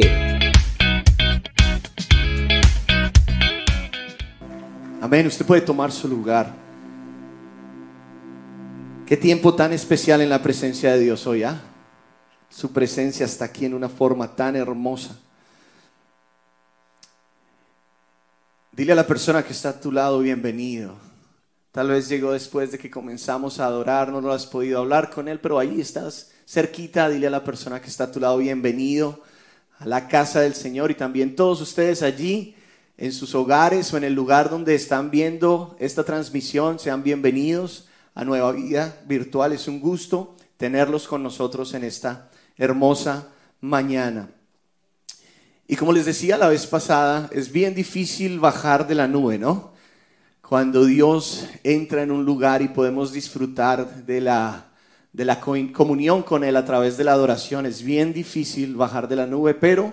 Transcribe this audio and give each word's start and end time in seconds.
Amén, 5.00 5.28
usted 5.28 5.46
puede 5.46 5.62
tomar 5.62 5.92
su 5.92 6.08
lugar. 6.08 6.52
Qué 9.06 9.18
tiempo 9.18 9.54
tan 9.54 9.72
especial 9.72 10.22
en 10.22 10.30
la 10.30 10.42
presencia 10.42 10.94
de 10.94 11.00
Dios 11.02 11.28
hoy, 11.28 11.44
¿ah? 11.44 11.62
Su 12.50 12.74
presencia 12.74 13.28
está 13.28 13.46
aquí 13.46 13.66
en 13.66 13.76
una 13.76 13.90
forma 13.90 14.36
tan 14.36 14.56
hermosa. 14.56 15.16
Dile 18.76 18.94
a 18.94 18.96
la 18.96 19.06
persona 19.06 19.44
que 19.44 19.54
está 19.54 19.70
a 19.70 19.80
tu 19.80 19.92
lado, 19.92 20.18
bienvenido. 20.18 20.96
Tal 21.72 21.90
vez 21.90 22.10
llegó 22.10 22.32
después 22.32 22.72
de 22.72 22.80
que 22.80 22.90
comenzamos 22.90 23.60
a 23.60 23.68
adorar, 23.68 24.10
no 24.10 24.20
lo 24.20 24.34
has 24.34 24.48
podido 24.48 24.80
hablar 24.80 25.12
con 25.12 25.28
él, 25.28 25.40
pero 25.40 25.60
ahí 25.60 25.80
estás 25.80 26.32
cerquita. 26.48 27.08
Dile 27.08 27.28
a 27.28 27.30
la 27.30 27.44
persona 27.44 27.80
que 27.80 27.90
está 27.90 28.06
a 28.06 28.12
tu 28.12 28.20
lado, 28.20 28.40
bienvenido 28.40 29.22
a 29.78 29.86
la 29.86 30.08
casa 30.08 30.42
del 30.42 30.56
Señor 30.56 30.90
y 30.90 30.96
también 30.96 31.36
todos 31.36 31.62
ustedes 31.62 32.02
allí 32.02 32.56
en 32.98 33.12
sus 33.12 33.36
hogares 33.36 33.94
o 33.94 33.98
en 33.98 34.06
el 34.06 34.16
lugar 34.16 34.50
donde 34.50 34.74
están 34.74 35.12
viendo 35.12 35.76
esta 35.80 36.04
transmisión, 36.04 36.80
sean 36.80 37.04
bienvenidos 37.04 37.90
a 38.16 38.26
Nueva 38.26 38.54
Vida 38.54 38.98
Virtual. 39.06 39.54
Es 39.54 39.68
un 39.68 39.80
gusto 39.82 40.36
tenerlos 40.58 41.08
con 41.08 41.22
nosotros 41.22 41.76
en 41.76 41.84
esta 41.84 42.32
hermosa 42.58 43.28
mañana. 43.62 44.30
Y 45.74 45.76
como 45.76 45.92
les 45.92 46.06
decía 46.06 46.38
la 46.38 46.50
vez 46.50 46.68
pasada, 46.68 47.28
es 47.32 47.52
bien 47.52 47.74
difícil 47.74 48.40
bajar 48.40 48.86
de 48.86 48.94
la 48.94 49.08
nube, 49.08 49.40
¿no? 49.40 49.74
Cuando 50.48 50.86
Dios 50.86 51.48
entra 51.64 52.04
en 52.04 52.12
un 52.12 52.26
lugar 52.26 52.62
y 52.62 52.68
podemos 52.68 53.12
disfrutar 53.12 54.06
de 54.06 54.22
la, 54.22 54.68
de 55.14 55.26
la 55.26 55.40
comunión 55.40 56.22
con 56.22 56.44
Él 56.44 56.58
a 56.58 56.66
través 56.66 56.96
de 56.96 57.04
la 57.04 57.14
adoración, 57.14 57.66
es 57.66 57.82
bien 57.82 58.14
difícil 58.14 58.76
bajar 58.76 59.08
de 59.08 59.16
la 59.16 59.26
nube, 59.26 59.56
pero 59.56 59.92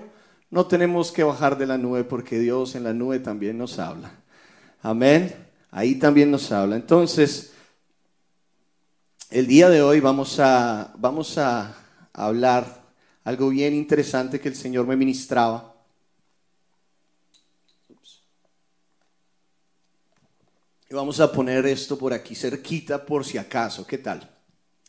no 0.50 0.66
tenemos 0.66 1.12
que 1.12 1.24
bajar 1.24 1.56
de 1.56 1.66
la 1.66 1.78
nube 1.78 2.04
porque 2.04 2.38
Dios 2.38 2.74
en 2.74 2.84
la 2.84 2.92
nube 2.92 3.18
también 3.18 3.56
nos 3.56 3.78
habla. 3.78 4.12
Amén. 4.82 5.34
Ahí 5.70 5.94
también 5.94 6.30
nos 6.30 6.52
habla. 6.52 6.76
Entonces, 6.76 7.54
el 9.30 9.46
día 9.46 9.70
de 9.70 9.80
hoy 9.80 10.00
vamos 10.00 10.38
a, 10.40 10.92
vamos 10.98 11.38
a 11.38 11.74
hablar 12.12 12.82
algo 13.24 13.48
bien 13.48 13.72
interesante 13.72 14.40
que 14.40 14.50
el 14.50 14.56
Señor 14.56 14.86
me 14.86 14.96
ministraba. 14.96 15.69
Y 20.92 20.94
vamos 20.96 21.20
a 21.20 21.30
poner 21.30 21.66
esto 21.66 21.96
por 21.96 22.12
aquí 22.12 22.34
cerquita 22.34 23.06
por 23.06 23.24
si 23.24 23.38
acaso. 23.38 23.86
¿Qué 23.86 23.96
tal? 23.96 24.28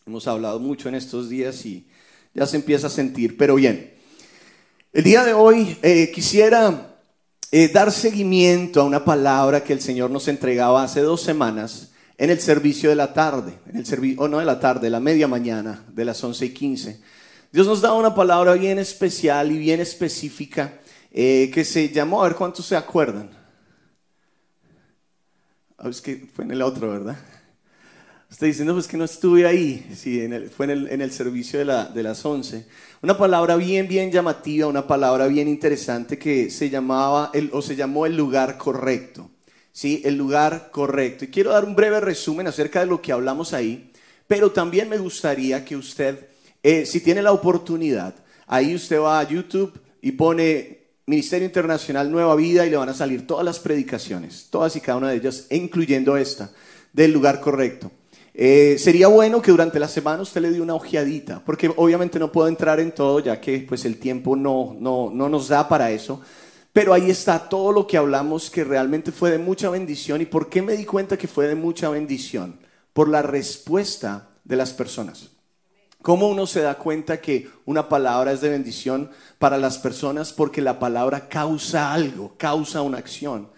Hemos 0.04 0.28
hablado 0.28 0.60
mucho 0.60 0.90
en 0.90 0.96
estos 0.96 1.30
días 1.30 1.64
y 1.64 1.86
ya 2.34 2.48
se 2.48 2.56
empieza 2.56 2.88
a 2.88 2.90
sentir. 2.90 3.38
Pero 3.38 3.54
bien, 3.54 3.94
el 4.94 5.04
día 5.04 5.24
de 5.24 5.34
hoy 5.34 5.78
eh, 5.84 6.12
quisiera 6.12 6.98
eh, 7.52 7.68
dar 7.68 7.92
seguimiento 7.92 8.82
a 8.82 8.86
una 8.86 9.06
palabra 9.06 9.64
que 9.64 9.74
el 9.74 9.80
Señor 9.80 10.10
nos 10.10 10.28
entregaba 10.28 10.82
hace 10.82 11.02
dos 11.02 11.22
semanas 11.22 11.92
en 12.18 12.32
el 12.32 12.40
servicio 12.40 12.90
de 12.90 12.96
la 12.96 13.14
tarde, 13.14 13.60
en 13.72 13.78
el 13.78 14.16
o 14.18 14.28
no 14.28 14.40
de 14.40 14.46
la 14.46 14.60
tarde, 14.60 14.90
la 14.90 15.00
media 15.00 15.28
mañana, 15.28 15.86
de 15.88 16.04
las 16.04 16.24
once 16.24 16.48
y 16.48 16.50
quince. 16.50 17.00
Dios 17.52 17.68
nos 17.68 17.80
da 17.80 17.94
una 17.94 18.16
palabra 18.16 18.54
bien 18.54 18.80
especial 18.80 19.52
y 19.52 19.60
bien 19.60 19.80
específica 19.80 20.80
eh, 21.12 21.52
que 21.54 21.64
se 21.64 21.90
llamó, 21.90 22.24
a 22.24 22.28
ver 22.28 22.36
cuántos 22.36 22.66
se 22.66 22.76
acuerdan. 22.76 23.41
Ah, 25.84 25.90
es 25.90 26.00
que 26.00 26.28
fue 26.32 26.46
en 26.46 26.52
el 26.52 26.62
otro, 26.62 26.92
¿verdad? 26.92 27.18
Estoy 28.30 28.50
diciendo 28.50 28.74
pues 28.74 28.88
que 28.88 28.98
no 28.98 29.04
estuve 29.04 29.48
ahí, 29.48 29.92
sí, 29.96 30.30
fue 30.56 30.72
en 30.72 31.02
el, 31.02 31.12
servicio 31.12 31.58
de, 31.58 31.66
la, 31.66 31.86
de 31.86 32.04
las 32.04 32.24
11. 32.24 32.68
Una 33.02 33.18
palabra 33.18 33.56
bien, 33.56 33.88
bien 33.88 34.12
llamativa, 34.12 34.68
una 34.68 34.86
palabra 34.86 35.26
bien 35.26 35.48
interesante 35.48 36.20
que 36.20 36.52
se 36.52 36.70
llamaba, 36.70 37.32
o 37.52 37.62
se 37.64 37.76
llamó 37.76 38.06
el 38.06 38.16
lugar 38.16 38.60
correcto. 38.60 39.32
Sí, 39.72 40.04
el 40.06 40.18
lugar 40.18 40.70
correcto. 40.72 41.26
Y 41.26 41.30
quiero 41.30 41.50
dar 41.50 41.66
un 41.66 41.76
breve 41.76 42.00
resumen 42.00 42.46
acerca 42.46 42.82
de 42.82 42.86
lo 42.86 43.02
que 43.02 43.12
hablamos 43.12 43.52
ahí, 43.52 43.92
pero 44.28 44.52
también 44.52 44.88
me 44.88 45.00
gustaría 45.00 45.66
que 45.66 45.76
usted 45.76 46.28
eh, 46.64 46.86
si 46.86 47.02
tiene 47.02 47.24
la 47.24 47.32
oportunidad, 47.32 48.14
ahí 48.46 48.76
usted 48.76 49.00
va 49.00 49.20
a 49.20 49.28
YouTube 49.28 49.74
y 50.00 50.12
pone 50.12 50.81
Ministerio 51.12 51.46
Internacional 51.46 52.10
Nueva 52.10 52.36
Vida 52.38 52.66
y 52.66 52.70
le 52.70 52.78
van 52.78 52.88
a 52.88 52.94
salir 52.94 53.28
todas 53.28 53.44
las 53.44 53.60
predicaciones, 53.60 54.48
todas 54.50 54.78
y 54.78 54.80
cada 54.80 54.98
una 54.98 55.10
de 55.10 55.18
ellas, 55.18 55.48
incluyendo 55.52 56.16
esta, 56.16 56.50
del 56.94 57.12
lugar 57.12 57.42
correcto. 57.42 57.92
Eh, 58.34 58.78
sería 58.80 59.10
bueno 59.10 59.42
que 59.42 59.52
durante 59.52 59.78
la 59.78 59.90
semana 59.90 60.24
usted 60.24 60.42
le 60.42 60.52
dé 60.52 60.62
una 60.62 60.74
ojeadita, 60.74 61.44
porque 61.46 61.70
obviamente 61.76 62.18
no 62.18 62.32
puedo 62.32 62.48
entrar 62.48 62.80
en 62.80 62.94
todo, 62.94 63.20
ya 63.20 63.42
que 63.42 63.60
pues 63.68 63.84
el 63.84 64.00
tiempo 64.00 64.38
no, 64.38 64.74
no, 64.80 65.12
no 65.14 65.28
nos 65.28 65.50
da 65.50 65.68
para 65.68 65.92
eso. 65.92 66.22
Pero 66.72 66.94
ahí 66.94 67.12
está 67.12 67.50
todo 67.50 67.74
lo 67.74 67.86
que 67.86 67.98
hablamos 67.98 68.50
que 68.50 68.64
realmente 68.64 69.12
fue 69.12 69.32
de 69.32 69.38
mucha 69.38 69.70
bendición. 69.70 70.22
¿Y 70.22 70.26
por 70.26 70.48
qué 70.48 70.62
me 70.62 70.78
di 70.78 70.86
cuenta 70.86 71.18
que 71.18 71.28
fue 71.28 71.46
de 71.48 71.56
mucha 71.56 71.90
bendición? 71.90 72.56
Por 72.94 73.10
la 73.10 73.22
respuesta 73.22 74.30
de 74.46 74.56
las 74.56 74.72
personas. 74.72 75.28
¿Cómo 76.02 76.30
uno 76.30 76.48
se 76.48 76.62
da 76.62 76.78
cuenta 76.78 77.22
que 77.22 77.50
una 77.66 77.88
palabra 77.88 78.32
es 78.32 78.42
de 78.42 78.50
bendición 78.50 79.12
para 79.38 79.58
las 79.58 79.78
personas? 79.78 80.34
Porque 80.34 80.62
la 80.62 80.80
palabra 80.80 81.28
causa 81.30 81.94
algo, 81.94 82.34
causa 82.38 82.82
una 82.82 82.98
acción. 82.98 83.50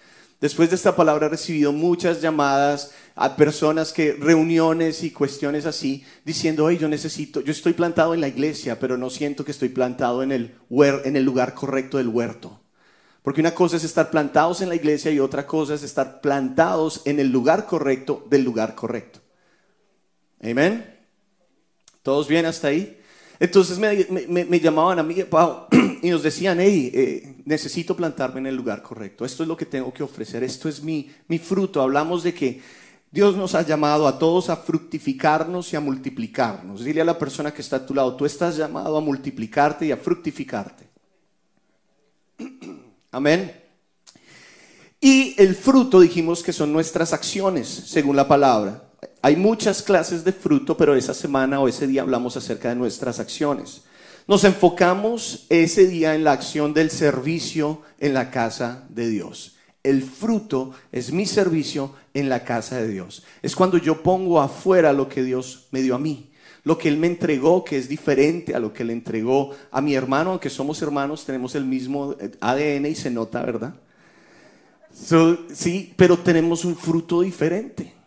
Después 0.42 0.70
de 0.70 0.76
esta 0.76 0.94
palabra 0.94 1.28
he 1.28 1.30
recibido 1.30 1.72
muchas 1.72 2.22
llamadas 2.22 2.92
a 3.16 3.38
personas 3.38 3.94
que 3.94 4.12
reuniones 4.12 5.02
y 5.04 5.12
cuestiones 5.12 5.66
así, 5.66 6.04
diciendo, 6.26 6.70
hey, 6.70 6.78
yo 6.78 6.90
necesito, 6.90 7.40
yo 7.40 7.54
estoy 7.54 7.72
plantado 7.72 8.14
en 8.14 8.20
la 8.20 8.28
iglesia, 8.28 8.78
pero 8.78 8.98
no 8.98 9.10
siento 9.10 9.46
que 9.46 9.52
estoy 9.52 9.70
plantado 9.70 10.22
en 10.22 10.34
el, 10.34 10.56
en 10.70 11.16
el 11.16 11.24
lugar 11.24 11.54
correcto 11.54 11.98
del 11.98 12.10
huerto. 12.10 12.60
Porque 13.22 13.40
una 13.40 13.56
cosa 13.56 13.78
es 13.78 13.86
estar 13.86 14.10
plantados 14.10 14.60
en 14.60 14.68
la 14.68 14.75
iglesia 14.75 15.12
y 15.12 15.22
otra 15.22 15.48
cosa 15.48 15.75
es 15.75 15.84
estar 15.84 16.20
plantados 16.20 17.04
en 17.06 17.22
el 17.22 17.30
lugar 17.31 17.66
correcto 17.66 18.25
del 18.30 18.44
lugar 18.44 18.75
correcto. 18.75 19.22
Amén. 20.42 20.93
¿Todos 22.03 22.28
bien 22.28 22.46
hasta 22.46 22.68
ahí? 22.68 23.00
Entonces 23.40 23.80
me, 23.80 24.59
llamaban 24.59 25.00
a 25.00 25.03
mí 25.03 25.16
y 26.02 26.09
nos 26.09 26.22
decían, 26.22 26.59
hey, 26.59 26.91
eh, 26.94 27.36
necesito 27.46 27.96
plantarme 27.96 28.40
en 28.40 28.47
el 28.47 28.56
lugar 28.56 28.81
correcto. 28.84 29.25
Esto 29.25 29.44
es 29.44 29.50
lo 29.50 29.58
que 29.58 29.66
tengo 29.66 29.91
que 29.91 30.03
ofrecer. 30.03 30.44
Esto 30.44 30.69
es 30.69 30.84
mi, 30.84 31.09
mi 31.28 31.40
fruto. 31.40 31.81
Hablamos 31.81 32.24
de 32.24 32.34
que 32.34 32.62
Dios 33.09 33.36
nos 33.36 33.56
ha 33.56 33.62
llamado 33.62 34.08
a 34.08 34.18
todos 34.18 34.50
a 34.50 34.58
fructificarnos 34.58 35.72
y 35.72 35.75
a 35.75 35.80
multiplicarnos. 35.80 36.84
Dile 36.84 37.02
a 37.02 37.06
la 37.06 37.18
persona 37.18 37.53
que 37.53 37.62
está 37.62 37.78
a 37.78 37.86
tu 37.86 37.94
lado, 37.94 38.16
tú 38.16 38.25
estás 38.25 38.58
llamado 38.58 38.97
a 38.97 39.02
multiplicarte 39.02 39.86
y 39.86 39.92
a 39.92 39.97
fructificarte. 39.97 40.88
Amén. 43.12 43.59
Y 45.00 45.36
el 45.38 45.56
fruto 45.56 46.00
dijimos 46.00 46.42
que 46.42 46.53
son 46.53 46.74
nuestras 46.74 47.13
acciones, 47.13 47.68
según 47.68 48.16
la 48.16 48.28
palabra. 48.28 48.93
Hay 49.25 49.38
muchas 49.38 49.81
clases 49.81 50.25
de 50.25 50.34
fruto, 50.34 50.75
pero 50.75 50.95
esa 50.95 51.13
semana 51.13 51.61
o 51.61 51.69
ese 51.69 51.88
día 51.88 52.01
hablamos 52.01 52.35
acerca 52.35 52.67
de 52.67 52.75
nuestras 52.75 53.22
acciones. 53.22 53.84
Nos 54.28 54.44
enfocamos 54.44 55.45
ese 55.47 55.88
día 55.88 56.13
en 56.13 56.25
la 56.25 56.34
acción 56.34 56.73
del 56.73 56.89
servicio 56.89 57.83
en 58.01 58.13
la 58.13 58.29
casa 58.31 58.83
de 58.89 59.07
Dios. 59.07 59.56
El 59.81 60.03
fruto 60.03 60.72
es 60.91 61.13
mi 61.13 61.25
servicio 61.25 61.95
en 62.13 62.28
la 62.28 62.44
casa 62.44 62.81
de 62.81 62.89
Dios. 62.89 63.23
Es 63.41 63.56
cuando 63.56 63.78
yo 63.78 64.03
pongo 64.03 64.41
afuera 64.41 64.91
lo 64.91 65.07
que 65.07 65.23
Dios 65.23 65.67
me 65.72 65.81
dio 65.81 65.95
a 65.95 66.00
mí, 66.00 66.29
lo 66.66 66.78
que 66.78 66.89
Él 66.89 66.97
me 66.97 67.07
entregó, 67.07 67.63
que 67.63 67.78
es 67.78 67.88
diferente 67.88 68.53
a 68.53 68.59
lo 68.59 68.73
que 68.73 68.83
le 68.83 68.91
entregó 68.91 69.51
a 69.72 69.79
mi 69.79 69.95
hermano, 69.95 70.31
aunque 70.31 70.50
somos 70.50 70.81
hermanos, 70.81 71.24
tenemos 71.24 71.56
el 71.56 71.63
mismo 71.63 72.13
ADN 72.42 72.88
y 72.88 72.95
se 72.95 73.09
nota, 73.09 73.42
¿verdad? 73.42 73.74
sí, 75.53 75.94
pero 75.95 76.19
tenemos 76.19 76.65
un 76.65 76.75
fruto 76.75 77.21
diferente 77.21 78.02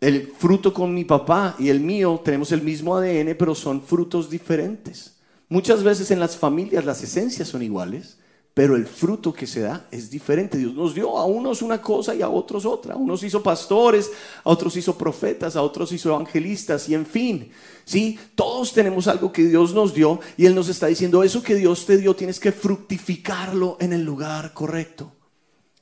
el 0.00 0.32
fruto 0.38 0.72
con 0.72 0.92
mi 0.92 1.04
papá 1.04 1.56
y 1.58 1.68
el 1.68 1.80
mío 1.80 2.20
tenemos 2.24 2.52
el 2.52 2.62
mismo 2.62 2.96
ADN, 2.96 3.34
pero 3.38 3.54
son 3.54 3.82
frutos 3.82 4.28
diferentes. 4.28 5.16
Muchas 5.48 5.82
veces 5.82 6.10
en 6.10 6.20
las 6.20 6.36
familias 6.36 6.84
las 6.84 7.02
esencias 7.02 7.48
son 7.48 7.62
iguales, 7.62 8.18
pero 8.52 8.74
el 8.74 8.86
fruto 8.86 9.32
que 9.32 9.46
se 9.46 9.60
da 9.60 9.86
es 9.90 10.10
diferente. 10.10 10.58
Dios 10.58 10.74
nos 10.74 10.94
dio 10.94 11.16
a 11.18 11.26
unos 11.26 11.62
una 11.62 11.80
cosa 11.80 12.14
y 12.14 12.22
a 12.22 12.28
otros 12.28 12.64
otra. 12.64 12.94
A 12.94 12.96
unos 12.96 13.22
hizo 13.22 13.42
pastores, 13.42 14.10
a 14.44 14.50
otros 14.50 14.76
hizo 14.76 14.96
profetas, 14.96 15.56
a 15.56 15.62
otros 15.62 15.92
hizo 15.92 16.08
evangelistas 16.08 16.88
y 16.88 16.94
en 16.94 17.06
fin. 17.06 17.50
Sí, 17.84 18.18
todos 18.34 18.72
tenemos 18.72 19.08
algo 19.08 19.30
que 19.30 19.44
Dios 19.44 19.72
nos 19.74 19.94
dio 19.94 20.20
y 20.36 20.46
Él 20.46 20.54
nos 20.54 20.68
está 20.68 20.86
diciendo, 20.86 21.22
eso 21.22 21.42
que 21.42 21.54
Dios 21.54 21.86
te 21.86 21.96
dio 21.96 22.16
tienes 22.16 22.40
que 22.40 22.50
fructificarlo 22.50 23.76
en 23.78 23.92
el 23.92 24.04
lugar 24.04 24.52
correcto. 24.52 25.12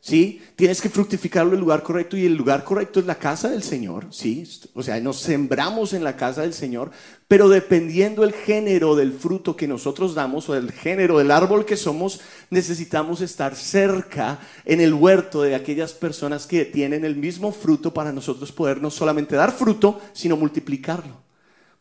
¿Sí? 0.05 0.43
Tienes 0.55 0.83
que 0.83 0.91
fructificarlo 0.91 1.53
en 1.53 1.55
el 1.55 1.61
lugar 1.61 1.83
correcto 1.83 2.15
y 2.15 2.27
el 2.27 2.37
lugar 2.37 2.62
correcto 2.62 3.01
es 3.01 3.06
la 3.06 3.15
casa 3.15 3.49
del 3.49 3.62
Señor, 3.62 4.09
¿sí? 4.11 4.47
O 4.75 4.83
sea, 4.83 5.01
nos 5.01 5.19
sembramos 5.19 5.95
en 5.95 6.05
la 6.05 6.15
casa 6.15 6.43
del 6.43 6.53
Señor, 6.53 6.91
pero 7.27 7.49
dependiendo 7.49 8.23
el 8.23 8.35
género 8.35 8.97
del 8.97 9.15
fruto 9.15 9.56
que 9.56 9.67
nosotros 9.67 10.15
damos 10.15 10.47
o 10.51 10.53
del 10.53 10.73
género 10.73 11.17
del 11.17 11.31
árbol 11.31 11.65
que 11.65 11.79
somos, 11.79 12.21
necesitamos 12.51 13.23
estar 13.23 13.56
cerca 13.56 14.41
en 14.67 14.83
el 14.83 14.93
huerto 14.93 15.41
de 15.41 15.55
aquellas 15.55 15.95
personas 15.95 16.47
que 16.47 16.67
tienen 16.67 17.07
el 17.07 17.17
mismo 17.17 17.50
fruto 17.50 17.95
para 17.95 18.12
nosotros 18.12 18.53
poder 18.53 18.83
no 18.83 18.91
solamente 18.91 19.37
dar 19.37 19.53
fruto, 19.53 20.03
sino 20.12 20.37
multiplicarlo. 20.37 21.25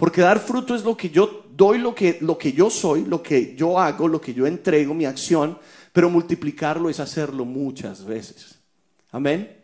Porque 0.04 0.20
dar 0.20 0.42
fruto 0.42 0.76
es 0.76 0.84
lo 0.84 0.98
que 0.98 1.10
yo 1.10 1.46
doy, 1.56 1.78
lo 1.78 1.96
que, 1.96 2.18
lo 2.20 2.38
que 2.38 2.52
yo 2.52 2.70
soy, 2.70 3.06
lo 3.06 3.24
que 3.24 3.56
yo 3.56 3.80
hago, 3.80 4.10
lo 4.10 4.20
que 4.20 4.34
yo 4.34 4.46
entrego, 4.46 4.94
mi 4.94 5.06
acción, 5.06 5.58
pero 5.94 6.10
multiplicarlo 6.10 6.90
es 6.90 7.00
hacerlo 7.00 7.46
muchas 7.46 8.04
veces. 8.04 8.60
Amén. 9.14 9.64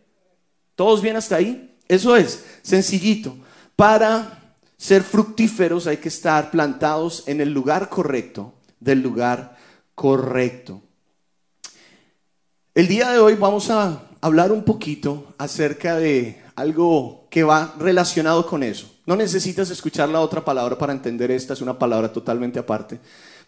¿Todos 0.75 1.01
bien 1.01 1.17
hasta 1.17 1.35
ahí? 1.35 1.75
Eso 1.89 2.15
es, 2.15 2.45
sencillito. 2.61 3.35
Para 3.75 4.55
ser 4.77 5.03
fructíferos 5.03 5.87
hay 5.87 5.97
que 5.97 6.07
estar 6.07 6.51
plantados 6.51 7.27
en 7.27 7.41
el 7.41 7.51
lugar 7.51 7.89
correcto, 7.89 8.53
del 8.79 9.01
lugar 9.01 9.57
correcto. 9.93 10.81
El 12.73 12.87
día 12.87 13.11
de 13.11 13.19
hoy 13.19 13.35
vamos 13.35 13.69
a 13.69 14.03
hablar 14.21 14.53
un 14.53 14.63
poquito 14.63 15.33
acerca 15.37 15.97
de 15.97 16.41
algo 16.55 17.27
que 17.29 17.43
va 17.43 17.75
relacionado 17.77 18.47
con 18.47 18.63
eso. 18.63 18.98
No 19.09 19.15
necesitas 19.15 19.69
escuchar 19.71 20.07
la 20.07 20.21
otra 20.21 20.45
palabra 20.45 20.77
para 20.77 20.93
entender 20.93 21.31
esta, 21.31 21.53
es 21.53 21.61
una 21.61 21.77
palabra 21.77 22.13
totalmente 22.13 22.59
aparte 22.59 22.99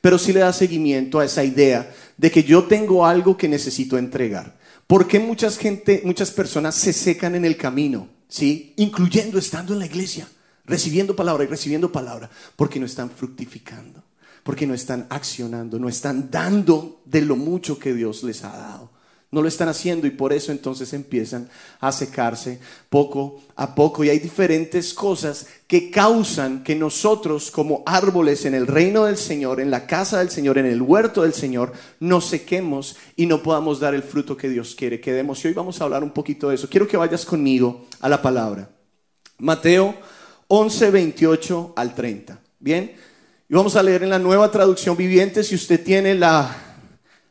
pero 0.02 0.18
sí 0.18 0.34
le 0.34 0.40
da 0.40 0.52
seguimiento 0.52 1.20
a 1.20 1.26
esa 1.26 1.44
idea 1.44 1.94
de 2.18 2.32
que 2.32 2.44
yo 2.44 2.64
tengo 2.64 3.06
algo 3.06 3.38
que 3.38 3.48
necesito 3.48 3.98
entregar. 3.98 4.58
¿Por 4.88 5.08
qué 5.08 5.20
muchas 5.20 5.58
gente, 5.58 6.02
muchas 6.04 6.32
personas 6.32 6.74
se 6.74 6.92
secan 6.92 7.36
en 7.36 7.46
el 7.46 7.56
camino? 7.56 8.10
¿Sí? 8.28 8.74
Incluyendo 8.78 9.38
estando 9.38 9.74
en 9.74 9.80
la 9.80 9.86
iglesia, 9.86 10.28
recibiendo 10.66 11.16
palabra 11.16 11.44
y 11.44 11.48
recibiendo 11.48 11.92
palabra, 11.92 12.30
porque 12.56 12.80
no 12.80 12.88
están 12.88 13.12
fructificando, 13.12 14.04
porque 14.42 14.66
no 14.66 14.74
están 14.74 15.06
accionando, 15.10 15.78
no 15.78 15.88
están 15.88 16.32
dando 16.32 17.02
de 17.06 17.22
lo 17.22 17.36
mucho 17.36 17.78
que 17.78 17.94
Dios 17.94 18.24
les 18.24 18.44
ha 18.44 18.58
dado. 18.58 18.90
No 19.32 19.42
lo 19.42 19.48
están 19.48 19.70
haciendo 19.70 20.08
y 20.08 20.12
por 20.12 20.34
eso 20.34 20.52
entonces 20.52 20.92
empiezan 20.92 21.50
a 21.80 21.94
secarse 21.94 22.60
poco 22.90 23.42
a 23.56 23.74
poco. 23.74 24.04
Y 24.04 24.10
hay 24.10 24.20
diferentes 24.20 24.94
cosas 24.94 25.48
que 25.68 25.90
causan 25.90 26.64
que 26.66 26.76
nosotros 26.76 27.50
como 27.50 27.82
árboles 27.86 28.46
en 28.46 28.56
el 28.56 28.68
reino 28.68 29.06
del 29.06 29.16
Señor, 29.16 29.62
en 29.62 29.72
la 29.72 29.88
casa 29.88 30.20
del 30.20 30.30
Señor, 30.30 30.58
en 30.58 30.66
el 30.66 30.82
huerto 30.82 31.22
del 31.22 31.34
Señor, 31.34 31.72
nos 32.02 32.26
sequemos 32.26 32.98
y 33.16 33.26
no 33.26 33.42
podamos 33.42 33.80
dar 33.80 33.96
el 33.96 34.04
fruto 34.04 34.36
que 34.36 34.50
Dios 34.50 34.76
quiere 34.76 35.00
que 35.00 35.14
demos. 35.14 35.44
Y 35.44 35.48
hoy 35.48 35.54
vamos 35.54 35.80
a 35.80 35.86
hablar 35.86 36.04
un 36.04 36.12
poquito 36.12 36.50
de 36.50 36.56
eso. 36.56 36.68
Quiero 36.70 36.88
que 36.88 36.98
vayas 36.98 37.26
conmigo 37.26 37.86
a 38.02 38.10
la 38.10 38.22
palabra. 38.22 38.70
Mateo 39.38 39.96
11, 40.50 40.92
28 40.92 41.74
al 41.78 41.96
30. 41.96 42.38
Bien, 42.60 42.94
y 43.48 43.54
vamos 43.54 43.78
a 43.78 43.84
leer 43.84 44.04
en 44.04 44.10
la 44.10 44.20
nueva 44.20 44.52
traducción 44.52 44.98
viviente. 44.98 45.42
Si 45.42 45.56
usted 45.56 45.82
tiene 45.82 46.16
la, 46.16 46.54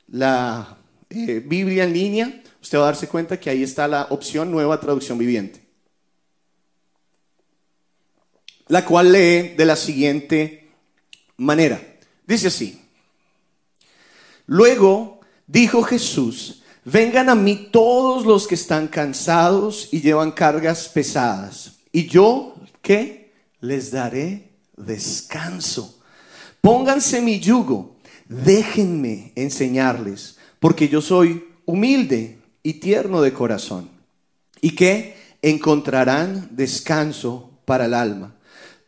la 0.09 0.80
eh, 1.13 1.43
Biblia 1.45 1.83
en 1.83 1.93
línea, 1.93 2.43
usted 2.63 2.79
va 2.79 2.85
a 2.85 2.87
darse 2.87 3.09
cuenta 3.09 3.41
que 3.41 3.51
ahí 3.51 3.65
está 3.65 3.89
la 3.89 4.07
opción 4.11 4.49
nueva 4.49 4.79
traducción 4.79 5.19
viviente, 5.19 5.61
la 8.69 8.85
cual 8.85 9.11
lee 9.11 9.55
de 9.57 9.65
la 9.65 9.75
siguiente 9.75 10.71
manera. 11.37 11.83
Dice 12.25 12.47
así, 12.47 12.81
luego 14.47 15.19
dijo 15.49 15.83
Jesús, 15.83 16.63
vengan 16.85 17.29
a 17.29 17.35
mí 17.35 17.71
todos 17.73 18.25
los 18.25 18.47
que 18.47 18.55
están 18.55 18.87
cansados 18.87 19.89
y 19.91 20.01
llevan 20.01 20.31
cargas 20.31 20.89
pesadas, 20.89 21.81
y 21.91 22.07
yo, 22.07 22.55
¿qué? 22.83 23.33
Les 23.61 23.91
daré 23.91 24.53
descanso. 24.77 26.01
Pónganse 26.61 27.21
mi 27.21 27.41
yugo, 27.41 27.97
déjenme 28.29 29.33
enseñarles 29.35 30.37
porque 30.61 30.89
yo 30.89 31.01
soy 31.01 31.45
humilde 31.65 32.39
y 32.63 32.75
tierno 32.75 33.23
de 33.23 33.33
corazón, 33.33 33.91
y 34.61 34.75
que 34.77 35.17
encontrarán 35.43 36.49
descanso 36.53 37.51
para 37.65 37.87
el 37.87 37.95
alma. 37.95 38.35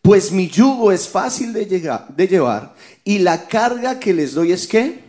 Pues 0.03 0.33
mi 0.33 0.49
yugo 0.49 0.93
es 0.93 1.09
fácil 1.09 1.53
de, 1.53 1.65
de 1.65 2.29
llevar 2.29 2.75
y 3.05 3.19
la 3.19 3.47
carga 3.47 3.99
que 3.99 4.13
les 4.13 4.35
doy 4.35 4.53
es 4.53 4.67
que 4.67 5.01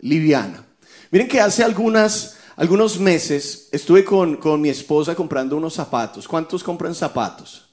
liviana. 0.00 0.64
Miren 1.10 1.28
que 1.28 1.40
hace 1.40 1.62
algunas, 1.64 2.36
algunos 2.56 2.98
meses 2.98 3.68
estuve 3.72 4.04
con, 4.04 4.36
con 4.36 4.60
mi 4.60 4.68
esposa 4.68 5.14
comprando 5.14 5.56
unos 5.56 5.74
zapatos. 5.74 6.26
¿Cuántos 6.26 6.62
compran 6.62 6.94
zapatos? 6.94 7.68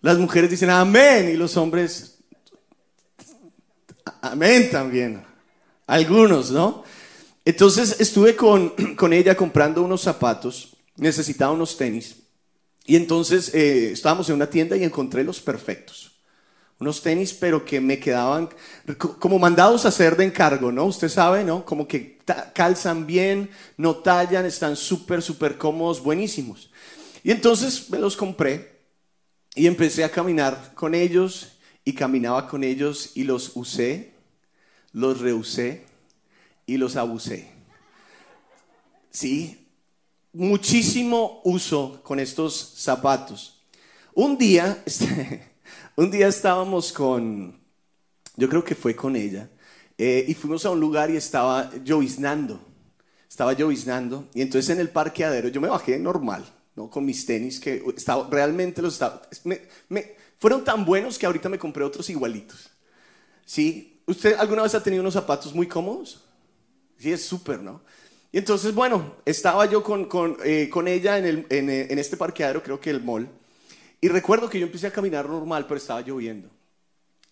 Las 0.00 0.18
mujeres 0.18 0.50
dicen 0.50 0.70
amén 0.70 1.30
y 1.30 1.36
los 1.36 1.56
hombres 1.56 2.18
amén 4.22 4.70
también. 4.70 5.22
Algunos, 5.86 6.50
¿no? 6.50 6.84
Entonces 7.44 8.00
estuve 8.00 8.36
con, 8.36 8.70
con 8.96 9.12
ella 9.12 9.36
comprando 9.36 9.82
unos 9.82 10.02
zapatos, 10.02 10.76
necesitaba 10.96 11.52
unos 11.52 11.76
tenis, 11.76 12.16
y 12.86 12.96
entonces 12.96 13.54
eh, 13.54 13.92
estábamos 13.92 14.28
en 14.28 14.36
una 14.36 14.50
tienda 14.50 14.76
y 14.76 14.84
encontré 14.84 15.24
los 15.24 15.40
perfectos. 15.40 16.12
Unos 16.78 17.00
tenis, 17.02 17.32
pero 17.32 17.64
que 17.64 17.80
me 17.80 17.98
quedaban 17.98 18.50
como 19.18 19.38
mandados 19.38 19.84
a 19.84 19.88
hacer 19.88 20.16
de 20.16 20.24
encargo, 20.24 20.72
¿no? 20.72 20.84
Usted 20.84 21.08
sabe, 21.08 21.44
¿no? 21.44 21.64
Como 21.64 21.86
que 21.88 22.18
calzan 22.52 23.06
bien, 23.06 23.48
no 23.76 23.96
tallan, 23.96 24.44
están 24.44 24.76
súper, 24.76 25.22
súper 25.22 25.56
cómodos, 25.56 26.02
buenísimos. 26.02 26.70
Y 27.22 27.30
entonces 27.30 27.88
me 27.90 27.98
los 27.98 28.16
compré 28.16 28.80
y 29.54 29.66
empecé 29.66 30.04
a 30.04 30.10
caminar 30.10 30.72
con 30.74 30.94
ellos 30.94 31.52
y 31.84 31.94
caminaba 31.94 32.48
con 32.48 32.64
ellos 32.64 33.12
y 33.14 33.22
los 33.22 33.52
usé, 33.54 34.12
los 34.92 35.20
reusé 35.20 35.86
y 36.66 36.76
los 36.76 36.96
abusé. 36.96 37.50
Sí, 39.10 39.68
muchísimo 40.32 41.40
uso 41.44 42.00
con 42.02 42.18
estos 42.18 42.74
zapatos. 42.76 43.62
Un 44.14 44.36
día, 44.36 44.82
un 45.96 46.10
día 46.10 46.28
estábamos 46.28 46.92
con, 46.92 47.60
yo 48.36 48.48
creo 48.48 48.64
que 48.64 48.74
fue 48.74 48.94
con 48.94 49.16
ella, 49.16 49.48
eh, 49.96 50.24
y 50.26 50.34
fuimos 50.34 50.64
a 50.66 50.70
un 50.70 50.80
lugar 50.80 51.10
y 51.10 51.16
estaba 51.16 51.70
lloviznando. 51.84 52.60
Estaba 53.28 53.52
lloviznando, 53.52 54.28
y 54.34 54.42
entonces 54.42 54.70
en 54.70 54.80
el 54.80 54.90
parqueadero 54.90 55.48
yo 55.48 55.60
me 55.60 55.68
bajé 55.68 55.98
normal, 55.98 56.44
¿no? 56.76 56.88
Con 56.88 57.04
mis 57.04 57.26
tenis 57.26 57.58
que 57.58 57.82
realmente 58.30 58.80
los 58.80 59.00
fueron 60.38 60.62
tan 60.62 60.84
buenos 60.84 61.18
que 61.18 61.26
ahorita 61.26 61.48
me 61.48 61.58
compré 61.58 61.82
otros 61.84 62.08
igualitos. 62.10 62.70
¿Sí? 63.44 64.02
¿Usted 64.06 64.36
alguna 64.38 64.62
vez 64.62 64.74
ha 64.74 64.82
tenido 64.82 65.00
unos 65.00 65.14
zapatos 65.14 65.54
muy 65.54 65.66
cómodos? 65.66 66.22
Sí, 67.04 67.12
es 67.12 67.22
súper, 67.22 67.60
¿no? 67.60 67.82
Y 68.32 68.38
entonces, 68.38 68.74
bueno, 68.74 69.16
estaba 69.26 69.66
yo 69.66 69.82
con, 69.82 70.06
con, 70.06 70.38
eh, 70.42 70.70
con 70.70 70.88
ella 70.88 71.18
en, 71.18 71.26
el, 71.26 71.46
en, 71.50 71.68
eh, 71.68 71.86
en, 71.90 71.98
este 71.98 72.16
parqueadero, 72.16 72.62
creo 72.62 72.80
que 72.80 72.88
el 72.88 73.02
mall, 73.02 73.28
y 74.00 74.08
recuerdo 74.08 74.48
que 74.48 74.58
yo 74.58 74.64
empecé 74.64 74.86
a 74.86 74.90
caminar 74.90 75.28
normal, 75.28 75.66
pero 75.66 75.76
estaba 75.76 76.00
lloviendo. 76.00 76.48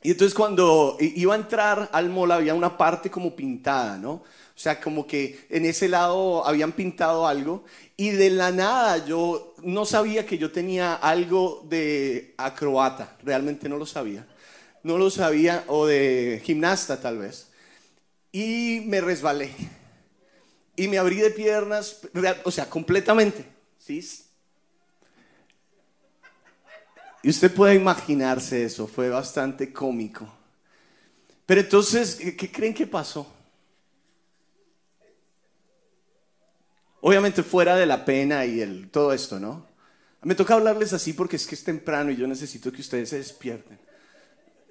Y 0.02 0.10
entonces 0.10 0.34
cuando 0.34 0.98
iba 1.00 1.32
a 1.32 1.38
entrar 1.38 1.88
al 1.90 2.10
mall 2.10 2.32
había 2.32 2.52
una 2.52 2.76
parte 2.76 3.10
como 3.10 3.34
pintada, 3.34 3.96
¿no? 3.96 4.12
O 4.12 4.24
sea, 4.54 4.78
como 4.78 5.06
que 5.06 5.46
en 5.48 5.64
ese 5.64 5.88
lado 5.88 6.46
habían 6.46 6.72
pintado 6.72 7.26
algo 7.26 7.64
y 7.96 8.10
de 8.10 8.28
la 8.28 8.50
nada 8.50 9.06
yo 9.06 9.54
no 9.62 9.86
sabía 9.86 10.26
que 10.26 10.36
yo 10.36 10.52
tenía 10.52 10.96
algo 10.96 11.64
de 11.66 12.34
acrobata, 12.36 13.16
realmente 13.22 13.70
no 13.70 13.78
lo 13.78 13.86
sabía. 13.86 14.26
No 14.82 14.98
lo 14.98 15.08
sabía, 15.08 15.64
o 15.68 15.86
de 15.86 16.42
gimnasta 16.44 17.00
tal 17.00 17.16
vez 17.16 17.51
y 18.32 18.82
me 18.86 19.00
resbalé. 19.00 19.54
Y 20.74 20.88
me 20.88 20.98
abrí 20.98 21.16
de 21.16 21.30
piernas, 21.30 22.00
o 22.44 22.50
sea, 22.50 22.68
completamente. 22.68 23.44
¿sí? 23.78 24.02
Y 27.22 27.28
usted 27.28 27.54
puede 27.54 27.74
imaginarse 27.74 28.64
eso, 28.64 28.88
fue 28.88 29.10
bastante 29.10 29.72
cómico. 29.72 30.26
Pero 31.46 31.60
entonces, 31.60 32.16
¿qué 32.36 32.50
creen 32.50 32.74
que 32.74 32.86
pasó? 32.86 33.30
Obviamente 37.02 37.42
fuera 37.42 37.76
de 37.76 37.84
la 37.84 38.04
pena 38.04 38.46
y 38.46 38.60
el, 38.60 38.90
todo 38.90 39.12
esto, 39.12 39.38
¿no? 39.38 39.66
Me 40.22 40.36
toca 40.36 40.54
hablarles 40.54 40.92
así 40.92 41.12
porque 41.12 41.36
es 41.36 41.46
que 41.46 41.56
es 41.56 41.64
temprano 41.64 42.12
y 42.12 42.16
yo 42.16 42.28
necesito 42.28 42.72
que 42.72 42.80
ustedes 42.80 43.08
se 43.08 43.18
despierten. 43.18 43.78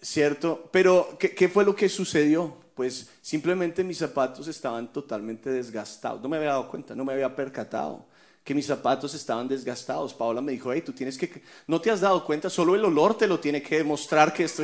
¿Cierto? 0.01 0.69
Pero, 0.71 1.17
¿qué, 1.19 1.35
qué 1.35 1.49
fue 1.49 1.65
lo 1.65 1.75
que 1.75 1.89
sucedió? 1.89 2.57
Pues 2.81 3.11
simplemente 3.21 3.83
mis 3.83 3.99
zapatos 3.99 4.47
estaban 4.47 4.91
totalmente 4.91 5.51
desgastados. 5.51 6.19
No 6.19 6.27
me 6.27 6.37
había 6.37 6.49
dado 6.49 6.67
cuenta, 6.67 6.95
no 6.95 7.05
me 7.05 7.13
había 7.13 7.35
percatado 7.35 8.07
que 8.43 8.55
mis 8.55 8.65
zapatos 8.65 9.13
estaban 9.13 9.47
desgastados. 9.47 10.15
Paola 10.15 10.41
me 10.41 10.53
dijo, 10.53 10.73
hey, 10.73 10.81
tú 10.81 10.91
tienes 10.91 11.15
que, 11.15 11.43
no 11.67 11.79
te 11.79 11.91
has 11.91 12.01
dado 12.01 12.25
cuenta, 12.25 12.49
solo 12.49 12.73
el 12.73 12.83
olor 12.83 13.15
te 13.15 13.27
lo 13.27 13.39
tiene 13.39 13.61
que 13.61 13.77
demostrar 13.77 14.33
que 14.33 14.45
esto, 14.45 14.63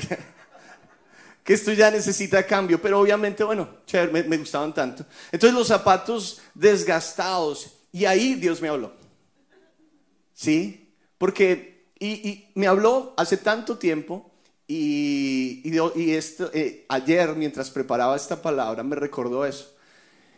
que 1.43 1.53
esto 1.53 1.71
ya 1.73 1.91
necesita 1.91 2.43
cambio, 2.43 2.81
pero 2.81 2.99
obviamente, 2.99 3.43
bueno, 3.43 3.69
me, 4.11 4.23
me 4.23 4.37
gustaban 4.39 4.73
tanto. 4.73 5.05
Entonces 5.31 5.55
los 5.55 5.67
zapatos 5.67 6.41
desgastados, 6.55 7.71
y 7.91 8.05
ahí 8.05 8.33
Dios 8.33 8.59
me 8.63 8.69
habló. 8.69 8.93
¿Sí? 10.33 10.91
Porque, 11.19 11.85
y, 11.99 12.47
me 12.55 12.65
habló 12.65 13.13
hace 13.15 13.37
tanto 13.37 13.77
tiempo, 13.77 14.31
y, 14.67 15.61
y, 15.63 16.11
esto, 16.11 16.51
eh, 16.53 16.85
ayer 16.89 17.35
mientras 17.35 17.69
preparaba 17.71 18.15
esta 18.15 18.41
palabra 18.41 18.83
me 18.83 18.95
recordó 18.97 19.45
eso. 19.45 19.73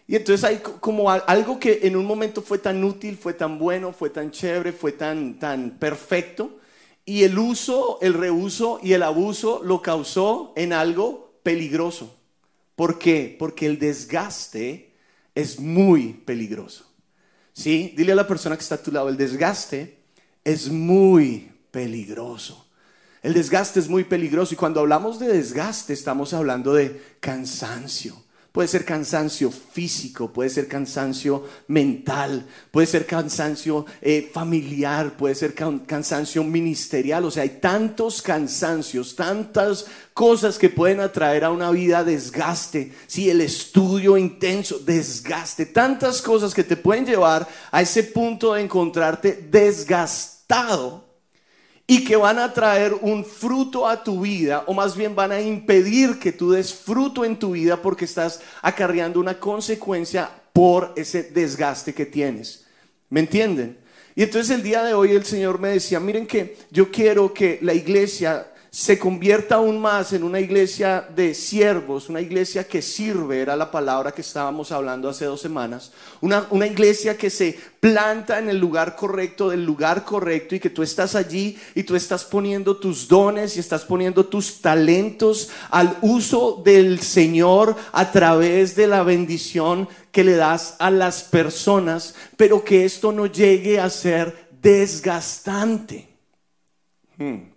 Y 0.07 0.15
entonces 0.15 0.43
hay 0.43 0.57
como 0.57 1.09
algo 1.11 1.59
que 1.59 1.81
en 1.83 1.95
un 1.95 2.05
momento 2.05 2.41
fue 2.41 2.57
tan 2.57 2.83
útil, 2.83 3.17
fue 3.17 3.33
tan 3.33 3.59
bueno, 3.59 3.93
fue 3.93 4.09
tan 4.09 4.31
chévere, 4.31 4.71
fue 4.71 4.91
tan, 4.91 5.37
tan 5.37 5.77
perfecto, 5.77 6.59
y 7.05 7.23
el 7.23 7.37
uso, 7.37 7.99
el 8.01 8.13
reuso 8.13 8.79
y 8.83 8.93
el 8.93 9.03
abuso 9.03 9.61
lo 9.63 9.81
causó 9.81 10.53
en 10.55 10.73
algo 10.73 11.39
peligroso. 11.43 12.15
¿Por 12.75 12.97
qué? 12.97 13.35
Porque 13.37 13.65
el 13.65 13.77
desgaste 13.77 14.93
es 15.35 15.59
muy 15.59 16.13
peligroso. 16.13 16.85
¿Sí? 17.53 17.93
Dile 17.97 18.13
a 18.13 18.15
la 18.15 18.27
persona 18.27 18.55
que 18.55 18.61
está 18.61 18.75
a 18.75 18.83
tu 18.83 18.91
lado, 18.91 19.09
el 19.09 19.17
desgaste 19.17 19.97
es 20.43 20.69
muy 20.69 21.51
peligroso. 21.71 22.68
El 23.21 23.33
desgaste 23.33 23.79
es 23.79 23.89
muy 23.89 24.03
peligroso 24.03 24.53
y 24.53 24.57
cuando 24.57 24.79
hablamos 24.79 25.19
de 25.19 25.27
desgaste 25.27 25.93
estamos 25.93 26.33
hablando 26.33 26.73
de 26.73 27.01
cansancio 27.19 28.15
Puede 28.51 28.67
ser 28.67 28.83
cansancio 28.83 29.51
físico, 29.51 30.33
puede 30.33 30.49
ser 30.49 30.67
cansancio 30.67 31.45
mental, 31.67 32.47
puede 32.71 32.87
ser 32.87 33.05
cansancio 33.05 33.85
eh, 34.01 34.27
familiar, 34.33 35.15
puede 35.15 35.35
ser 35.35 35.53
cansancio 35.53 36.43
ministerial. 36.43 37.25
O 37.25 37.31
sea, 37.31 37.43
hay 37.43 37.59
tantos 37.61 38.23
cansancios, 38.23 39.15
tantas 39.15 39.85
cosas 40.15 40.57
que 40.57 40.69
pueden 40.69 40.99
atraer 40.99 41.43
a 41.43 41.51
una 41.51 41.69
vida 41.69 42.03
desgaste. 42.03 42.91
Si 43.05 43.29
el 43.29 43.41
estudio 43.41 44.17
intenso, 44.17 44.79
desgaste, 44.79 45.67
tantas 45.67 46.19
cosas 46.19 46.55
que 46.55 46.63
te 46.63 46.75
pueden 46.75 47.05
llevar 47.05 47.47
a 47.69 47.83
ese 47.83 48.01
punto 48.01 48.55
de 48.55 48.61
encontrarte 48.61 49.47
desgastado 49.51 51.08
y 51.89 52.03
que 52.03 52.15
van 52.15 52.37
a 52.37 52.53
traer 52.53 52.93
un 53.01 53.25
fruto 53.25 53.87
a 53.87 54.03
tu 54.03 54.21
vida, 54.21 54.63
o 54.67 54.75
más 54.75 54.95
bien 54.95 55.15
van 55.15 55.31
a 55.31 55.41
impedir 55.41 56.19
que 56.19 56.31
tú 56.31 56.51
des 56.51 56.71
fruto 56.71 57.25
en 57.25 57.39
tu 57.39 57.53
vida 57.53 57.81
porque 57.81 58.05
estás 58.05 58.41
acarreando 58.61 59.19
una 59.19 59.39
consecuencia 59.39 60.29
por 60.53 60.93
ese 60.95 61.23
desgaste 61.23 61.95
que 61.95 62.05
tienes. 62.05 62.67
¿Me 63.09 63.21
entienden? 63.21 63.79
Y 64.13 64.21
entonces 64.21 64.55
el 64.55 64.61
día 64.61 64.83
de 64.83 64.93
hoy 64.93 65.13
el 65.13 65.25
Señor 65.25 65.59
me 65.59 65.69
decía, 65.69 65.99
miren 65.99 66.27
que 66.27 66.57
yo 66.69 66.91
quiero 66.91 67.33
que 67.33 67.57
la 67.63 67.73
iglesia 67.73 68.48
se 68.71 68.99
convierta 68.99 69.55
aún 69.55 69.79
más 69.79 70.13
en 70.13 70.23
una 70.23 70.39
iglesia 70.39 71.07
de 71.15 71.33
siervos, 71.33 72.07
una 72.07 72.21
iglesia 72.21 72.67
que 72.67 72.83
sirve, 72.83 73.41
era 73.41 73.55
la 73.55 73.71
palabra 73.71 74.11
que 74.11 74.21
estábamos 74.21 74.71
hablando 74.71 75.09
hace 75.09 75.25
dos 75.25 75.41
semanas, 75.41 75.91
una, 76.21 76.45
una, 76.51 76.67
iglesia 76.67 77.17
que 77.17 77.31
se 77.31 77.59
planta 77.79 78.37
en 78.37 78.47
el 78.47 78.59
lugar 78.59 78.95
correcto, 78.95 79.49
del 79.49 79.65
lugar 79.65 80.05
correcto, 80.05 80.53
y 80.53 80.59
que 80.59 80.69
tú 80.69 80.83
estás 80.83 81.15
allí 81.15 81.57
y 81.73 81.81
tú 81.81 81.95
estás 81.95 82.23
poniendo 82.23 82.77
tus 82.77 83.07
dones 83.07 83.57
y 83.57 83.59
estás 83.59 83.83
poniendo 83.85 84.25
tus 84.25 84.61
talentos 84.61 85.49
al 85.71 85.97
uso 86.01 86.61
del 86.63 86.99
Señor 86.99 87.75
a 87.91 88.11
través 88.11 88.75
de 88.75 88.85
la 88.85 89.01
bendición 89.01 89.89
que 90.11 90.23
le 90.23 90.35
das 90.35 90.75
a 90.77 90.91
las 90.91 91.23
personas, 91.23 92.13
pero 92.37 92.63
que 92.63 92.85
esto 92.85 93.11
no 93.11 93.25
llegue 93.25 93.79
a 93.79 93.89
ser 93.89 94.49
desgastante. 94.61 96.07
Hmm. 97.17 97.48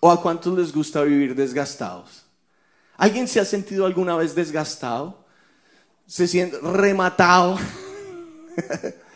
¿O 0.00 0.10
a 0.10 0.20
cuántos 0.20 0.56
les 0.58 0.72
gusta 0.72 1.02
vivir 1.02 1.34
desgastados? 1.34 2.24
¿Alguien 2.96 3.28
se 3.28 3.38
ha 3.38 3.44
sentido 3.44 3.86
alguna 3.86 4.16
vez 4.16 4.34
desgastado? 4.34 5.24
¿Se 6.06 6.26
siente 6.26 6.58
rematado? 6.60 7.58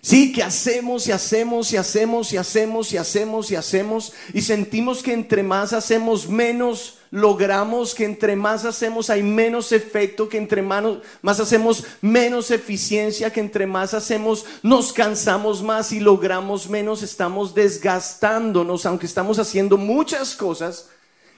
Sí, 0.00 0.32
que 0.32 0.42
hacemos 0.42 1.06
y 1.08 1.12
hacemos 1.12 1.72
y 1.72 1.76
hacemos 1.76 2.32
y 2.32 2.36
hacemos 2.36 2.92
y 2.92 2.96
hacemos 2.96 3.50
y 3.50 3.56
hacemos 3.56 4.12
y 4.32 4.42
sentimos 4.42 5.02
que 5.02 5.12
entre 5.12 5.42
más 5.42 5.72
hacemos 5.72 6.28
menos 6.28 6.98
logramos, 7.10 7.94
que 7.94 8.04
entre 8.04 8.36
más 8.36 8.64
hacemos 8.64 9.10
hay 9.10 9.22
menos 9.22 9.72
efecto, 9.72 10.28
que 10.28 10.36
entre 10.38 10.62
más, 10.62 11.40
hacemos 11.40 11.84
menos 12.00 12.50
eficiencia, 12.50 13.32
que 13.32 13.40
entre 13.40 13.66
más 13.66 13.94
hacemos 13.94 14.44
nos 14.62 14.92
cansamos 14.92 15.62
más 15.62 15.90
y 15.92 16.00
logramos 16.00 16.68
menos, 16.68 17.02
estamos 17.02 17.54
desgastándonos, 17.54 18.86
aunque 18.86 19.06
estamos 19.06 19.38
haciendo 19.38 19.76
muchas 19.78 20.36
cosas 20.36 20.90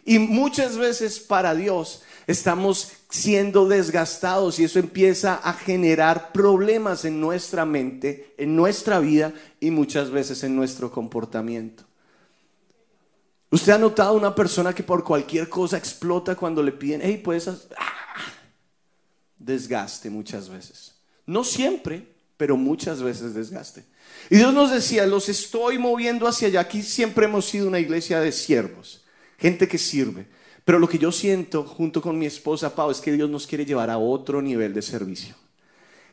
y 0.05 0.19
muchas 0.19 0.77
veces 0.77 1.21
para 1.21 1.55
Dios 1.55 2.03
estamos 2.31 2.93
siendo 3.09 3.69
desgastados 3.69 4.59
y 4.59 4.65
eso 4.65 4.79
empieza 4.79 5.35
a 5.35 5.53
generar 5.53 6.33
problemas 6.33 7.05
en 7.05 7.21
nuestra 7.21 7.65
mente, 7.65 8.35
en 8.39 8.55
nuestra 8.55 9.01
vida 9.01 9.33
y 9.59 9.71
muchas 9.71 10.11
veces 10.11 10.43
en 10.45 10.55
nuestro 10.55 10.91
comportamiento. 10.91 11.85
¿Usted 13.51 13.73
ha 13.73 13.79
notado 13.79 14.13
una 14.15 14.35
persona 14.35 14.75
que 14.75 14.85
por 14.85 15.03
cualquier 15.03 15.49
cosa 15.49 15.77
explota 15.77 16.37
cuando 16.37 16.63
le 16.63 16.73
piden, 16.73 17.01
hey, 17.03 17.21
puedes... 17.23 17.49
¡Ah! 17.49 17.91
Desgaste 19.37 20.09
muchas 20.09 20.49
veces. 20.49 20.95
No 21.27 21.43
siempre, 21.43 22.07
pero 22.37 22.57
muchas 22.57 23.03
veces 23.03 23.35
desgaste. 23.35 23.85
Y 24.29 24.37
Dios 24.37 24.55
nos 24.55 24.71
decía, 24.71 25.07
los 25.07 25.29
estoy 25.29 25.79
moviendo 25.79 26.29
hacia 26.29 26.49
allá. 26.49 26.61
Aquí 26.61 26.83
siempre 26.83 27.25
hemos 27.25 27.47
sido 27.47 27.67
una 27.67 27.81
iglesia 27.81 28.21
de 28.21 28.31
siervos, 28.31 29.03
gente 29.39 29.67
que 29.67 29.79
sirve. 29.79 30.29
Pero 30.65 30.79
lo 30.79 30.89
que 30.89 30.99
yo 30.99 31.11
siento 31.13 31.65
junto 31.65 32.03
con 32.03 32.19
mi 32.19 32.27
esposa 32.27 32.75
Pau 32.75 32.91
es 32.91 33.01
que 33.01 33.13
Dios 33.13 33.31
nos 33.31 33.47
quiere 33.47 33.65
llevar 33.65 33.91
a 33.91 33.99
otro 33.99 34.43
nivel 34.43 34.75
de 34.75 34.83
servicio. 34.83 35.35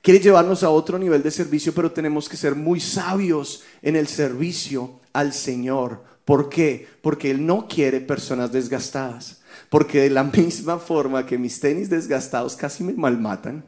Quiere 0.01 0.19
llevarnos 0.19 0.63
a 0.63 0.69
otro 0.69 0.97
nivel 0.97 1.21
de 1.21 1.31
servicio, 1.31 1.73
pero 1.73 1.91
tenemos 1.91 2.29
que 2.29 2.37
ser 2.37 2.55
muy 2.55 2.79
sabios 2.79 3.63
en 3.81 3.95
el 3.95 4.07
servicio 4.07 5.01
al 5.11 5.33
Señor. 5.33 6.03
¿Por 6.23 6.49
qué? 6.49 6.87
Porque 7.01 7.31
Él 7.31 7.45
no 7.45 7.67
quiere 7.67 7.99
personas 7.99 8.51
desgastadas. 8.51 9.41
Porque 9.69 10.01
de 10.01 10.09
la 10.09 10.23
misma 10.37 10.77
forma 10.77 11.25
que 11.25 11.37
mis 11.37 11.59
tenis 11.59 11.89
desgastados 11.89 12.55
casi 12.55 12.83
me 12.83 12.93
malmatan, 12.93 13.65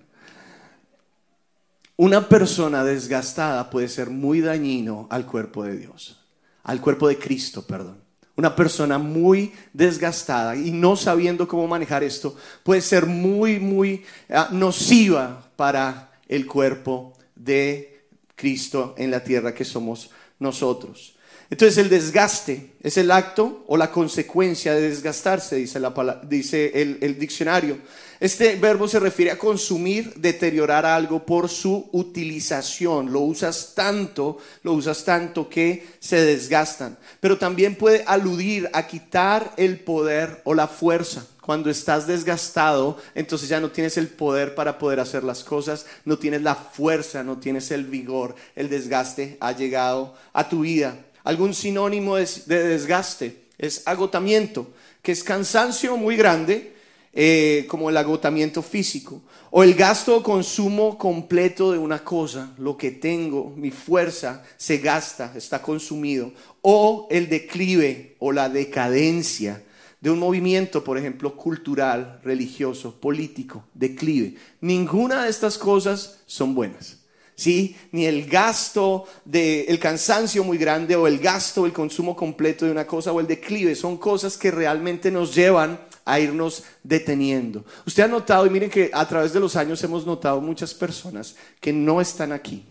una 1.98 2.30
persona 2.30 2.86
desgastada 2.86 3.70
puede 3.70 3.90
ser 3.90 4.10
muy 4.10 4.40
dañino 4.40 5.08
al 5.10 5.26
cuerpo 5.26 5.66
de 5.66 5.76
Dios, 5.76 6.26
al 6.64 6.80
cuerpo 6.80 7.10
de 7.10 7.20
Cristo, 7.20 7.68
perdón. 7.68 8.09
Una 8.40 8.56
persona 8.56 8.98
muy 8.98 9.52
desgastada 9.74 10.56
y 10.56 10.72
no 10.72 10.96
sabiendo 10.96 11.46
cómo 11.46 11.68
manejar 11.68 12.06
esto 12.06 12.38
puede 12.64 12.80
ser 12.80 13.06
muy, 13.06 13.60
muy 13.60 14.06
ah, 14.30 14.48
nociva 14.50 15.52
para 15.58 16.14
el 16.26 16.46
cuerpo 16.46 17.18
de 17.36 18.06
Cristo 18.38 18.96
en 18.98 19.12
la 19.12 19.26
tierra 19.26 19.54
que 19.54 19.66
somos 19.66 20.12
nosotros. 20.40 21.18
Entonces 21.50 21.80
el 21.80 21.90
desgaste 21.90 22.76
es 22.82 22.96
el 22.96 23.12
acto 23.12 23.66
o 23.68 23.76
la 23.76 23.92
consecuencia 23.92 24.74
de 24.74 24.88
desgastarse, 24.88 25.58
dice, 25.58 25.82
la, 25.82 26.22
dice 26.24 26.72
el, 26.82 26.98
el 27.02 27.20
diccionario. 27.20 27.78
Este 28.20 28.58
verbo 28.58 28.88
se 28.90 29.00
refiere 29.00 29.32
a 29.32 29.38
consumir, 29.38 30.14
deteriorar 30.16 30.86
algo 30.86 31.26
por 31.26 31.48
su 31.48 31.88
utilización. 31.94 33.14
Lo 33.14 33.22
usas 33.22 33.74
tanto, 33.74 34.40
lo 34.64 34.74
usas 34.74 35.06
tanto 35.06 35.48
que 35.48 35.88
se 36.00 36.26
desgastan. 36.26 36.98
Pero 37.22 37.38
también 37.38 37.76
puede 37.76 38.04
aludir 38.06 38.70
a 38.74 38.88
quitar 38.88 39.54
el 39.56 39.80
poder 39.80 40.42
o 40.44 40.54
la 40.54 40.68
fuerza. 40.68 41.26
Cuando 41.40 41.70
estás 41.70 42.08
desgastado, 42.08 42.98
entonces 43.16 43.48
ya 43.48 43.62
no 43.62 43.72
tienes 43.72 43.98
el 43.98 44.10
poder 44.10 44.54
para 44.54 44.78
poder 44.78 45.00
hacer 45.00 45.24
las 45.24 45.44
cosas, 45.44 45.86
no 46.04 46.20
tienes 46.20 46.42
la 46.42 46.56
fuerza, 46.56 47.24
no 47.24 47.40
tienes 47.40 47.72
el 47.72 47.86
vigor. 47.86 48.36
El 48.56 48.70
desgaste 48.70 49.38
ha 49.40 49.54
llegado 49.54 50.14
a 50.34 50.50
tu 50.50 50.62
vida. 50.62 51.06
Algún 51.24 51.54
sinónimo 51.54 52.18
de, 52.18 52.28
desgaste 52.48 53.46
es 53.58 53.82
agotamiento, 53.88 54.68
que 55.02 55.14
es 55.14 55.24
cansancio 55.24 55.96
muy 55.96 56.18
grande, 56.18 56.76
eh, 57.14 57.66
como 57.68 57.90
el 57.90 57.98
agotamiento 57.98 58.62
físico, 58.62 59.22
o 59.52 59.64
el 59.64 59.74
gasto 59.74 60.18
o 60.18 60.24
consumo 60.24 60.98
completo 60.98 61.72
de 61.72 61.78
una 61.78 62.04
cosa, 62.04 62.54
lo 62.58 62.78
que 62.78 62.92
tengo, 62.92 63.52
mi 63.56 63.72
fuerza 63.72 64.44
se 64.58 64.78
gasta, 64.78 65.34
está 65.36 65.62
consumido, 65.62 66.32
o 66.62 67.08
el 67.10 67.30
declive 67.30 68.16
o 68.20 68.32
la 68.32 68.50
decadencia 68.50 69.64
de 70.02 70.12
un 70.12 70.20
movimiento, 70.20 70.84
por 70.84 70.98
ejemplo, 70.98 71.36
cultural, 71.36 72.22
religioso, 72.24 73.00
político, 73.00 73.66
declive. 73.74 74.36
Ninguna 74.62 75.24
de 75.24 75.30
estas 75.30 75.58
cosas 75.58 76.20
son 76.26 76.56
buenas. 76.56 77.00
¿sí? 77.36 77.76
Ni 77.92 78.06
el 78.06 78.26
gasto 78.26 79.06
de 79.26 79.64
el 79.64 79.80
cansancio 79.80 80.44
muy 80.44 80.58
grande 80.58 80.96
o 80.96 81.08
el 81.08 81.20
gasto, 81.20 81.66
el 81.66 81.74
consumo 81.74 82.16
completo 82.16 82.66
de 82.66 82.72
una 82.72 82.86
cosa 82.86 83.12
o 83.12 83.20
el 83.20 83.28
declive, 83.28 83.76
son 83.76 83.98
cosas 83.98 84.38
que 84.38 84.52
realmente 84.52 85.10
nos 85.10 85.34
llevan 85.34 85.80
a 86.10 86.20
irnos 86.20 86.64
deteniendo. 86.84 87.64
Usted 87.86 88.04
ha 88.04 88.08
notado, 88.08 88.46
y 88.46 88.50
miren 88.50 88.70
que 88.70 88.90
a 88.94 89.08
través 89.08 89.32
de 89.32 89.40
los 89.40 89.56
años 89.56 89.84
hemos 89.84 90.06
notado 90.06 90.42
muchas 90.42 90.74
personas 90.74 91.36
que 91.62 91.72
no 91.72 92.02
están 92.02 92.32
aquí, 92.32 92.66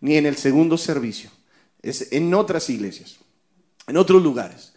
ni 0.00 0.16
en 0.16 0.26
el 0.26 0.36
segundo 0.36 0.76
servicio, 0.76 1.30
es 1.80 2.12
en 2.12 2.32
otras 2.34 2.68
iglesias, 2.68 3.16
en 3.86 3.96
otros 3.96 4.22
lugares. 4.22 4.72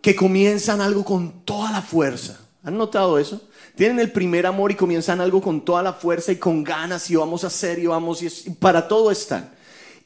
que 0.00 0.14
comienzan 0.14 0.80
algo 0.80 1.04
con 1.04 1.44
toda 1.44 1.72
la 1.72 1.82
fuerza. 1.82 2.38
¿Han 2.62 2.78
notado 2.78 3.18
eso? 3.18 3.40
Tienen 3.74 3.98
el 3.98 4.12
primer 4.12 4.46
amor 4.46 4.70
y 4.70 4.76
comienzan 4.76 5.20
algo 5.20 5.42
con 5.42 5.64
toda 5.64 5.82
la 5.82 5.92
fuerza 5.92 6.30
y 6.30 6.36
con 6.36 6.62
ganas 6.62 7.10
y 7.10 7.16
vamos 7.16 7.42
a 7.42 7.48
hacer 7.48 7.78
y 7.80 7.86
vamos 7.86 8.22
y, 8.22 8.26
y 8.26 8.50
para 8.54 8.86
todo 8.86 9.10
están. 9.10 9.52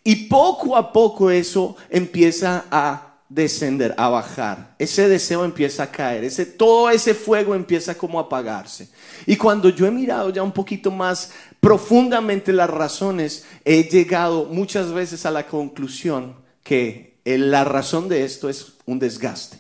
Y 0.03 0.29
poco 0.29 0.77
a 0.77 0.93
poco 0.93 1.31
eso 1.31 1.77
empieza 1.91 2.65
a 2.71 3.08
descender, 3.29 3.95
a 3.97 4.09
bajar. 4.09 4.75
Ese 4.79 5.09
deseo 5.09 5.45
empieza 5.45 5.83
a 5.83 5.91
caer, 5.91 6.25
ese, 6.25 6.47
todo 6.47 6.91
ese 6.91 7.15
fuego 7.15 7.55
empieza 7.55 7.97
como 7.97 8.19
a 8.19 8.23
apagarse. 8.23 8.89
Y 9.27 9.37
cuando 9.37 9.69
yo 9.69 9.87
he 9.87 9.91
mirado 9.91 10.31
ya 10.31 10.43
un 10.43 10.53
poquito 10.53 10.91
más 10.91 11.33
profundamente 11.61 12.53
las 12.53 12.71
razones, 12.71 13.45
he 13.65 13.85
llegado 13.85 14.47
muchas 14.47 14.93
veces 14.93 15.27
a 15.27 15.31
la 15.31 15.47
conclusión 15.47 16.37
que 16.63 17.19
la 17.25 17.65
razón 17.65 18.09
de 18.09 18.25
esto 18.25 18.49
es 18.49 18.75
un 18.87 18.99
desgaste. 18.99 19.59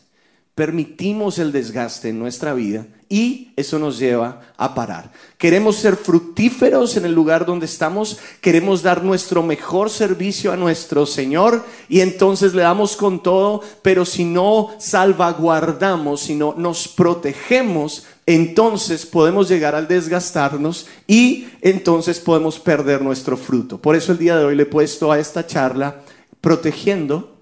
Permitimos 0.54 1.38
el 1.38 1.52
desgaste 1.52 2.08
en 2.08 2.18
nuestra 2.18 2.54
vida 2.54 2.86
y 3.08 3.52
eso 3.56 3.78
nos 3.78 3.98
lleva 3.98 4.40
a 4.56 4.74
parar. 4.74 5.10
Queremos 5.38 5.76
ser 5.76 5.96
fructíferos 5.96 6.96
en 6.96 7.06
el 7.06 7.12
lugar 7.12 7.46
donde 7.46 7.66
estamos, 7.66 8.18
queremos 8.40 8.82
dar 8.82 9.02
nuestro 9.02 9.42
mejor 9.42 9.88
servicio 9.88 10.52
a 10.52 10.56
nuestro 10.56 11.06
Señor 11.06 11.64
y 11.88 12.00
entonces 12.00 12.54
le 12.54 12.62
damos 12.62 12.96
con 12.96 13.22
todo, 13.22 13.62
pero 13.82 14.04
si 14.04 14.24
no 14.24 14.70
salvaguardamos, 14.78 16.20
si 16.20 16.34
no 16.34 16.54
nos 16.56 16.86
protegemos, 16.88 18.04
entonces 18.26 19.06
podemos 19.06 19.48
llegar 19.48 19.74
al 19.74 19.88
desgastarnos 19.88 20.86
y 21.06 21.46
entonces 21.62 22.20
podemos 22.20 22.58
perder 22.58 23.00
nuestro 23.00 23.36
fruto. 23.38 23.78
Por 23.78 23.96
eso 23.96 24.12
el 24.12 24.18
día 24.18 24.36
de 24.36 24.44
hoy 24.44 24.54
le 24.54 24.64
he 24.64 24.66
puesto 24.66 25.10
a 25.10 25.18
esta 25.18 25.46
charla 25.46 26.02
protegiendo 26.42 27.38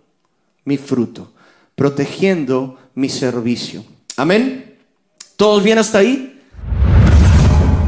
mi 0.64 0.76
fruto, 0.76 1.32
protegiendo 1.74 2.78
mi 2.94 3.08
servicio. 3.08 3.84
Amén. 4.16 4.65
¿Todos 5.36 5.62
bien 5.62 5.76
hasta 5.76 5.98
ahí? 5.98 6.40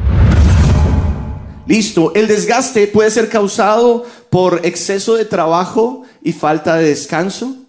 Listo, 1.67 2.13
el 2.15 2.27
desgaste 2.27 2.88
puede 2.88 3.12
ser 3.12 3.29
causado 3.29 4.05
por 4.29 4.65
exceso 4.65 5.15
de 5.15 5.24
trabajo 5.24 6.03
y 6.22 6.34
falta 6.34 6.75
de 6.75 6.89
descanso 6.89 7.66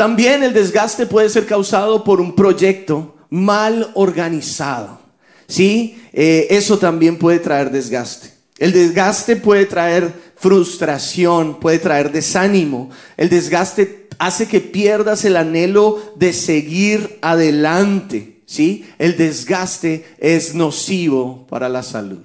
también 0.00 0.42
el 0.42 0.54
desgaste 0.54 1.04
puede 1.04 1.28
ser 1.28 1.44
causado 1.44 2.02
por 2.04 2.22
un 2.22 2.34
proyecto 2.34 3.16
mal 3.28 3.90
organizado. 3.92 4.98
¿Sí? 5.46 6.02
Eh, 6.14 6.46
eso 6.48 6.78
también 6.78 7.18
puede 7.18 7.38
traer 7.38 7.70
desgaste. 7.70 8.30
El 8.58 8.72
desgaste 8.72 9.36
puede 9.36 9.66
traer 9.66 10.10
frustración, 10.36 11.60
puede 11.60 11.80
traer 11.80 12.12
desánimo. 12.12 12.88
El 13.18 13.28
desgaste 13.28 14.08
hace 14.18 14.48
que 14.48 14.62
pierdas 14.62 15.26
el 15.26 15.36
anhelo 15.36 16.14
de 16.16 16.32
seguir 16.32 17.18
adelante. 17.20 18.40
¿Sí? 18.46 18.88
El 18.96 19.18
desgaste 19.18 20.06
es 20.16 20.54
nocivo 20.54 21.46
para 21.46 21.68
la 21.68 21.82
salud. 21.82 22.24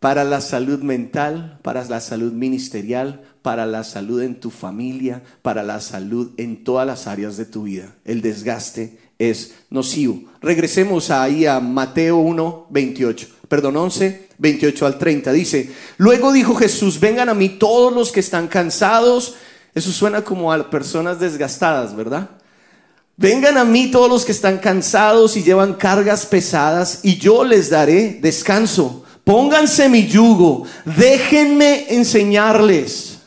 Para 0.00 0.24
la 0.24 0.40
salud 0.40 0.80
mental, 0.80 1.60
para 1.62 1.84
la 1.84 2.00
salud 2.00 2.32
ministerial, 2.32 3.22
para 3.48 3.64
la 3.64 3.82
salud 3.82 4.20
en 4.20 4.38
tu 4.38 4.50
familia, 4.50 5.22
para 5.40 5.62
la 5.62 5.80
salud 5.80 6.32
en 6.36 6.64
todas 6.64 6.86
las 6.86 7.06
áreas 7.06 7.38
de 7.38 7.46
tu 7.46 7.62
vida. 7.62 7.94
El 8.04 8.20
desgaste 8.20 8.98
es 9.18 9.54
nocivo. 9.70 10.24
Regresemos 10.42 11.10
ahí 11.10 11.46
a 11.46 11.58
Mateo 11.58 12.18
1, 12.18 12.66
28, 12.68 13.26
perdón, 13.48 13.78
11, 13.78 14.28
28 14.36 14.84
al 14.84 14.98
30. 14.98 15.32
Dice, 15.32 15.72
luego 15.96 16.30
dijo 16.30 16.54
Jesús, 16.56 17.00
vengan 17.00 17.30
a 17.30 17.34
mí 17.34 17.48
todos 17.48 17.90
los 17.90 18.12
que 18.12 18.20
están 18.20 18.48
cansados. 18.48 19.36
Eso 19.74 19.92
suena 19.92 20.20
como 20.20 20.52
a 20.52 20.68
personas 20.68 21.18
desgastadas, 21.18 21.96
¿verdad? 21.96 22.28
Vengan 23.16 23.56
a 23.56 23.64
mí 23.64 23.90
todos 23.90 24.10
los 24.10 24.26
que 24.26 24.32
están 24.32 24.58
cansados 24.58 25.38
y 25.38 25.42
llevan 25.42 25.72
cargas 25.72 26.26
pesadas 26.26 27.00
y 27.02 27.16
yo 27.16 27.44
les 27.44 27.70
daré 27.70 28.18
descanso. 28.20 29.06
Pónganse 29.24 29.88
mi 29.88 30.06
yugo, 30.06 30.64
déjenme 30.84 31.86
enseñarles 31.88 33.17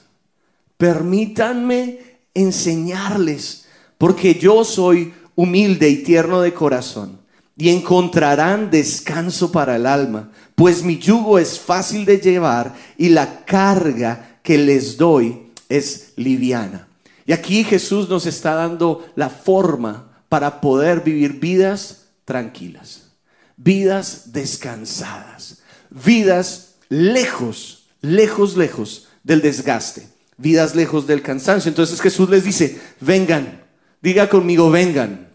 permítanme 0.81 1.99
enseñarles, 2.33 3.65
porque 3.99 4.33
yo 4.33 4.63
soy 4.63 5.13
humilde 5.35 5.87
y 5.87 5.97
tierno 5.97 6.41
de 6.41 6.55
corazón, 6.55 7.19
y 7.55 7.69
encontrarán 7.69 8.71
descanso 8.71 9.51
para 9.51 9.75
el 9.75 9.85
alma, 9.85 10.31
pues 10.55 10.81
mi 10.81 10.97
yugo 10.97 11.37
es 11.37 11.59
fácil 11.59 12.03
de 12.03 12.17
llevar 12.17 12.73
y 12.97 13.09
la 13.09 13.45
carga 13.45 14.39
que 14.41 14.57
les 14.57 14.97
doy 14.97 15.51
es 15.69 16.13
liviana. 16.15 16.87
Y 17.27 17.33
aquí 17.33 17.63
Jesús 17.63 18.09
nos 18.09 18.25
está 18.25 18.55
dando 18.55 19.05
la 19.13 19.29
forma 19.29 20.23
para 20.29 20.61
poder 20.61 21.01
vivir 21.01 21.39
vidas 21.39 22.07
tranquilas, 22.25 23.11
vidas 23.55 24.33
descansadas, 24.33 25.61
vidas 25.91 26.77
lejos, 26.89 27.85
lejos, 28.01 28.57
lejos 28.57 29.09
del 29.23 29.43
desgaste 29.43 30.20
vidas 30.41 30.75
lejos 30.75 31.07
del 31.07 31.21
cansancio. 31.21 31.69
Entonces 31.69 32.01
Jesús 32.01 32.29
les 32.29 32.43
dice, 32.43 32.79
vengan, 32.99 33.63
diga 34.01 34.29
conmigo, 34.29 34.69
vengan, 34.69 35.29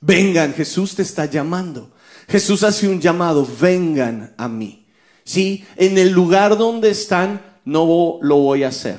vengan, 0.00 0.52
Jesús 0.54 0.94
te 0.94 1.02
está 1.02 1.26
llamando. 1.26 1.92
Jesús 2.28 2.62
hace 2.62 2.88
un 2.88 3.00
llamado, 3.00 3.48
vengan 3.60 4.34
a 4.36 4.48
mí. 4.48 4.86
Sí, 5.24 5.64
en 5.76 5.98
el 5.98 6.10
lugar 6.10 6.56
donde 6.58 6.90
están, 6.90 7.40
no 7.64 8.18
lo 8.20 8.36
voy 8.36 8.64
a 8.64 8.68
hacer. 8.68 8.98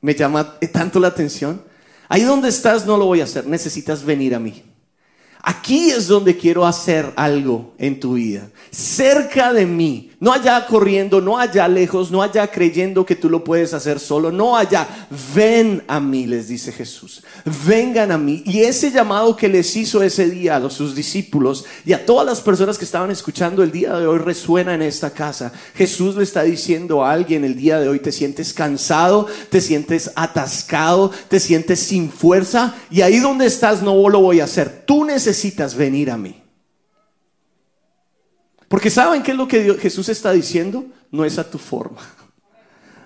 Me 0.00 0.14
llama 0.14 0.58
tanto 0.72 1.00
la 1.00 1.08
atención. 1.08 1.62
Ahí 2.08 2.22
donde 2.22 2.48
estás, 2.48 2.86
no 2.86 2.96
lo 2.96 3.06
voy 3.06 3.20
a 3.20 3.24
hacer. 3.24 3.46
Necesitas 3.46 4.04
venir 4.04 4.34
a 4.34 4.38
mí. 4.38 4.62
Aquí 5.42 5.90
es 5.90 6.06
donde 6.08 6.36
quiero 6.36 6.66
hacer 6.66 7.12
algo 7.16 7.74
en 7.78 8.00
tu 8.00 8.14
vida. 8.14 8.50
Cerca 8.70 9.52
de 9.52 9.66
mí. 9.66 10.12
No 10.20 10.32
allá 10.32 10.66
corriendo, 10.66 11.20
no 11.20 11.38
allá 11.38 11.68
lejos, 11.68 12.10
no 12.10 12.22
allá 12.22 12.50
creyendo 12.50 13.06
que 13.06 13.14
tú 13.14 13.30
lo 13.30 13.44
puedes 13.44 13.72
hacer 13.72 14.00
solo. 14.00 14.32
No 14.32 14.56
allá. 14.56 15.06
Ven 15.34 15.84
a 15.86 16.00
mí, 16.00 16.26
les 16.26 16.48
dice 16.48 16.72
Jesús. 16.72 17.22
Vengan 17.66 18.10
a 18.10 18.18
mí. 18.18 18.42
Y 18.44 18.62
ese 18.62 18.90
llamado 18.90 19.36
que 19.36 19.48
les 19.48 19.76
hizo 19.76 20.02
ese 20.02 20.28
día 20.28 20.56
a 20.56 20.70
sus 20.70 20.96
discípulos 20.96 21.64
y 21.86 21.92
a 21.92 22.04
todas 22.04 22.26
las 22.26 22.40
personas 22.40 22.76
que 22.76 22.84
estaban 22.84 23.12
escuchando 23.12 23.62
el 23.62 23.70
día 23.70 23.94
de 23.94 24.06
hoy 24.08 24.18
resuena 24.18 24.74
en 24.74 24.82
esta 24.82 25.10
casa. 25.10 25.52
Jesús 25.74 26.16
le 26.16 26.24
está 26.24 26.42
diciendo 26.42 27.04
a 27.04 27.12
alguien 27.12 27.44
el 27.44 27.54
día 27.54 27.78
de 27.78 27.88
hoy, 27.88 28.00
te 28.00 28.10
sientes 28.10 28.52
cansado, 28.52 29.26
te 29.50 29.60
sientes 29.60 30.10
atascado, 30.16 31.12
te 31.28 31.38
sientes 31.38 31.78
sin 31.78 32.10
fuerza. 32.10 32.74
Y 32.90 33.02
ahí 33.02 33.20
donde 33.20 33.46
estás 33.46 33.82
no 33.82 34.08
lo 34.08 34.20
voy 34.20 34.40
a 34.40 34.44
hacer. 34.44 34.82
Tú 34.84 35.04
necesitas 35.04 35.28
necesitas 35.28 35.74
venir 35.74 36.10
a 36.10 36.16
mí. 36.16 36.47
Porque 38.68 38.90
¿saben 38.90 39.22
qué 39.22 39.32
es 39.32 39.36
lo 39.36 39.48
que 39.48 39.74
Jesús 39.74 40.08
está 40.08 40.32
diciendo? 40.32 40.86
No 41.10 41.24
es 41.24 41.38
a 41.38 41.50
tu 41.50 41.58
forma. 41.58 42.00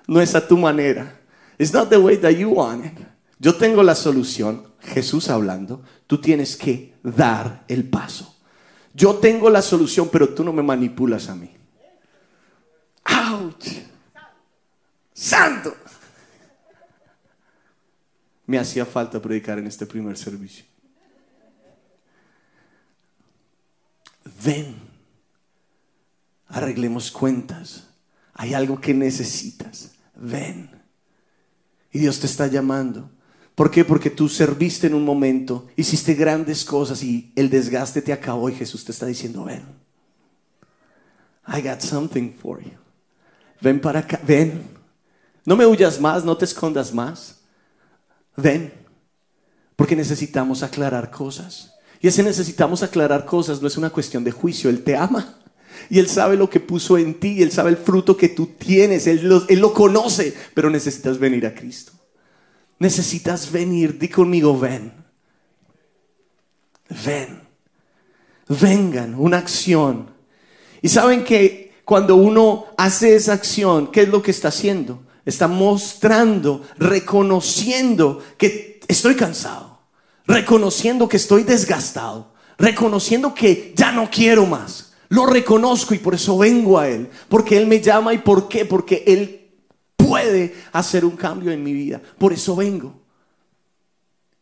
No 0.07 0.20
es 0.20 0.35
a 0.35 0.46
tu 0.46 0.59
manera. 0.59 1.20
It's 1.59 1.72
not 1.72 1.88
the 1.88 1.96
way 1.96 2.16
that 2.18 2.33
you 2.33 2.51
want 2.51 2.85
it. 2.87 2.92
Yo 3.38 3.55
tengo 3.55 3.83
la 3.83 3.94
solución. 3.94 4.66
Jesús 4.81 5.29
hablando. 5.29 5.83
Tú 6.07 6.20
tienes 6.20 6.57
que 6.57 6.94
dar 7.03 7.64
el 7.68 7.88
paso. 7.88 8.37
Yo 8.94 9.14
tengo 9.14 9.48
la 9.48 9.62
solución, 9.62 10.09
pero 10.11 10.29
tú 10.29 10.44
no 10.44 10.53
me 10.53 10.62
manipulas 10.62 11.29
a 11.29 11.35
mí. 11.35 11.51
¡Auch! 13.05 13.64
¡Santo! 15.14 15.75
Me 18.46 18.59
hacía 18.59 18.85
falta 18.85 19.22
predicar 19.22 19.59
en 19.59 19.68
este 19.68 19.87
primer 19.87 20.18
servicio. 20.18 20.64
ven, 24.44 24.82
arreglemos 26.52 27.10
cuentas, 27.10 27.88
hay 28.34 28.54
algo 28.54 28.80
que 28.80 28.94
necesitas, 28.94 29.92
ven. 30.14 30.70
Y 31.90 31.98
Dios 31.98 32.20
te 32.20 32.26
está 32.26 32.46
llamando. 32.46 33.10
¿Por 33.54 33.70
qué? 33.70 33.84
Porque 33.84 34.10
tú 34.10 34.28
serviste 34.28 34.86
en 34.86 34.94
un 34.94 35.04
momento, 35.04 35.68
hiciste 35.76 36.14
grandes 36.14 36.64
cosas 36.64 37.02
y 37.02 37.32
el 37.36 37.50
desgaste 37.50 38.00
te 38.00 38.12
acabó 38.12 38.48
y 38.48 38.54
Jesús 38.54 38.84
te 38.84 38.92
está 38.92 39.06
diciendo, 39.06 39.44
ven, 39.44 39.62
I 41.46 41.60
got 41.60 41.80
something 41.80 42.32
for 42.32 42.62
you. 42.62 42.72
Ven 43.60 43.80
para 43.80 44.00
acá, 44.00 44.20
ven. 44.26 44.62
No 45.44 45.56
me 45.56 45.66
huyas 45.66 46.00
más, 46.00 46.24
no 46.24 46.36
te 46.36 46.44
escondas 46.44 46.94
más. 46.94 47.40
Ven, 48.36 48.72
porque 49.76 49.96
necesitamos 49.96 50.62
aclarar 50.62 51.10
cosas. 51.10 51.74
Y 52.00 52.08
ese 52.08 52.22
necesitamos 52.22 52.82
aclarar 52.82 53.24
cosas, 53.24 53.60
no 53.60 53.68
es 53.68 53.76
una 53.76 53.90
cuestión 53.90 54.24
de 54.24 54.32
juicio, 54.32 54.70
Él 54.70 54.82
te 54.82 54.96
ama. 54.96 55.41
Y 55.90 55.99
Él 55.99 56.09
sabe 56.09 56.37
lo 56.37 56.49
que 56.49 56.61
puso 56.61 56.99
en 56.99 57.14
ti, 57.14 57.42
Él 57.42 57.53
sabe 57.53 57.71
el 57.71 57.77
fruto 57.77 58.16
que 58.16 58.29
tú 58.29 58.47
tienes, 58.59 59.07
Él 59.07 59.29
lo, 59.29 59.73
conoce, 59.73 60.35
pero 60.55 60.71
necesitas 60.71 61.18
venir 61.18 61.47
a 61.47 61.55
Cristo. 61.55 61.92
necesitas 62.79 63.51
venir. 63.51 63.99
Di 63.99 64.09
conmigo, 64.09 64.59
ven. 64.59 64.92
Ven. 67.05 67.40
Vengan, 68.49 69.14
una 69.14 69.38
acción. 69.38 70.11
Y 70.83 70.88
saben 70.88 71.25
que 71.25 71.73
cuando 71.85 72.16
uno 72.16 72.66
hace 72.77 73.14
esa 73.14 73.35
acción, 73.35 73.90
¿qué 73.90 74.03
es 74.03 74.09
lo 74.09 74.23
que 74.23 74.31
está 74.31 74.49
haciendo? 74.49 75.03
Está 75.25 75.47
mostrando, 75.47 76.62
reconociendo 76.77 78.23
que 78.37 78.81
estoy 78.88 79.14
cansado, 79.14 79.81
reconociendo 80.27 81.09
que 81.09 81.16
estoy 81.16 81.45
desgastado, 81.45 82.33
reconociendo 82.59 83.35
que 83.35 83.73
ya 83.77 83.92
no 83.92 84.11
quiero 84.11 84.47
más. 84.47 84.91
Lo 85.12 85.27
reconozco 85.27 85.94
y 85.94 85.98
por 85.98 86.14
eso 86.14 86.38
vengo 86.38 86.79
a 86.79 86.88
Él, 86.88 87.07
porque 87.29 87.59
Él 87.59 87.66
me 87.66 87.83
llama 87.83 88.14
y 88.14 88.18
por 88.18 88.48
qué, 88.48 88.64
porque 88.64 89.05
Él 89.07 89.51
puede 89.94 90.55
hacer 90.72 91.05
un 91.05 91.18
cambio 91.18 91.53
en 91.53 91.62
mi 91.62 91.75
vida. 91.75 92.01
Por 92.16 92.33
eso 92.33 92.57
vengo. 92.57 92.98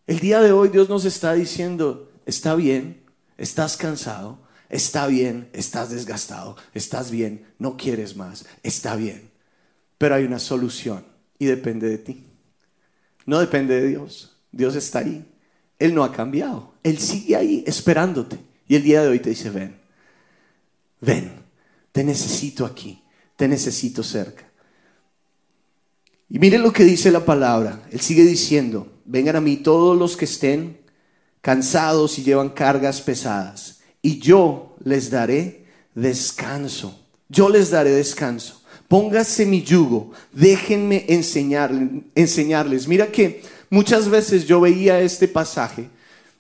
El 0.07 0.21
día 0.21 0.41
de 0.41 0.53
hoy 0.53 0.69
Dios 0.69 0.89
nos 0.89 1.05
está 1.05 1.33
diciendo, 1.33 2.13
está 2.25 2.55
bien, 2.55 3.03
estás 3.37 3.77
cansado, 3.77 4.39
está 4.69 5.09
bien, 5.09 5.49
estás 5.55 5.91
desgastado, 5.91 6.55
estás 6.73 7.11
bien, 7.11 7.47
no 7.59 7.77
quieres 7.77 8.15
más, 8.15 8.45
está 8.63 8.95
bien. 8.95 9.29
Pero 9.99 10.15
hay 10.15 10.23
una 10.23 10.39
solución 10.39 11.05
y 11.41 11.47
depende 11.47 11.89
de 11.89 11.99
ti. 11.99 12.27
No 13.27 13.41
depende 13.41 13.81
de 13.81 13.89
Dios. 13.89 14.37
Dios 14.53 14.77
está 14.77 15.01
ahí. 15.01 15.29
Él 15.81 15.97
no 15.97 16.05
ha 16.05 16.13
cambiado. 16.13 16.75
Él 16.85 17.01
sigue 17.01 17.35
ahí 17.35 17.65
esperándote. 17.67 18.39
Y 18.69 18.77
el 18.77 18.85
día 18.85 19.03
de 19.03 19.09
hoy 19.09 19.19
te 19.19 19.31
dice, 19.31 19.51
ven, 19.51 19.80
ven, 21.01 21.45
te 21.93 22.05
necesito 22.05 22.65
aquí, 22.65 23.03
te 23.37 23.49
necesito 23.49 24.03
cerca. 24.03 24.51
Y 26.29 26.39
miren 26.39 26.63
lo 26.63 26.73
que 26.73 26.85
dice 26.85 27.11
la 27.11 27.25
palabra. 27.25 27.83
Él 27.91 28.01
sigue 28.01 28.25
diciendo, 28.25 29.01
vengan 29.05 29.37
a 29.37 29.41
mí 29.41 29.57
todos 29.57 29.99
los 29.99 30.17
que 30.17 30.27
estén 30.27 30.81
cansados 31.41 32.19
y 32.19 32.23
llevan 32.23 32.51
cargas 32.51 33.01
pesadas, 33.01 33.81
y 34.03 34.19
yo 34.19 34.77
les 34.85 35.11
daré 35.11 35.67
descanso. 35.95 36.97
Yo 37.29 37.49
les 37.49 37.71
daré 37.71 37.91
descanso. 37.91 38.63
Póngase 38.89 39.47
mi 39.47 39.63
yugo, 39.63 40.11
déjenme 40.33 41.07
enseñarles. 41.09 42.89
Mira 42.89 43.07
que 43.07 43.43
muchas 43.69 44.09
veces 44.09 44.47
yo 44.47 44.61
veía 44.61 45.01
este 45.01 45.29
pasaje 45.29 45.89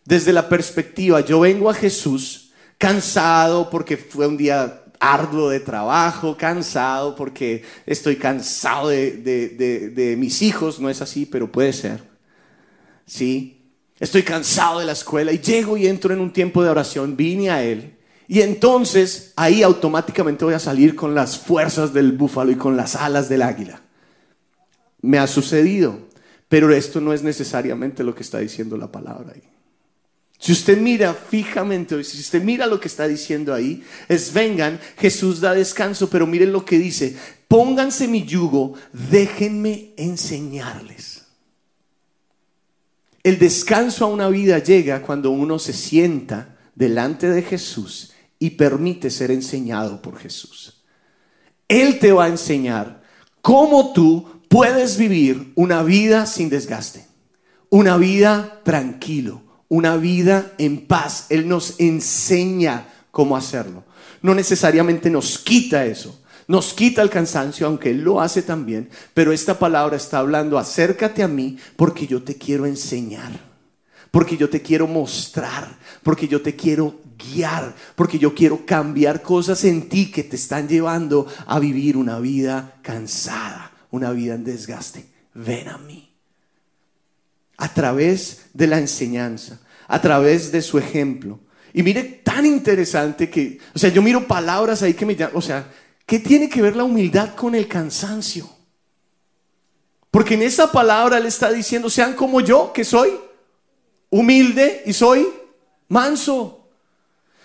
desde 0.04 0.32
la 0.32 0.48
perspectiva, 0.48 1.20
yo 1.20 1.40
vengo 1.40 1.70
a 1.70 1.74
Jesús 1.74 2.39
cansado 2.80 3.68
porque 3.68 3.98
fue 3.98 4.26
un 4.26 4.38
día 4.38 4.84
arduo 4.98 5.50
de 5.50 5.60
trabajo, 5.60 6.34
cansado 6.34 7.14
porque 7.14 7.62
estoy 7.84 8.16
cansado 8.16 8.88
de, 8.88 9.12
de, 9.18 10.16
mis 10.16 10.40
hijos, 10.40 10.80
no 10.80 10.88
es 10.88 11.02
así, 11.02 11.26
pero 11.26 11.52
puede 11.52 11.74
ser. 11.74 12.02
¿Sí? 13.04 13.74
Estoy 13.98 14.22
cansado 14.22 14.78
de 14.78 14.86
la 14.86 14.92
escuela 14.92 15.30
y 15.30 15.40
llego 15.40 15.76
y 15.76 15.86
entro 15.86 16.14
en 16.14 16.20
un 16.20 16.32
tiempo 16.32 16.62
de 16.62 16.70
oración, 16.70 17.18
vine 17.18 17.50
a 17.50 17.62
Él. 17.62 17.98
Y 18.26 18.40
entonces 18.40 19.34
ahí 19.36 19.62
automáticamente 19.62 20.46
voy 20.46 20.54
a 20.54 20.58
salir 20.58 20.96
con 20.96 21.14
las 21.14 21.36
fuerzas 21.36 21.92
del 21.92 22.12
búfalo 22.12 22.50
y 22.50 22.56
con 22.56 22.78
las 22.78 22.96
alas 22.96 23.28
del 23.28 23.42
águila. 23.42 23.82
Me 25.02 25.18
ha 25.18 25.26
sucedido, 25.26 25.98
pero 26.48 26.72
esto 26.72 26.98
no 27.02 27.12
es 27.12 27.22
necesariamente 27.22 28.02
lo 28.04 28.14
que 28.14 28.22
está 28.22 28.38
diciendo 28.38 28.78
la 28.78 28.90
palabra 28.90 29.32
ahí. 29.34 29.59
Si 30.40 30.52
usted 30.52 30.78
mira 30.78 31.12
fijamente, 31.12 32.02
si 32.02 32.18
usted 32.18 32.42
mira 32.42 32.66
lo 32.66 32.80
que 32.80 32.88
está 32.88 33.06
diciendo 33.06 33.52
ahí, 33.52 33.84
es 34.08 34.32
vengan, 34.32 34.80
Jesús 34.96 35.38
da 35.38 35.52
descanso, 35.52 36.08
pero 36.08 36.26
miren 36.26 36.50
lo 36.50 36.64
que 36.64 36.78
dice, 36.78 37.14
pónganse 37.46 38.08
mi 38.08 38.24
yugo, 38.24 38.72
déjenme 38.90 39.92
enseñarles. 39.98 41.26
El 43.22 43.38
descanso 43.38 44.06
a 44.06 44.08
una 44.08 44.30
vida 44.30 44.58
llega 44.60 45.02
cuando 45.02 45.30
uno 45.30 45.58
se 45.58 45.74
sienta 45.74 46.56
delante 46.74 47.28
de 47.28 47.42
Jesús 47.42 48.14
y 48.38 48.48
permite 48.50 49.10
ser 49.10 49.30
enseñado 49.30 50.00
por 50.00 50.18
Jesús. 50.18 50.84
Él 51.68 51.98
te 51.98 52.12
va 52.12 52.24
a 52.24 52.28
enseñar 52.28 53.02
cómo 53.42 53.92
tú 53.92 54.40
puedes 54.48 54.96
vivir 54.96 55.52
una 55.54 55.82
vida 55.82 56.24
sin 56.24 56.48
desgaste, 56.48 57.04
una 57.68 57.98
vida 57.98 58.62
tranquilo 58.64 59.49
una 59.70 59.96
vida 59.96 60.52
en 60.58 60.86
paz. 60.86 61.26
Él 61.30 61.48
nos 61.48 61.76
enseña 61.78 62.88
cómo 63.10 63.36
hacerlo. 63.36 63.84
No 64.20 64.34
necesariamente 64.34 65.08
nos 65.08 65.38
quita 65.38 65.86
eso. 65.86 66.20
Nos 66.46 66.74
quita 66.74 67.00
el 67.00 67.08
cansancio, 67.08 67.66
aunque 67.66 67.90
Él 67.90 68.02
lo 68.02 68.20
hace 68.20 68.42
también. 68.42 68.90
Pero 69.14 69.32
esta 69.32 69.58
palabra 69.58 69.96
está 69.96 70.18
hablando, 70.18 70.58
acércate 70.58 71.22
a 71.22 71.28
mí 71.28 71.56
porque 71.76 72.06
yo 72.06 72.22
te 72.22 72.34
quiero 72.34 72.66
enseñar. 72.66 73.48
Porque 74.10 74.36
yo 74.36 74.50
te 74.50 74.60
quiero 74.60 74.88
mostrar. 74.88 75.78
Porque 76.02 76.26
yo 76.26 76.42
te 76.42 76.56
quiero 76.56 77.00
guiar. 77.16 77.76
Porque 77.94 78.18
yo 78.18 78.34
quiero 78.34 78.66
cambiar 78.66 79.22
cosas 79.22 79.62
en 79.62 79.88
ti 79.88 80.10
que 80.10 80.24
te 80.24 80.34
están 80.34 80.68
llevando 80.68 81.28
a 81.46 81.60
vivir 81.60 81.96
una 81.96 82.18
vida 82.18 82.74
cansada. 82.82 83.70
Una 83.92 84.10
vida 84.10 84.34
en 84.34 84.42
desgaste. 84.42 85.06
Ven 85.32 85.68
a 85.68 85.78
mí 85.78 86.09
a 87.60 87.68
través 87.68 88.46
de 88.54 88.66
la 88.66 88.78
enseñanza, 88.78 89.60
a 89.86 90.00
través 90.00 90.50
de 90.50 90.62
su 90.62 90.78
ejemplo. 90.78 91.38
Y 91.74 91.82
mire, 91.82 92.02
tan 92.24 92.46
interesante 92.46 93.28
que, 93.28 93.58
o 93.74 93.78
sea, 93.78 93.90
yo 93.90 94.02
miro 94.02 94.26
palabras 94.26 94.82
ahí 94.82 94.94
que 94.94 95.06
me 95.06 95.14
llaman, 95.14 95.36
o 95.36 95.42
sea, 95.42 95.70
¿qué 96.06 96.18
tiene 96.18 96.48
que 96.48 96.62
ver 96.62 96.74
la 96.74 96.84
humildad 96.84 97.34
con 97.34 97.54
el 97.54 97.68
cansancio? 97.68 98.48
Porque 100.10 100.34
en 100.34 100.42
esa 100.42 100.72
palabra 100.72 101.18
él 101.18 101.26
está 101.26 101.52
diciendo, 101.52 101.90
sean 101.90 102.14
como 102.14 102.40
yo, 102.40 102.72
que 102.72 102.82
soy 102.82 103.10
humilde 104.08 104.82
y 104.86 104.94
soy 104.94 105.28
manso. 105.88 106.66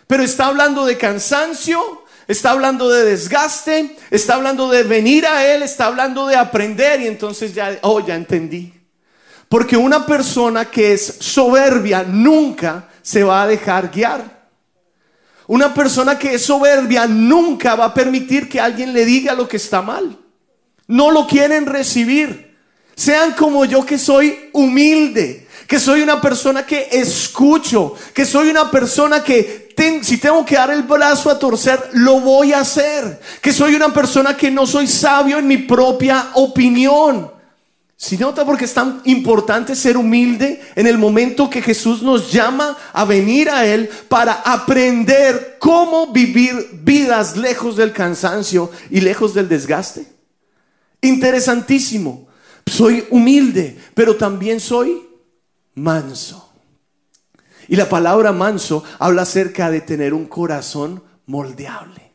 Pero 0.07 0.23
está 0.23 0.47
hablando 0.47 0.85
de 0.85 0.97
cansancio, 0.97 2.03
está 2.25 2.51
hablando 2.51 2.89
de 2.89 3.03
desgaste, 3.03 3.97
está 4.09 4.35
hablando 4.35 4.69
de 4.69 4.83
venir 4.83 5.25
a 5.25 5.45
él, 5.45 5.61
está 5.61 5.87
hablando 5.87 6.25
de 6.25 6.37
aprender 6.37 7.01
y 7.01 7.07
entonces 7.07 7.53
ya, 7.53 7.77
oh, 7.81 7.99
ya 7.99 8.15
entendí. 8.15 8.74
Porque 9.49 9.77
una 9.77 10.05
persona 10.05 10.65
que 10.65 10.93
es 10.93 11.17
soberbia 11.19 12.03
nunca 12.03 12.89
se 13.01 13.23
va 13.23 13.43
a 13.43 13.47
dejar 13.47 13.91
guiar. 13.91 14.49
Una 15.47 15.73
persona 15.73 16.17
que 16.17 16.33
es 16.33 16.45
soberbia 16.45 17.05
nunca 17.05 17.75
va 17.75 17.85
a 17.85 17.93
permitir 17.93 18.49
que 18.49 18.59
alguien 18.59 18.93
le 18.93 19.05
diga 19.05 19.33
lo 19.33 19.47
que 19.47 19.57
está 19.57 19.81
mal. 19.81 20.17
No 20.87 21.11
lo 21.11 21.27
quieren 21.27 21.65
recibir. 21.65 22.55
Sean 22.95 23.33
como 23.33 23.65
yo 23.65 23.85
que 23.85 23.97
soy 23.97 24.49
humilde, 24.53 25.47
que 25.67 25.79
soy 25.79 26.01
una 26.01 26.21
persona 26.21 26.65
que 26.65 26.87
escucho, 26.91 27.93
que 28.13 28.25
soy 28.25 28.49
una 28.49 28.71
persona 28.71 29.23
que 29.23 29.65
si 30.01 30.17
tengo 30.17 30.45
que 30.45 30.55
dar 30.55 30.71
el 30.71 30.83
brazo 30.83 31.29
a 31.29 31.37
torcer, 31.37 31.89
lo 31.93 32.21
voy 32.21 32.53
a 32.53 32.61
hacer. 32.61 33.19
Que 33.41 33.51
soy 33.51 33.75
una 33.75 33.93
persona 33.93 34.35
que 34.35 34.49
no 34.49 34.65
soy 34.65 34.87
sabio 34.87 35.37
en 35.37 35.47
mi 35.47 35.57
propia 35.57 36.29
opinión. 36.35 37.34
Si 38.05 38.19
nota 38.19 38.45
porque 38.45 38.65
es 38.65 38.73
tan 38.75 39.01
importante 39.05 39.75
ser 39.75 39.97
humilde 39.97 40.61
en 40.75 40.85
el 40.85 40.95
momento 40.95 41.49
que 41.49 41.59
Jesús 41.59 42.03
nos 42.03 42.31
llama 42.31 42.77
a 42.93 43.03
venir 43.03 43.49
a 43.49 43.65
Él 43.65 43.89
para 44.07 44.33
aprender 44.33 45.57
cómo 45.57 46.13
vivir 46.13 46.81
vidas 46.83 47.35
lejos 47.35 47.75
del 47.75 47.91
cansancio 47.93 48.69
y 48.91 49.01
lejos 49.01 49.33
del 49.33 49.49
desgaste. 49.49 50.05
Interesantísimo. 51.01 52.27
Soy 52.67 53.07
humilde, 53.09 53.75
pero 53.95 54.15
también 54.15 54.59
soy 54.59 55.01
manso. 55.73 56.53
Y 57.67 57.75
la 57.75 57.89
palabra 57.89 58.31
manso 58.31 58.83
habla 58.99 59.23
acerca 59.23 59.71
de 59.71 59.81
tener 59.81 60.13
un 60.13 60.27
corazón 60.27 61.01
moldeable. 61.25 62.11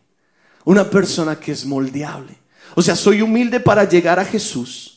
Una 0.64 0.88
persona 0.88 1.40
que 1.40 1.50
es 1.50 1.66
moldeable. 1.66 2.38
O 2.76 2.82
sea, 2.82 2.94
soy 2.94 3.22
humilde 3.22 3.58
para 3.58 3.88
llegar 3.88 4.20
a 4.20 4.24
Jesús 4.24 4.89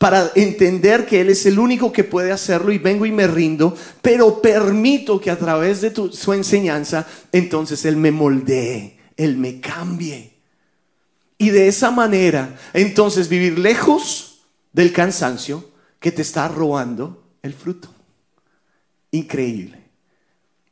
para 0.00 0.32
entender 0.34 1.04
que 1.04 1.20
Él 1.20 1.28
es 1.28 1.44
el 1.44 1.58
único 1.58 1.92
que 1.92 2.04
puede 2.04 2.32
hacerlo 2.32 2.72
y 2.72 2.78
vengo 2.78 3.04
y 3.04 3.12
me 3.12 3.26
rindo, 3.26 3.76
pero 4.00 4.40
permito 4.40 5.20
que 5.20 5.30
a 5.30 5.38
través 5.38 5.82
de 5.82 5.92
su 6.10 6.32
enseñanza, 6.32 7.06
entonces 7.32 7.84
Él 7.84 7.98
me 7.98 8.10
moldee, 8.10 8.96
Él 9.14 9.36
me 9.36 9.60
cambie. 9.60 10.38
Y 11.36 11.50
de 11.50 11.68
esa 11.68 11.90
manera, 11.90 12.56
entonces 12.72 13.28
vivir 13.28 13.58
lejos 13.58 14.40
del 14.72 14.90
cansancio 14.90 15.68
que 15.98 16.12
te 16.12 16.22
está 16.22 16.48
robando 16.48 17.22
el 17.42 17.52
fruto. 17.52 17.94
Increíble. 19.10 19.80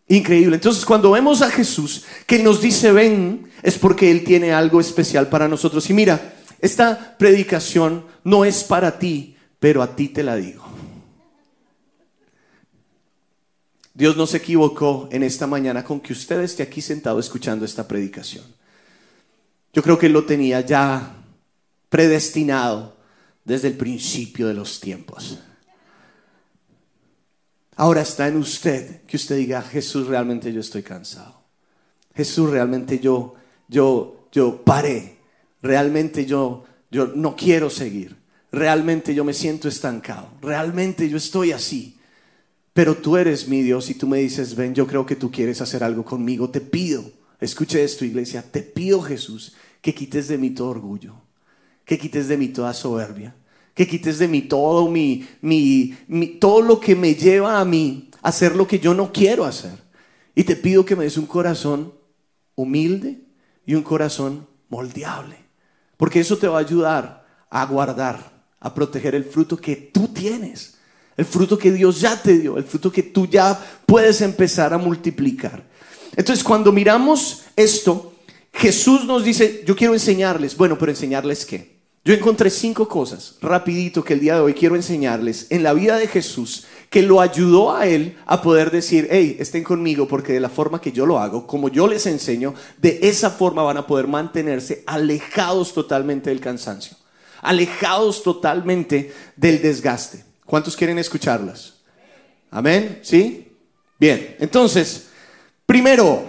Increíble. 0.09 0.55
Entonces, 0.55 0.87
cuando 0.87 1.11
vemos 1.11 1.43
a 1.43 1.51
Jesús 1.51 2.07
que 2.27 2.43
nos 2.43 2.63
dice 2.63 2.93
ven, 2.93 3.51
es 3.63 3.77
porque 3.77 4.11
Él 4.11 4.25
tiene 4.25 4.55
algo 4.55 4.81
especial 4.81 5.29
para 5.29 5.49
nosotros. 5.49 5.91
Y 5.91 5.93
mira, 5.93 6.38
esta 6.61 7.17
predicación 7.19 8.05
no 8.25 8.45
es 8.45 8.65
para 8.65 8.99
ti, 8.99 9.37
pero 9.59 9.83
a 9.83 9.95
ti 9.95 10.09
te 10.09 10.23
la 10.23 10.37
digo. 10.37 10.65
Dios 13.95 14.17
no 14.17 14.27
se 14.27 14.37
equivocó 14.37 15.09
en 15.11 15.25
esta 15.25 15.47
mañana 15.47 15.85
con 15.85 16.01
que 16.01 16.13
usted 16.13 16.41
esté 16.41 16.63
aquí 16.63 16.81
sentado 16.81 17.19
escuchando 17.19 17.65
esta 17.65 17.89
predicación. 17.89 18.45
Yo 19.73 19.83
creo 19.83 19.99
que 19.99 20.09
lo 20.09 20.25
tenía 20.25 20.61
ya 20.61 21.17
predestinado 21.89 22.97
desde 23.45 23.69
el 23.69 23.77
principio 23.77 24.47
de 24.47 24.55
los 24.55 24.79
tiempos. 24.79 25.39
Ahora 27.75 28.03
está 28.03 28.29
en 28.29 28.37
usted 28.37 29.03
que 29.03 29.17
usted 29.17 29.37
diga, 29.37 29.63
Jesús, 29.63 30.07
realmente 30.07 30.53
yo 30.53 30.61
estoy 30.61 30.83
cansado. 30.83 31.43
Jesús, 32.15 32.51
realmente 32.51 32.99
yo, 32.99 33.35
yo, 33.69 34.29
yo 34.33 34.65
paré. 34.65 35.18
Realmente 35.63 36.27
yo, 36.27 36.65
yo 36.91 37.09
no 37.15 37.37
quiero 37.37 37.71
seguir. 37.71 38.17
Realmente 38.51 39.15
yo 39.15 39.25
me 39.25 39.35
siento 39.35 39.69
estancado. 39.69 40.29
Realmente 40.41 41.09
yo 41.09 41.17
estoy 41.17 41.53
así. 41.53 41.99
Pero 42.73 42.97
tú 42.97 43.17
eres 43.17 43.49
mi 43.49 43.63
Dios 43.63 43.91
y 43.91 43.95
tú 43.95 44.07
me 44.07 44.19
dices, 44.19 44.55
ven, 44.55 44.75
yo 44.75 44.87
creo 44.87 45.05
que 45.05 45.17
tú 45.17 45.31
quieres 45.31 45.61
hacer 45.61 45.83
algo 45.83 46.05
conmigo. 46.05 46.49
Te 46.49 46.61
pido, 46.61 47.05
escuche 47.41 47.83
esto, 47.83 48.05
iglesia, 48.05 48.41
te 48.41 48.63
pido, 48.63 49.03
Jesús, 49.03 49.55
que 49.81 49.95
quites 49.95 50.29
de 50.29 50.39
mí 50.39 50.51
todo 50.51 50.69
orgullo, 50.69 51.15
que 51.85 51.99
quites 51.99 52.29
de 52.29 52.37
mí 52.37 52.49
toda 52.49 52.73
soberbia, 52.73 53.35
que 53.75 53.87
quites 53.87 54.19
de 54.19 54.29
mí 54.29 54.43
todo 54.43 54.89
mi, 54.89 55.27
mi, 55.41 55.97
todo 56.41 56.63
lo 56.63 56.81
que 56.81 56.95
me 56.95 57.15
lleva 57.15 57.61
a 57.61 57.65
mí 57.65 58.11
a 58.23 58.29
hacer 58.29 58.55
lo 58.55 58.67
que 58.67 58.79
yo 58.79 58.95
no 58.95 59.13
quiero 59.13 59.45
hacer. 59.45 59.79
Y 60.35 60.45
te 60.45 60.57
pido 60.57 60.85
que 60.85 60.95
me 60.95 61.05
des 61.05 61.17
un 61.17 61.27
corazón 61.27 61.93
humilde 62.55 63.19
y 63.67 63.75
un 63.75 63.83
corazón 63.83 64.47
moldeable, 64.69 65.37
porque 65.99 66.21
eso 66.21 66.39
te 66.39 66.49
va 66.49 66.57
a 66.57 66.63
ayudar 66.63 67.27
a 67.51 67.67
guardar, 67.67 68.19
a 68.61 68.73
proteger 68.73 69.15
el 69.15 69.25
fruto 69.25 69.59
que 69.59 69.77
tú 69.77 70.09
tienes, 70.09 70.79
el 71.17 71.27
fruto 71.27 71.59
que 71.59 71.73
Dios 71.73 72.01
ya 72.01 72.21
te 72.21 72.39
dio, 72.39 72.57
el 72.57 72.65
fruto 72.65 72.91
que 72.91 73.03
tú 73.03 73.27
ya 73.27 73.59
puedes 73.85 74.23
empezar 74.23 74.73
a 74.73 74.79
multiplicar. 74.79 75.63
Entonces, 76.17 76.43
cuando 76.43 76.73
miramos 76.73 77.43
esto, 77.57 78.15
Jesús 78.53 79.05
nos 79.05 79.25
dice, 79.25 79.63
yo 79.67 79.77
quiero 79.77 79.93
enseñarles, 79.93 80.57
bueno, 80.57 80.79
pero 80.79 80.93
enseñarles 80.93 81.45
qué? 81.45 81.79
Yo 82.05 82.15
encontré 82.15 82.49
cinco 82.49 82.89
cosas, 82.89 83.37
rapidito, 83.43 84.03
que 84.03 84.15
el 84.15 84.21
día 84.21 84.35
de 84.37 84.41
hoy 84.41 84.55
quiero 84.55 84.77
enseñarles 84.77 85.47
en 85.51 85.63
la 85.63 85.75
vida 85.75 85.99
de 85.99 86.07
Jesús, 86.07 86.67
que 86.91 87.03
lo 87.03 87.21
ayudó 87.21 87.75
a 87.75 87.87
él 87.87 88.17
a 88.27 88.41
poder 88.41 88.71
decir, 88.71 89.09
hey, 89.11 89.37
estén 89.39 89.63
conmigo 89.63 90.09
porque 90.09 90.33
de 90.33 90.41
la 90.41 90.49
forma 90.49 90.81
que 90.81 90.93
yo 90.93 91.05
lo 91.05 91.19
hago, 91.19 91.47
como 91.47 91.69
yo 91.69 91.87
les 91.87 92.07
enseño, 92.07 92.55
de 92.79 93.01
esa 93.03 93.31
forma 93.31 93.63
van 93.63 93.77
a 93.77 93.87
poder 93.87 94.07
mantenerse 94.07 94.83
alejados 94.87 95.75
totalmente 95.75 96.31
del 96.31 96.41
cansancio, 96.41 96.97
alejados 97.43 98.23
totalmente 98.23 99.13
del 99.37 99.61
desgaste. 99.61 100.25
¿Cuántos 100.47 100.77
quieren 100.77 100.99
escucharlas? 100.99 101.75
Amén, 102.51 103.01
¿sí? 103.03 103.53
Bien, 104.01 104.37
entonces, 104.39 105.09
primero, 105.67 106.25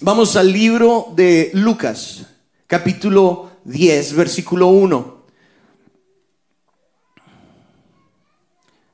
vamos 0.00 0.36
al 0.36 0.50
libro 0.50 1.08
de 1.14 1.50
Lucas, 1.52 2.26
capítulo 2.66 3.50
10, 3.64 4.14
versículo 4.14 4.68
1. 4.68 5.21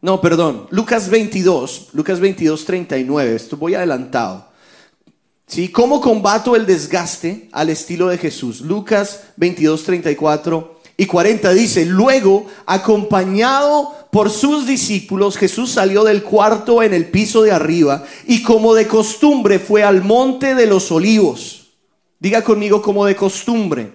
No, 0.01 0.21
perdón, 0.21 0.69
Lucas 0.71 1.09
22, 1.11 1.89
Lucas 1.93 2.21
22, 2.21 2.65
39, 2.65 3.35
esto 3.35 3.57
voy 3.57 3.75
adelantado. 3.75 4.47
¿Sí? 5.47 5.71
¿Cómo 5.71 6.01
combato 6.01 6.55
el 6.55 6.67
desgaste 6.67 7.49
al 7.53 7.71
estilo 7.71 8.09
de 8.09 8.19
Jesús? 8.19 8.61
Lucas 8.61 9.23
22, 9.37 9.83
34 9.83 10.81
y 10.97 11.07
40 11.07 11.53
dice, 11.55 11.87
luego, 11.87 12.47
acompañado 12.67 13.95
por 14.13 14.31
sus 14.31 14.67
discípulos, 14.67 15.37
Jesús 15.37 15.71
salió 15.71 16.05
del 16.05 16.23
cuarto 16.23 16.83
en 16.83 16.93
el 16.93 17.07
piso 17.07 17.43
de 17.43 17.53
arriba 17.53 18.05
y 18.27 18.43
como 18.43 18.75
de 18.75 18.87
costumbre 18.87 19.59
fue 19.59 19.83
al 19.83 20.03
monte 20.05 20.55
de 20.55 20.67
los 20.67 20.93
olivos. 20.93 21.71
Diga 22.21 22.43
conmigo 22.43 22.83
como 22.83 23.07
de 23.07 23.17
costumbre. 23.17 23.93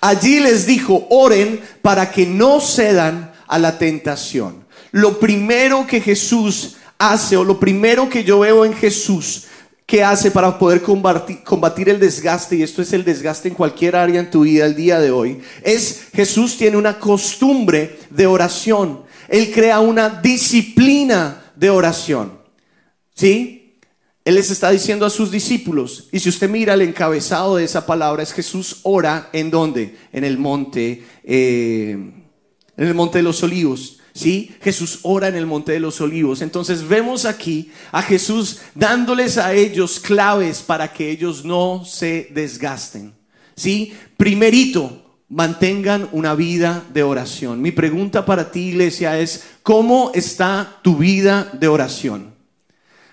Allí 0.00 0.40
les 0.40 0.66
dijo, 0.66 1.06
oren 1.10 1.60
para 1.82 2.10
que 2.10 2.26
no 2.26 2.60
cedan 2.60 3.32
a 3.46 3.58
la 3.58 3.78
tentación. 3.78 4.63
Lo 4.94 5.18
primero 5.18 5.88
que 5.88 6.00
Jesús 6.00 6.76
hace 6.98 7.36
o 7.36 7.42
lo 7.42 7.58
primero 7.58 8.08
que 8.08 8.22
yo 8.22 8.38
veo 8.38 8.64
en 8.64 8.72
Jesús 8.72 9.46
que 9.86 10.04
hace 10.04 10.30
para 10.30 10.56
poder 10.56 10.82
combatir, 10.82 11.88
el 11.88 11.98
desgaste, 11.98 12.54
y 12.54 12.62
esto 12.62 12.80
es 12.80 12.92
el 12.92 13.02
desgaste 13.02 13.48
en 13.48 13.56
cualquier 13.56 13.96
área 13.96 14.20
en 14.20 14.30
tu 14.30 14.42
vida 14.42 14.64
el 14.64 14.76
día 14.76 15.00
de 15.00 15.10
hoy, 15.10 15.40
es 15.64 16.06
Jesús 16.14 16.56
tiene 16.56 16.76
una 16.76 17.00
costumbre 17.00 17.98
de 18.08 18.28
oración. 18.28 19.02
Él 19.28 19.50
crea 19.52 19.80
una 19.80 20.08
disciplina 20.08 21.42
de 21.56 21.70
oración. 21.70 22.38
¿Sí? 23.16 23.80
Él 24.24 24.36
les 24.36 24.52
está 24.52 24.70
diciendo 24.70 25.06
a 25.06 25.10
sus 25.10 25.32
discípulos, 25.32 26.08
y 26.12 26.20
si 26.20 26.28
usted 26.28 26.48
mira 26.48 26.74
el 26.74 26.82
encabezado 26.82 27.56
de 27.56 27.64
esa 27.64 27.84
palabra, 27.84 28.22
es 28.22 28.32
Jesús 28.32 28.78
ora 28.84 29.28
en 29.32 29.50
donde? 29.50 29.96
En 30.12 30.22
el 30.22 30.38
monte, 30.38 31.04
eh, 31.24 31.90
en 32.76 32.86
el 32.86 32.94
monte 32.94 33.18
de 33.18 33.24
los 33.24 33.42
olivos. 33.42 33.98
¿Sí? 34.14 34.54
Jesús 34.62 35.00
ora 35.02 35.26
en 35.26 35.34
el 35.34 35.44
monte 35.44 35.72
de 35.72 35.80
los 35.80 36.00
olivos. 36.00 36.40
Entonces 36.40 36.86
vemos 36.86 37.24
aquí 37.24 37.72
a 37.90 38.00
Jesús 38.00 38.60
dándoles 38.74 39.38
a 39.38 39.52
ellos 39.54 39.98
claves 39.98 40.62
para 40.62 40.92
que 40.92 41.10
ellos 41.10 41.44
no 41.44 41.84
se 41.84 42.28
desgasten. 42.32 43.12
¿Sí? 43.56 43.92
Primerito, 44.16 45.04
mantengan 45.28 46.08
una 46.12 46.36
vida 46.36 46.84
de 46.92 47.02
oración. 47.02 47.60
Mi 47.60 47.72
pregunta 47.72 48.24
para 48.24 48.52
ti, 48.52 48.68
iglesia, 48.68 49.18
es, 49.18 49.44
¿cómo 49.64 50.12
está 50.14 50.78
tu 50.82 50.96
vida 50.96 51.50
de 51.52 51.66
oración? 51.66 52.34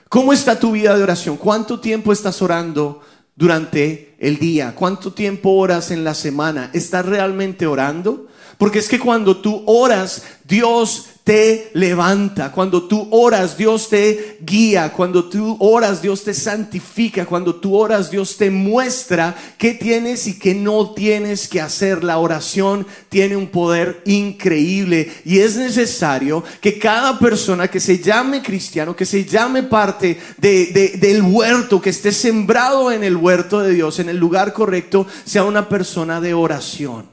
¿Cómo 0.08 0.34
está 0.34 0.60
tu 0.60 0.74
vida 0.74 0.96
de 0.96 1.02
oración? 1.02 1.38
¿Cuánto 1.38 1.80
tiempo 1.80 2.12
estás 2.14 2.44
orando 2.44 3.02
durante 3.36 4.16
el 4.20 4.38
día? 4.38 4.76
¿Cuánto 4.76 5.14
tiempo 5.14 5.52
oras 5.52 5.90
en 5.90 6.04
la 6.04 6.14
semana? 6.14 6.70
¿Estás 6.74 7.08
realmente 7.08 7.66
orando? 7.66 8.28
Porque 8.62 8.78
es 8.78 8.88
que 8.88 9.00
cuando 9.00 9.38
tú 9.38 9.64
oras, 9.66 10.22
Dios 10.44 11.08
te 11.24 11.72
levanta. 11.74 12.52
Cuando 12.52 12.84
tú 12.84 13.08
oras, 13.10 13.58
Dios 13.58 13.90
te 13.90 14.38
guía. 14.40 14.94
Cuando 14.94 15.28
tú 15.28 15.58
oras, 15.60 16.00
Dios 16.00 16.24
te 16.24 16.36
santifica. 16.36 17.26
Cuando 17.26 17.56
tú 17.56 17.76
oras, 17.76 18.12
Dios 18.12 18.38
te 18.38 18.52
muestra 18.52 19.36
qué 19.58 19.74
tienes 19.74 20.28
y 20.28 20.38
qué 20.38 20.54
no 20.54 20.92
tienes 20.92 21.48
que 21.48 21.60
hacer. 21.60 22.04
La 22.04 22.20
oración 22.20 22.86
tiene 23.10 23.36
un 23.36 23.48
poder 23.48 24.04
increíble 24.06 25.12
y 25.26 25.40
es 25.40 25.56
necesario 25.56 26.44
que 26.62 26.78
cada 26.78 27.18
persona 27.18 27.68
que 27.68 27.80
se 27.80 27.98
llame 27.98 28.44
cristiano, 28.44 28.96
que 28.96 29.08
se 29.08 29.26
llame 29.26 29.64
parte 29.64 30.20
del 30.38 31.24
huerto, 31.24 31.82
que 31.82 31.90
esté 31.90 32.12
sembrado 32.12 32.92
en 32.92 33.04
el 33.04 33.18
huerto 33.18 33.60
de 33.60 33.74
Dios, 33.74 33.98
en 33.98 34.10
el 34.10 34.18
lugar 34.18 34.54
correcto, 34.54 35.08
sea 35.26 35.46
una 35.46 35.68
persona 35.68 36.22
de 36.22 36.36
oración. 36.36 37.11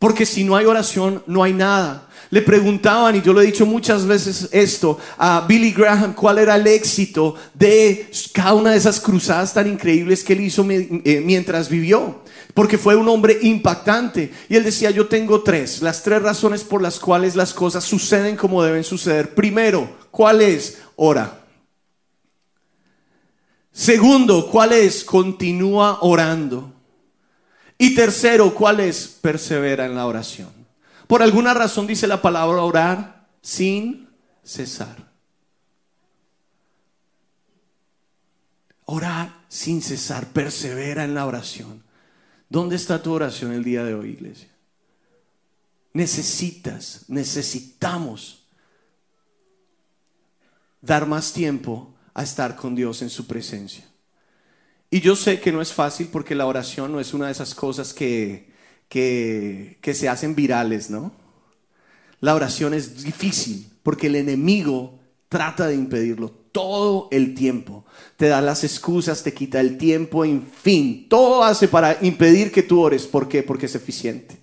Porque 0.00 0.24
si 0.24 0.44
no 0.44 0.56
hay 0.56 0.64
oración, 0.64 1.22
no 1.26 1.42
hay 1.42 1.52
nada. 1.52 2.08
Le 2.30 2.40
preguntaban, 2.40 3.16
y 3.16 3.20
yo 3.20 3.34
lo 3.34 3.42
he 3.42 3.46
dicho 3.46 3.66
muchas 3.66 4.06
veces 4.06 4.48
esto, 4.50 4.98
a 5.18 5.44
Billy 5.46 5.72
Graham, 5.72 6.14
cuál 6.14 6.38
era 6.38 6.56
el 6.56 6.66
éxito 6.66 7.34
de 7.52 8.10
cada 8.32 8.54
una 8.54 8.70
de 8.70 8.78
esas 8.78 8.98
cruzadas 8.98 9.52
tan 9.52 9.66
increíbles 9.66 10.24
que 10.24 10.32
él 10.32 10.40
hizo 10.40 10.66
eh, 10.70 11.22
mientras 11.22 11.68
vivió. 11.68 12.22
Porque 12.54 12.78
fue 12.78 12.96
un 12.96 13.08
hombre 13.08 13.40
impactante. 13.42 14.32
Y 14.48 14.56
él 14.56 14.64
decía, 14.64 14.90
yo 14.90 15.06
tengo 15.06 15.42
tres, 15.42 15.82
las 15.82 16.02
tres 16.02 16.22
razones 16.22 16.64
por 16.64 16.80
las 16.80 16.98
cuales 16.98 17.36
las 17.36 17.52
cosas 17.52 17.84
suceden 17.84 18.36
como 18.36 18.62
deben 18.62 18.84
suceder. 18.84 19.34
Primero, 19.34 19.86
¿cuál 20.10 20.40
es? 20.40 20.78
Ora. 20.96 21.44
Segundo, 23.70 24.48
¿cuál 24.50 24.72
es? 24.72 25.04
Continúa 25.04 25.98
orando. 26.00 26.79
Y 27.82 27.94
tercero, 27.94 28.54
¿cuál 28.54 28.78
es? 28.80 29.08
Persevera 29.08 29.86
en 29.86 29.94
la 29.94 30.06
oración. 30.06 30.50
Por 31.06 31.22
alguna 31.22 31.54
razón 31.54 31.86
dice 31.86 32.06
la 32.06 32.20
palabra 32.20 32.62
orar 32.62 33.26
sin 33.40 34.06
cesar. 34.44 35.10
Orar 38.84 39.34
sin 39.48 39.80
cesar, 39.80 40.26
persevera 40.26 41.04
en 41.04 41.14
la 41.14 41.24
oración. 41.24 41.82
¿Dónde 42.50 42.76
está 42.76 43.02
tu 43.02 43.12
oración 43.14 43.50
el 43.50 43.64
día 43.64 43.82
de 43.82 43.94
hoy, 43.94 44.10
iglesia? 44.10 44.50
Necesitas, 45.94 47.06
necesitamos 47.08 48.44
dar 50.82 51.06
más 51.06 51.32
tiempo 51.32 51.94
a 52.12 52.24
estar 52.24 52.56
con 52.56 52.74
Dios 52.74 53.00
en 53.00 53.08
su 53.08 53.26
presencia. 53.26 53.89
Y 54.90 55.00
yo 55.00 55.14
sé 55.16 55.40
que 55.40 55.52
no 55.52 55.62
es 55.62 55.72
fácil 55.72 56.08
porque 56.10 56.34
la 56.34 56.46
oración 56.46 56.92
no 56.92 57.00
es 57.00 57.14
una 57.14 57.26
de 57.26 57.32
esas 57.32 57.54
cosas 57.54 57.94
que 57.94 58.50
que, 58.90 59.94
se 59.94 60.08
hacen 60.08 60.34
virales, 60.34 60.90
¿no? 60.90 61.12
La 62.20 62.34
oración 62.34 62.74
es 62.74 63.02
difícil 63.02 63.70
porque 63.82 64.08
el 64.08 64.16
enemigo 64.16 64.98
trata 65.30 65.68
de 65.68 65.76
impedirlo 65.76 66.30
todo 66.52 67.08
el 67.12 67.34
tiempo. 67.34 67.86
Te 68.16 68.26
da 68.26 68.42
las 68.42 68.64
excusas, 68.64 69.22
te 69.22 69.32
quita 69.32 69.60
el 69.60 69.78
tiempo, 69.78 70.24
en 70.24 70.42
fin, 70.42 71.06
todo 71.08 71.44
hace 71.44 71.68
para 71.68 71.96
impedir 72.02 72.52
que 72.52 72.64
tú 72.64 72.80
ores. 72.80 73.06
¿Por 73.06 73.28
qué? 73.28 73.42
Porque 73.42 73.66
es 73.66 73.74
eficiente, 73.76 74.36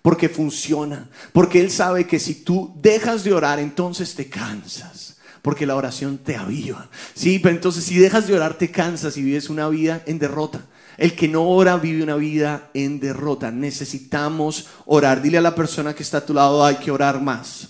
porque 0.00 0.28
funciona, 0.28 1.10
porque 1.32 1.60
Él 1.60 1.70
sabe 1.70 2.06
que 2.06 2.20
si 2.20 2.36
tú 2.36 2.72
dejas 2.80 3.24
de 3.24 3.34
orar, 3.34 3.58
entonces 3.58 4.14
te 4.14 4.28
cansas. 4.30 5.07
Porque 5.42 5.66
la 5.66 5.76
oración 5.76 6.18
te 6.18 6.36
aviva. 6.36 6.88
Sí, 7.14 7.38
pero 7.38 7.54
entonces 7.54 7.84
si 7.84 7.98
dejas 7.98 8.26
de 8.26 8.34
orar 8.34 8.54
te 8.54 8.70
cansas 8.70 9.16
y 9.16 9.22
vives 9.22 9.50
una 9.50 9.68
vida 9.68 10.02
en 10.06 10.18
derrota. 10.18 10.66
El 10.96 11.14
que 11.14 11.28
no 11.28 11.48
ora 11.48 11.76
vive 11.76 12.02
una 12.02 12.16
vida 12.16 12.70
en 12.74 12.98
derrota. 12.98 13.50
Necesitamos 13.50 14.66
orar. 14.84 15.22
Dile 15.22 15.38
a 15.38 15.42
la 15.42 15.54
persona 15.54 15.94
que 15.94 16.02
está 16.02 16.18
a 16.18 16.26
tu 16.26 16.34
lado, 16.34 16.64
hay 16.64 16.76
que 16.76 16.90
orar 16.90 17.20
más. 17.20 17.68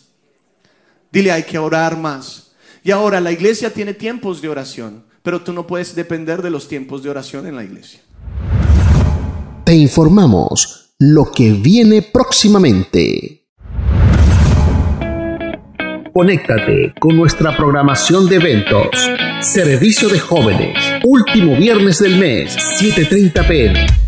Dile, 1.13 1.33
hay 1.33 1.43
que 1.43 1.59
orar 1.59 1.97
más. 1.97 2.53
Y 2.83 2.91
ahora 2.91 3.21
la 3.21 3.33
iglesia 3.33 3.73
tiene 3.73 3.95
tiempos 3.95 4.41
de 4.41 4.49
oración, 4.49 5.05
pero 5.23 5.43
tú 5.43 5.53
no 5.53 5.67
puedes 5.67 5.95
depender 5.95 6.43
de 6.43 6.51
los 6.51 6.69
tiempos 6.69 7.03
de 7.03 7.11
oración 7.11 7.47
en 7.47 7.57
la 7.57 7.65
iglesia. 7.65 8.01
Te 9.65 9.75
informamos 9.75 10.95
lo 10.99 11.31
que 11.31 11.53
viene 11.53 12.03
próximamente. 12.03 13.38
Conéctate 16.19 16.95
con 16.99 17.17
nuestra 17.17 17.57
programación 17.57 18.29
de 18.29 18.35
eventos. 18.35 18.89
Servicio 19.41 20.09
de 20.09 20.19
jóvenes. 20.19 20.77
Último 21.05 21.55
viernes 21.55 22.01
del 22.01 22.17
mes, 22.17 22.57
7.30 22.83 23.47
pm. 23.47 24.08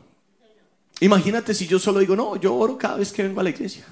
Imagínate 1.01 1.55
si 1.55 1.67
yo 1.67 1.79
solo 1.79 1.99
digo, 1.99 2.15
no, 2.15 2.35
yo 2.35 2.55
oro 2.55 2.77
cada 2.77 2.97
vez 2.97 3.11
que 3.11 3.23
vengo 3.23 3.39
a 3.39 3.43
la 3.43 3.49
iglesia. 3.49 3.85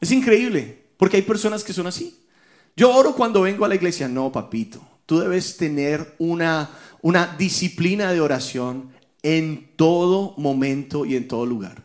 Es 0.00 0.10
increíble, 0.10 0.86
porque 0.96 1.16
hay 1.16 1.22
personas 1.22 1.62
que 1.62 1.72
son 1.72 1.86
así. 1.86 2.20
Yo 2.76 2.92
oro 2.92 3.14
cuando 3.14 3.42
vengo 3.42 3.64
a 3.64 3.68
la 3.68 3.76
iglesia. 3.76 4.08
No, 4.08 4.30
papito, 4.32 4.86
tú 5.06 5.20
debes 5.20 5.56
tener 5.56 6.16
una, 6.18 6.70
una 7.00 7.36
disciplina 7.38 8.12
de 8.12 8.20
oración 8.20 8.90
en 9.22 9.70
todo 9.76 10.34
momento 10.36 11.06
y 11.06 11.14
en 11.14 11.28
todo 11.28 11.46
lugar. 11.46 11.84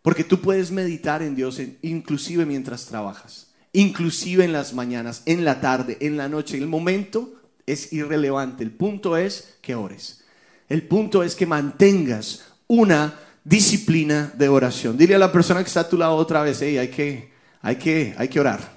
Porque 0.00 0.24
tú 0.24 0.40
puedes 0.40 0.70
meditar 0.70 1.22
en 1.22 1.36
Dios 1.36 1.60
inclusive 1.82 2.46
mientras 2.46 2.86
trabajas, 2.86 3.52
inclusive 3.74 4.44
en 4.44 4.52
las 4.54 4.72
mañanas, 4.72 5.22
en 5.26 5.44
la 5.44 5.60
tarde, 5.60 5.98
en 6.00 6.16
la 6.16 6.30
noche. 6.30 6.56
El 6.56 6.66
momento 6.66 7.34
es 7.66 7.92
irrelevante. 7.92 8.64
El 8.64 8.70
punto 8.70 9.18
es 9.18 9.56
que 9.60 9.74
ores. 9.74 10.24
El 10.70 10.82
punto 10.86 11.22
es 11.22 11.36
que 11.36 11.46
mantengas 11.46 12.53
una 12.66 13.14
disciplina 13.44 14.32
de 14.36 14.48
oración. 14.48 14.96
Dile 14.96 15.14
a 15.14 15.18
la 15.18 15.32
persona 15.32 15.60
que 15.62 15.68
está 15.68 15.80
a 15.80 15.88
tu 15.88 15.98
lado 15.98 16.16
otra 16.16 16.42
vez, 16.42 16.60
hay 16.62 16.88
que, 16.88 17.32
hay 17.60 17.76
que, 17.76 18.14
hay 18.16 18.28
que 18.28 18.40
orar. 18.40 18.72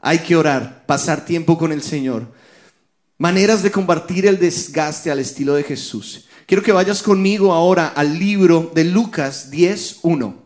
Hay 0.00 0.20
que 0.20 0.36
orar, 0.36 0.84
pasar 0.86 1.24
tiempo 1.24 1.58
con 1.58 1.72
el 1.72 1.82
Señor. 1.82 2.32
Maneras 3.18 3.62
de 3.62 3.70
combatir 3.70 4.26
el 4.26 4.38
desgaste 4.38 5.10
al 5.10 5.18
estilo 5.18 5.54
de 5.54 5.64
Jesús. 5.64 6.26
Quiero 6.46 6.62
que 6.62 6.72
vayas 6.72 7.02
conmigo 7.02 7.52
ahora 7.52 7.88
al 7.88 8.18
libro 8.18 8.70
de 8.74 8.84
Lucas 8.84 9.50
10.1. 9.50 10.36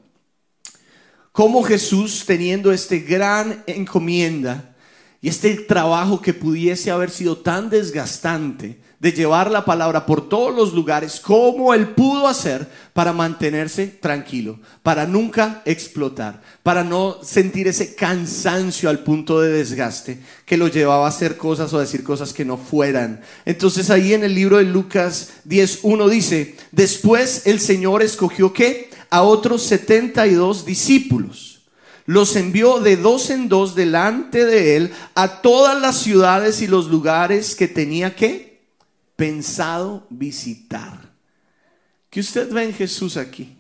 Cómo 1.33 1.63
Jesús, 1.63 2.25
teniendo 2.27 2.73
este 2.73 3.01
gran 3.01 3.63
encomienda 3.67 4.75
y 5.21 5.29
este 5.29 5.55
trabajo 5.55 6.21
que 6.21 6.33
pudiese 6.33 6.91
haber 6.91 7.11
sido 7.11 7.37
tan 7.39 7.71
desgastante, 7.71 8.81
de 9.01 9.13
llevar 9.13 9.51
la 9.51 9.65
palabra 9.65 10.05
por 10.05 10.29
todos 10.29 10.55
los 10.55 10.75
lugares, 10.75 11.21
como 11.21 11.73
él 11.73 11.89
pudo 11.89 12.29
hacer 12.29 12.69
para 12.93 13.15
mantenerse 13.15 13.87
tranquilo, 13.87 14.61
para 14.83 15.07
nunca 15.07 15.63
explotar, 15.65 16.43
para 16.63 16.85
no 16.85 17.17
sentir 17.23 17.67
ese 17.67 17.95
cansancio 17.95 18.91
al 18.91 18.99
punto 18.99 19.41
de 19.41 19.49
desgaste 19.49 20.21
que 20.45 20.59
lo 20.59 20.69
llevaba 20.69 21.07
a 21.07 21.09
hacer 21.09 21.39
cosas 21.39 21.73
o 21.73 21.79
decir 21.79 22.05
cosas 22.05 22.35
que 22.35 22.45
no 22.45 22.59
fueran. 22.59 23.23
Entonces 23.47 23.89
ahí 23.89 24.13
en 24.13 24.23
el 24.23 24.35
libro 24.35 24.59
de 24.59 24.65
Lucas 24.65 25.31
10.1 25.49 26.09
dice, 26.11 26.57
después 26.71 27.47
el 27.47 27.59
Señor 27.59 28.03
escogió 28.03 28.53
que 28.53 28.91
a 29.09 29.23
otros 29.23 29.63
72 29.63 30.67
discípulos. 30.67 31.63
Los 32.05 32.37
envió 32.37 32.81
de 32.81 32.97
dos 32.97 33.31
en 33.31 33.49
dos 33.49 33.75
delante 33.75 34.45
de 34.45 34.77
él 34.77 34.93
a 35.15 35.41
todas 35.41 35.81
las 35.81 35.97
ciudades 35.97 36.61
y 36.61 36.67
los 36.67 36.89
lugares 36.89 37.55
que 37.55 37.69
tenía 37.69 38.15
que 38.15 38.50
pensado 39.21 40.07
visitar. 40.09 41.13
¿Qué 42.09 42.21
usted 42.21 42.51
ve 42.51 42.65
en 42.65 42.73
Jesús 42.73 43.19
aquí? 43.19 43.55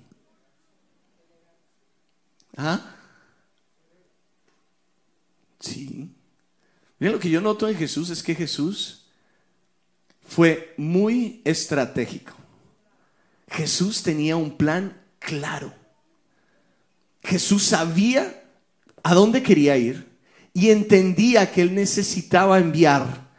¿Ah? 2.56 2.96
Sí. 5.58 6.08
Miren 6.98 7.12
lo 7.12 7.20
que 7.20 7.28
yo 7.28 7.42
noto 7.42 7.68
en 7.68 7.76
Jesús 7.76 8.08
es 8.08 8.22
que 8.22 8.34
Jesús 8.34 9.04
fue 10.26 10.72
muy 10.78 11.42
estratégico. 11.44 12.32
Jesús 13.50 14.02
tenía 14.02 14.36
un 14.36 14.56
plan 14.56 14.98
claro. 15.18 15.74
Jesús 17.22 17.64
sabía 17.64 18.44
a 19.02 19.12
dónde 19.12 19.42
quería 19.42 19.76
ir 19.76 20.08
y 20.54 20.70
entendía 20.70 21.52
que 21.52 21.60
él 21.60 21.74
necesitaba 21.74 22.58
enviar 22.58 23.29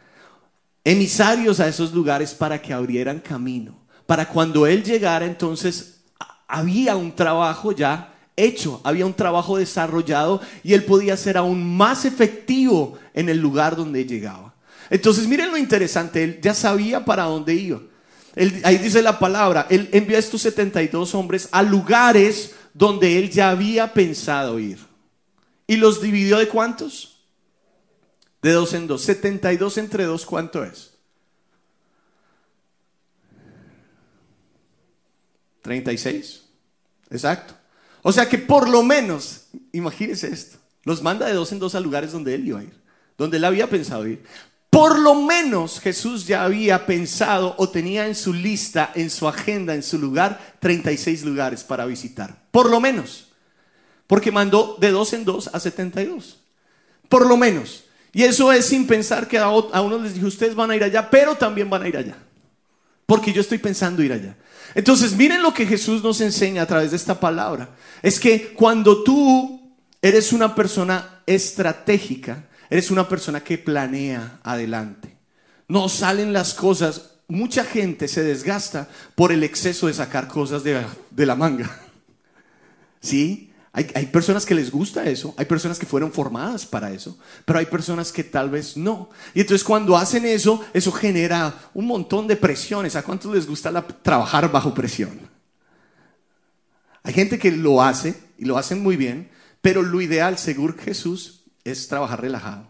emisarios 0.84 1.60
a 1.60 1.68
esos 1.68 1.92
lugares 1.92 2.34
para 2.34 2.60
que 2.60 2.72
abrieran 2.72 3.20
camino. 3.20 3.76
Para 4.06 4.28
cuando 4.28 4.66
Él 4.66 4.82
llegara, 4.82 5.24
entonces 5.24 6.00
había 6.48 6.96
un 6.96 7.14
trabajo 7.14 7.72
ya 7.72 8.14
hecho, 8.36 8.80
había 8.84 9.06
un 9.06 9.14
trabajo 9.14 9.56
desarrollado 9.56 10.40
y 10.62 10.74
Él 10.74 10.84
podía 10.84 11.16
ser 11.16 11.36
aún 11.36 11.76
más 11.76 12.04
efectivo 12.04 12.98
en 13.14 13.28
el 13.28 13.38
lugar 13.38 13.76
donde 13.76 14.04
llegaba. 14.04 14.54
Entonces 14.90 15.26
miren 15.26 15.50
lo 15.50 15.56
interesante, 15.56 16.24
Él 16.24 16.40
ya 16.42 16.54
sabía 16.54 17.04
para 17.04 17.24
dónde 17.24 17.54
iba. 17.54 17.80
ahí 18.64 18.78
dice 18.78 19.02
la 19.02 19.18
palabra, 19.18 19.66
Él 19.70 19.88
envió 19.92 20.16
a 20.16 20.20
estos 20.20 20.42
72 20.42 21.14
hombres 21.14 21.48
a 21.52 21.62
lugares 21.62 22.54
donde 22.74 23.18
Él 23.18 23.30
ya 23.30 23.50
había 23.50 23.92
pensado 23.92 24.58
ir. 24.58 24.78
¿Y 25.66 25.76
los 25.76 26.02
dividió 26.02 26.38
de 26.38 26.48
cuántos? 26.48 27.11
De 28.42 28.52
dos 28.52 28.74
en 28.74 28.86
dos. 28.86 29.02
72 29.02 29.78
entre 29.78 30.04
dos, 30.04 30.26
¿cuánto 30.26 30.64
es? 30.64 30.92
36. 35.62 36.42
Exacto. 37.10 37.54
O 38.02 38.12
sea 38.12 38.28
que 38.28 38.38
por 38.38 38.68
lo 38.68 38.82
menos, 38.82 39.46
imagínense 39.70 40.28
esto, 40.28 40.58
los 40.82 41.02
manda 41.02 41.26
de 41.26 41.34
dos 41.34 41.52
en 41.52 41.60
dos 41.60 41.76
a 41.76 41.80
lugares 41.80 42.10
donde 42.10 42.34
él 42.34 42.48
iba 42.48 42.58
a 42.58 42.64
ir, 42.64 42.76
donde 43.16 43.36
él 43.36 43.44
había 43.44 43.70
pensado 43.70 44.06
ir. 44.06 44.24
Por 44.70 44.98
lo 44.98 45.14
menos 45.14 45.78
Jesús 45.80 46.26
ya 46.26 46.42
había 46.42 46.86
pensado 46.86 47.54
o 47.58 47.68
tenía 47.68 48.06
en 48.06 48.14
su 48.14 48.32
lista, 48.32 48.90
en 48.94 49.10
su 49.10 49.28
agenda, 49.28 49.74
en 49.74 49.82
su 49.82 49.98
lugar, 49.98 50.56
36 50.58 51.24
lugares 51.24 51.62
para 51.62 51.84
visitar. 51.84 52.46
Por 52.50 52.70
lo 52.70 52.80
menos. 52.80 53.28
Porque 54.06 54.32
mandó 54.32 54.76
de 54.80 54.90
dos 54.90 55.12
en 55.12 55.24
dos 55.24 55.48
a 55.52 55.60
72. 55.60 56.40
Por 57.08 57.26
lo 57.26 57.36
menos. 57.36 57.84
Y 58.12 58.24
eso 58.24 58.52
es 58.52 58.66
sin 58.66 58.86
pensar 58.86 59.26
que 59.26 59.38
a, 59.38 59.48
uno 59.48 59.98
les 59.98 60.14
dijo, 60.14 60.26
ustedes 60.26 60.54
van 60.54 60.70
a 60.70 60.76
ir 60.76 60.84
allá, 60.84 61.08
pero 61.08 61.34
también 61.34 61.70
van 61.70 61.82
a 61.82 61.88
ir 61.88 61.96
allá. 61.96 62.16
Porque 63.06 63.32
yo 63.32 63.40
estoy 63.40 63.58
pensando 63.58 64.02
ir 64.02 64.12
allá. 64.12 64.36
Entonces, 64.74 65.14
miren 65.14 65.42
lo 65.42 65.54
que 65.54 65.66
Jesús 65.66 66.02
nos 66.02 66.20
enseña 66.20 66.62
a 66.62 66.66
través 66.66 66.90
de 66.90 66.96
esta 66.96 67.18
palabra. 67.18 67.70
Es 68.02 68.20
que 68.20 68.52
cuando 68.52 69.02
tú 69.02 69.74
eres 70.02 70.32
una 70.32 70.54
persona 70.54 71.22
estratégica, 71.26 72.48
eres 72.68 72.90
una 72.90 73.08
persona 73.08 73.42
que 73.42 73.58
planea 73.58 74.40
adelante. 74.42 75.16
No 75.68 75.88
salen 75.88 76.32
las 76.32 76.52
cosas. 76.52 77.12
Mucha 77.28 77.64
gente 77.64 78.08
se 78.08 78.22
desgasta 78.22 78.88
por 79.14 79.32
el 79.32 79.42
exceso 79.42 79.86
de 79.86 79.94
sacar 79.94 80.28
cosas 80.28 80.62
de 80.64 81.26
la 81.26 81.34
manga. 81.34 81.80
¿Sí? 83.00 83.51
Hay, 83.74 84.06
personas 84.06 84.44
que 84.44 84.54
les 84.54 84.70
gusta 84.70 85.08
eso, 85.08 85.34
hay 85.38 85.46
personas 85.46 85.78
que 85.78 85.86
fueron 85.86 86.12
formadas 86.12 86.66
para 86.66 86.92
eso, 86.92 87.16
pero 87.46 87.58
hay 87.58 87.64
personas 87.64 88.12
que 88.12 88.22
tal 88.22 88.50
vez 88.50 88.76
no. 88.76 89.08
Y 89.32 89.40
entonces 89.40 89.64
cuando 89.64 89.96
hacen 89.96 90.26
eso, 90.26 90.62
eso 90.74 90.92
genera 90.92 91.54
un 91.72 91.86
montón 91.86 92.26
de 92.26 92.36
presiones. 92.36 92.96
¿A 92.96 93.02
cuántos 93.02 93.34
les 93.34 93.46
gusta 93.46 93.72
trabajar 94.02 94.52
bajo 94.52 94.74
presión? 94.74 95.18
Hay 97.02 97.14
gente 97.14 97.38
que 97.38 97.50
lo 97.50 97.82
hace 97.82 98.14
y 98.36 98.44
lo 98.44 98.58
hacen 98.58 98.82
muy 98.82 98.96
bien, 98.96 99.30
pero 99.62 99.80
lo 99.80 100.02
ideal, 100.02 100.36
según 100.36 100.76
Jesús, 100.76 101.44
es 101.64 101.88
trabajar 101.88 102.20
relajado. 102.20 102.66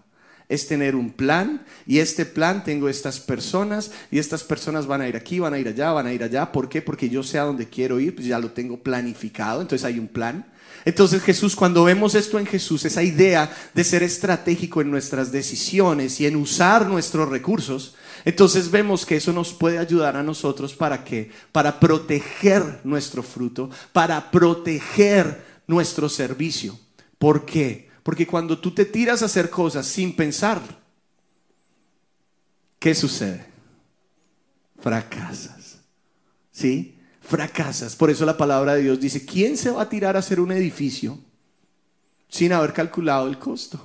Es 0.49 0.69
tener 0.69 0.95
un 0.95 1.11
plan 1.11 1.65
y 1.85 1.99
este 1.99 2.27
plan 2.27 2.63
tengo 2.63 2.89
estas 2.89 3.19
personas 3.19 3.91
y 4.13 4.21
estas 4.21 4.45
personas 4.45 4.87
van 4.87 5.01
a 5.01 5.09
ir 5.09 5.17
aquí, 5.17 5.41
van 5.41 5.55
a 5.55 5.59
ir 5.59 5.67
allá, 5.67 5.91
van 5.91 6.07
a 6.07 6.13
ir 6.13 6.23
allá. 6.23 6.53
¿Por 6.53 6.69
qué? 6.69 6.81
Porque 6.81 7.09
yo 7.09 7.25
sé 7.25 7.41
a 7.41 7.45
dónde 7.45 7.69
quiero 7.69 7.99
ir, 7.99 8.15
pues 8.15 8.29
ya 8.29 8.39
lo 8.39 8.53
tengo 8.53 8.81
planificado, 8.81 9.63
entonces 9.63 9.85
hay 9.85 9.99
un 9.99 10.07
plan. 10.07 10.47
Entonces 10.85 11.23
Jesús, 11.23 11.55
cuando 11.55 11.85
vemos 11.85 12.15
esto 12.15 12.39
en 12.39 12.47
Jesús, 12.47 12.85
esa 12.85 13.03
idea 13.03 13.55
de 13.75 13.85
ser 13.85 14.03
estratégico 14.03 14.81
en 14.81 14.91
nuestras 14.91 15.31
decisiones 15.31 16.21
y 16.21 16.27
en 16.27 16.37
usar 16.37 16.89
nuestros 16.89 17.29
recursos, 17.29 17.95
entonces 18.25 18.71
vemos 18.71 19.07
que 19.07 19.17
eso 19.17 19.33
nos 19.33 19.53
puede 19.53 19.79
ayudar 19.79 20.17
a 20.17 20.23
nosotros 20.23 20.75
para 20.75 21.05
qué? 21.05 21.31
Para 21.53 21.81
proteger 21.81 22.81
nuestro 22.85 23.23
fruto, 23.23 23.71
para 23.93 24.31
proteger 24.31 25.45
nuestro 25.67 26.09
servicio. 26.09 26.79
¿Por 27.19 27.45
qué? 27.45 27.91
Porque 28.03 28.27
cuando 28.27 28.59
tú 28.59 28.73
te 28.73 28.85
tiras 28.85 29.23
a 29.23 29.27
hacer 29.27 29.51
cosas 29.51 29.87
sin 29.87 30.15
pensar, 30.17 30.61
¿qué 32.79 32.95
sucede? 32.95 33.47
Fracasas. 34.81 35.79
¿Sí? 36.51 36.99
Fracasas. 37.23 37.97
Por 37.97 38.11
eso 38.11 38.27
la 38.27 38.37
palabra 38.37 38.75
de 38.75 38.83
Dios 38.83 39.01
dice, 39.01 39.25
¿quién 39.25 39.57
se 39.57 39.71
va 39.71 39.83
a 39.83 39.89
tirar 39.89 40.17
a 40.17 40.19
hacer 40.19 40.41
un 40.41 40.53
edificio 40.53 41.19
sin 42.29 42.53
haber 42.53 42.73
calculado 42.73 43.29
el 43.29 43.39
costo? 43.39 43.81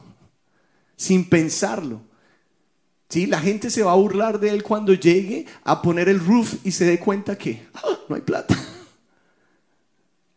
Sin 0.96 1.30
pensarlo. 1.30 2.02
¿Sí? 3.10 3.26
La 3.26 3.40
gente 3.40 3.70
se 3.70 3.84
va 3.84 3.94
a 3.94 3.96
burlar 3.96 4.40
de 4.40 4.50
él 4.50 4.64
cuando 4.64 4.94
llegue 4.94 5.46
a 5.64 5.82
poner 5.82 6.10
el 6.10 6.20
roof 6.20 6.56
y 6.64 6.72
se 6.72 6.86
dé 6.86 7.00
cuenta 7.00 7.38
que 7.38 7.68
¡ah! 7.76 7.98
no 8.10 8.16
hay 8.16 8.22
plata. 8.22 8.58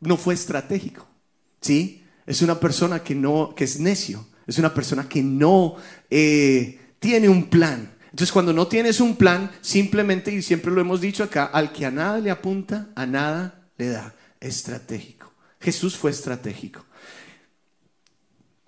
No 0.03 0.17
fue 0.17 0.33
estratégico. 0.33 1.07
¿Sí? 1.61 2.03
Es 2.25 2.41
una 2.41 2.59
persona 2.59 3.03
que 3.03 3.15
no, 3.15 3.55
que 3.55 3.65
es 3.65 3.79
necio. 3.79 4.27
Es 4.47 4.57
una 4.57 4.73
persona 4.73 5.07
que 5.07 5.23
no 5.23 5.77
eh, 6.09 6.81
tiene 6.99 7.29
un 7.29 7.51
plan. 7.51 7.93
Entonces, 8.11 8.33
cuando 8.33 8.53
no 8.53 8.67
tienes 8.67 9.01
un 9.01 9.17
plan, 9.17 9.51
simplemente, 9.61 10.33
y 10.33 10.43
siempre 10.43 10.73
lo 10.73 10.81
hemos 10.81 11.01
dicho 11.01 11.23
acá, 11.23 11.45
al 11.45 11.73
que 11.73 11.87
a 11.87 11.91
nada 11.91 12.19
le 12.19 12.31
apunta, 12.31 12.89
a 12.95 13.07
nada 13.07 13.69
le 13.79 13.89
da. 13.89 14.15
Estratégico. 14.41 15.33
Jesús 15.61 15.97
fue 15.97 16.11
estratégico. 16.11 16.85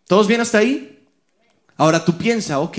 ¿Todos 0.07 0.29
bien 0.29 0.41
hasta 0.41 0.59
ahí? 0.59 1.09
Ahora 1.77 2.05
tú 2.05 2.19
piensa, 2.19 2.61
ok, 2.61 2.79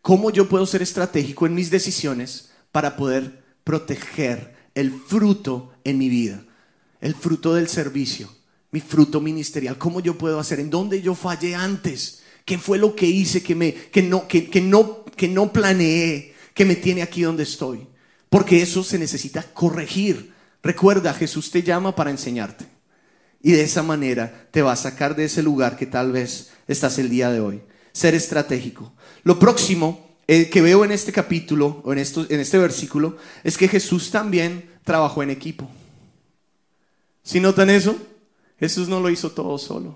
¿cómo 0.00 0.30
yo 0.30 0.48
puedo 0.48 0.64
ser 0.64 0.80
estratégico 0.80 1.44
en 1.46 1.54
mis 1.54 1.70
decisiones 1.70 2.52
para 2.70 2.96
poder 2.96 3.42
proteger 3.64 4.54
el 4.74 4.92
fruto 4.92 5.72
en 5.84 5.98
mi 5.98 6.08
vida? 6.08 6.44
El 7.00 7.14
fruto 7.14 7.54
del 7.54 7.68
servicio, 7.68 8.32
mi 8.70 8.80
fruto 8.80 9.20
ministerial. 9.20 9.76
¿Cómo 9.76 10.00
yo 10.00 10.16
puedo 10.16 10.38
hacer? 10.38 10.60
¿En 10.60 10.70
dónde 10.70 11.02
yo 11.02 11.14
fallé 11.16 11.56
antes? 11.56 12.22
¿Qué 12.44 12.58
fue 12.58 12.78
lo 12.78 12.94
que 12.94 13.06
hice 13.06 13.42
que, 13.42 13.56
me, 13.56 13.74
que, 13.74 14.02
no, 14.02 14.28
que, 14.28 14.48
que 14.48 14.60
no, 14.60 15.01
que 15.16 15.28
no 15.28 15.52
planeé, 15.52 16.34
que 16.54 16.64
me 16.64 16.76
tiene 16.76 17.02
aquí 17.02 17.22
donde 17.22 17.42
estoy? 17.42 17.86
Porque 18.28 18.62
eso 18.62 18.82
se 18.82 18.98
necesita 18.98 19.42
corregir. 19.42 20.32
Recuerda, 20.62 21.12
Jesús 21.12 21.50
te 21.50 21.62
llama 21.62 21.94
para 21.94 22.10
enseñarte. 22.10 22.66
Y 23.42 23.52
de 23.52 23.62
esa 23.62 23.82
manera 23.82 24.48
te 24.50 24.62
va 24.62 24.72
a 24.72 24.76
sacar 24.76 25.16
de 25.16 25.24
ese 25.24 25.42
lugar 25.42 25.76
que 25.76 25.86
tal 25.86 26.12
vez 26.12 26.52
estás 26.68 26.98
el 26.98 27.10
día 27.10 27.30
de 27.30 27.40
hoy. 27.40 27.62
Ser 27.92 28.14
estratégico. 28.14 28.92
Lo 29.24 29.38
próximo 29.38 30.16
eh, 30.28 30.48
que 30.48 30.62
veo 30.62 30.84
en 30.84 30.92
este 30.92 31.12
capítulo 31.12 31.82
o 31.84 31.92
en, 31.92 31.98
esto, 31.98 32.24
en 32.28 32.40
este 32.40 32.58
versículo 32.58 33.16
es 33.42 33.58
que 33.58 33.68
Jesús 33.68 34.10
también 34.10 34.70
trabajó 34.84 35.22
en 35.22 35.30
equipo. 35.30 35.68
¿Si 37.22 37.40
notan 37.40 37.70
eso? 37.70 37.96
Jesús 38.58 38.88
no 38.88 39.00
lo 39.00 39.10
hizo 39.10 39.32
todo 39.32 39.58
solo. 39.58 39.94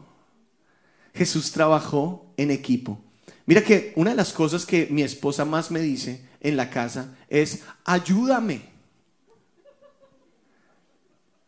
Jesús 1.15 1.53
trabajó 1.53 2.27
en 2.37 2.51
equipo. 2.51 3.01
Mira 3.47 3.63
que 3.63 3.93
una 3.95 4.11
de 4.11 4.17
las 4.17 4.33
cosas 4.33 4.67
que 4.67 4.89
mi 4.91 5.03
esposa 5.03 5.45
más 5.45 5.71
me 5.71 5.81
dice 5.81 6.21
en 6.41 6.57
la 6.57 6.69
casa 6.69 7.17
es, 7.29 7.63
ayúdame. 7.85 8.63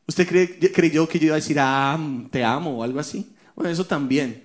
¿Usted 0.07 0.26
creyó 0.72 1.09
que 1.09 1.18
yo 1.18 1.26
iba 1.26 1.34
a 1.34 1.40
decir, 1.40 1.59
ah, 1.61 1.99
te 2.30 2.42
amo 2.42 2.78
o 2.78 2.82
algo 2.82 3.01
así? 3.01 3.34
Bueno, 3.55 3.70
eso 3.70 3.84
también. 3.84 4.44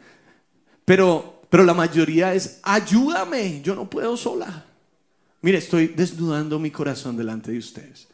Pero, 0.83 1.43
pero 1.49 1.63
la 1.63 1.73
mayoría 1.73 2.33
es, 2.33 2.59
ayúdame, 2.63 3.61
yo 3.61 3.75
no 3.75 3.89
puedo 3.89 4.17
sola. 4.17 4.65
Mire, 5.41 5.59
estoy 5.59 5.87
desnudando 5.87 6.57
mi 6.57 6.71
corazón 6.71 7.15
delante 7.15 7.51
de 7.51 7.59
ustedes. 7.59 8.07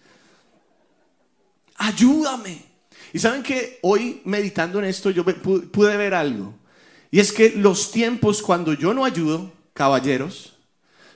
Ayúdame. 1.76 2.66
Y 3.14 3.20
saben 3.20 3.42
que 3.42 3.80
hoy 3.82 4.22
meditando 4.26 4.80
en 4.80 4.86
esto 4.86 5.10
yo 5.10 5.24
pude 5.24 5.98
ver 5.98 6.14
algo. 6.14 6.59
Y 7.12 7.20
es 7.20 7.32
que 7.32 7.52
los 7.52 7.92
tiempos 7.92 8.42
cuando 8.42 8.74
yo 8.74 8.94
no 8.94 9.04
ayudo, 9.04 9.52
caballeros, 9.74 10.56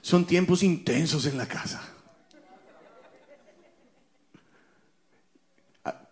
son 0.02 0.26
tiempos 0.26 0.64
intensos 0.64 1.26
en 1.26 1.38
la 1.38 1.46
casa. 1.46 1.82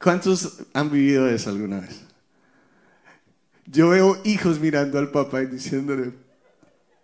¿Cuántos 0.02 0.64
han 0.74 0.92
vivido 0.92 1.28
eso 1.28 1.50
alguna 1.50 1.80
vez? 1.80 2.02
Yo 3.66 3.90
veo 3.90 4.20
hijos 4.24 4.60
mirando 4.60 5.00
al 5.00 5.12
papá 5.12 5.44
y 5.44 5.48
diciéndole, 5.48 6.12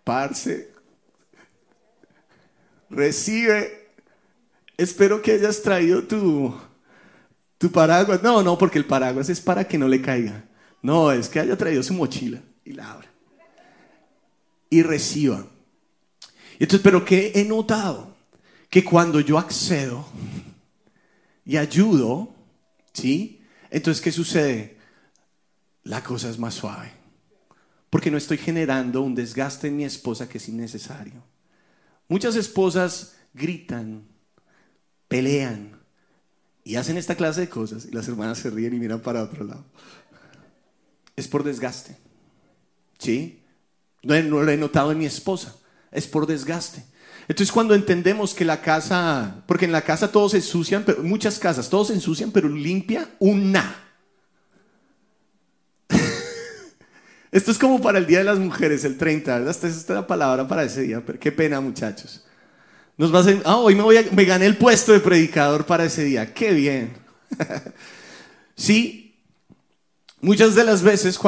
parce, 0.04 0.70
recibe, 2.90 3.90
espero 4.76 5.22
que 5.22 5.32
hayas 5.32 5.62
traído 5.62 6.02
tu, 6.04 6.54
tu 7.56 7.70
paraguas. 7.70 8.22
No, 8.22 8.42
no, 8.42 8.58
porque 8.58 8.78
el 8.78 8.84
paraguas 8.84 9.28
es 9.28 9.40
para 9.40 9.66
que 9.66 9.78
no 9.78 9.88
le 9.88 10.02
caiga. 10.02 10.44
No, 10.82 11.10
es 11.10 11.28
que 11.28 11.40
haya 11.40 11.56
traído 11.56 11.82
su 11.82 11.94
mochila 11.94 12.40
y 12.68 12.72
la 12.72 12.92
abra. 12.92 13.10
Y 14.70 14.82
reciba. 14.82 15.46
Entonces, 16.58 16.80
pero 16.82 17.04
que 17.04 17.32
he 17.34 17.44
notado 17.44 18.14
que 18.68 18.84
cuando 18.84 19.20
yo 19.20 19.38
accedo 19.38 20.06
y 21.44 21.56
ayudo, 21.56 22.34
¿sí? 22.92 23.40
Entonces, 23.70 24.02
¿qué 24.02 24.12
sucede? 24.12 24.76
La 25.84 26.04
cosa 26.04 26.28
es 26.28 26.38
más 26.38 26.54
suave. 26.54 26.92
Porque 27.88 28.10
no 28.10 28.18
estoy 28.18 28.36
generando 28.36 29.00
un 29.00 29.14
desgaste 29.14 29.68
en 29.68 29.76
mi 29.76 29.84
esposa 29.84 30.28
que 30.28 30.36
es 30.36 30.48
innecesario. 30.48 31.24
Muchas 32.06 32.36
esposas 32.36 33.16
gritan, 33.32 34.06
pelean 35.08 35.78
y 36.64 36.76
hacen 36.76 36.98
esta 36.98 37.14
clase 37.14 37.42
de 37.42 37.48
cosas 37.48 37.86
y 37.86 37.92
las 37.92 38.08
hermanas 38.08 38.38
se 38.38 38.50
ríen 38.50 38.74
y 38.74 38.78
miran 38.78 39.00
para 39.00 39.22
otro 39.22 39.44
lado. 39.44 39.64
Es 41.16 41.28
por 41.28 41.44
desgaste. 41.44 42.07
¿Sí? 42.98 43.42
No, 44.02 44.20
lo 44.20 44.50
he 44.50 44.56
notado 44.56 44.92
en 44.92 44.98
mi 44.98 45.06
esposa. 45.06 45.56
Es 45.90 46.06
por 46.06 46.26
desgaste. 46.26 46.84
Entonces 47.28 47.52
cuando 47.52 47.74
entendemos 47.74 48.32
que 48.34 48.44
la 48.44 48.62
casa, 48.62 49.42
porque 49.46 49.66
en 49.66 49.72
la 49.72 49.82
casa 49.82 50.10
todos 50.10 50.32
se 50.32 50.38
ensucian, 50.38 50.82
pero 50.84 51.02
muchas 51.02 51.38
casas 51.38 51.68
todos 51.68 51.88
se 51.88 51.94
ensucian, 51.94 52.30
pero 52.30 52.48
limpia 52.48 53.08
una. 53.18 53.84
Esto 57.30 57.50
es 57.50 57.58
como 57.58 57.82
para 57.82 57.98
el 57.98 58.06
Día 58.06 58.18
de 58.18 58.24
las 58.24 58.38
Mujeres, 58.38 58.84
el 58.84 58.96
30, 58.96 59.40
¿verdad? 59.40 59.50
Esta 59.50 59.68
es 59.68 59.86
la 59.90 60.06
palabra 60.06 60.48
para 60.48 60.64
ese 60.64 60.82
día, 60.82 61.02
pero 61.04 61.20
qué 61.20 61.30
pena 61.30 61.60
muchachos. 61.60 62.24
Nos 62.96 63.14
va 63.14 63.20
a 63.20 63.42
ah, 63.44 63.58
hoy 63.58 63.74
me, 63.74 63.82
voy 63.82 63.98
a, 63.98 64.04
me 64.10 64.24
gané 64.24 64.46
el 64.46 64.56
puesto 64.56 64.92
de 64.92 65.00
predicador 65.00 65.66
para 65.66 65.84
ese 65.84 66.04
día, 66.04 66.32
qué 66.32 66.52
bien. 66.52 66.96
sí, 68.56 69.07
Muchas 70.20 70.56
de 70.56 70.64
las 70.64 70.82
veces 70.82 71.18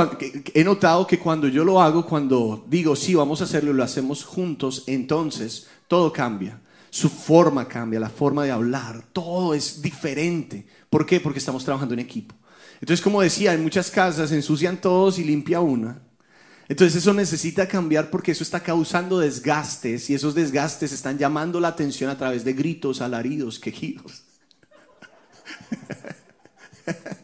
he 0.53 0.65
notado 0.65 1.07
que 1.07 1.21
cuando 1.21 1.47
yo 1.47 1.65
lo 1.65 1.81
hago, 1.81 2.05
cuando 2.05 2.65
digo, 2.69 2.97
sí, 2.97 3.15
vamos 3.15 3.41
a 3.41 3.45
hacerlo, 3.45 3.73
lo 3.73 3.85
hacemos 3.85 4.25
juntos, 4.25 4.83
entonces 4.89 5.69
todo 5.87 6.13
cambia. 6.13 6.61
Su 6.91 7.09
forma 7.09 7.69
cambia, 7.69 8.01
la 8.01 8.11
forma 8.11 8.43
de 8.43 8.51
hablar, 8.51 9.05
todo 9.13 9.55
es 9.55 9.81
diferente. 9.81 10.67
¿Por 10.89 11.07
qué? 11.07 11.21
Porque 11.21 11.39
estamos 11.39 11.65
trabajando 11.65 11.95
en 11.95 12.01
equipo. 12.01 12.35
Entonces, 12.81 13.01
como 13.01 13.23
decía, 13.23 13.55
en 13.55 13.63
muchas 13.63 13.93
casas 13.93 14.33
ensucian 14.33 14.81
todos 14.81 15.21
y 15.21 15.25
limpia 15.25 15.61
una. 15.61 16.03
Entonces 16.69 16.97
eso 16.97 17.15
necesita 17.15 17.69
cambiar 17.69 18.11
porque 18.11 18.33
eso 18.33 18.43
está 18.43 18.61
causando 18.61 19.21
desgastes 19.21 20.11
y 20.11 20.15
esos 20.15 20.35
desgastes 20.35 20.91
están 20.93 21.17
llamando 21.17 21.61
la 21.61 21.69
atención 21.69 22.11
a 22.11 22.19
través 22.19 22.45
de 22.45 22.55
gritos, 22.55 23.01
alaridos, 23.01 23.61
quejidos. 23.61 24.25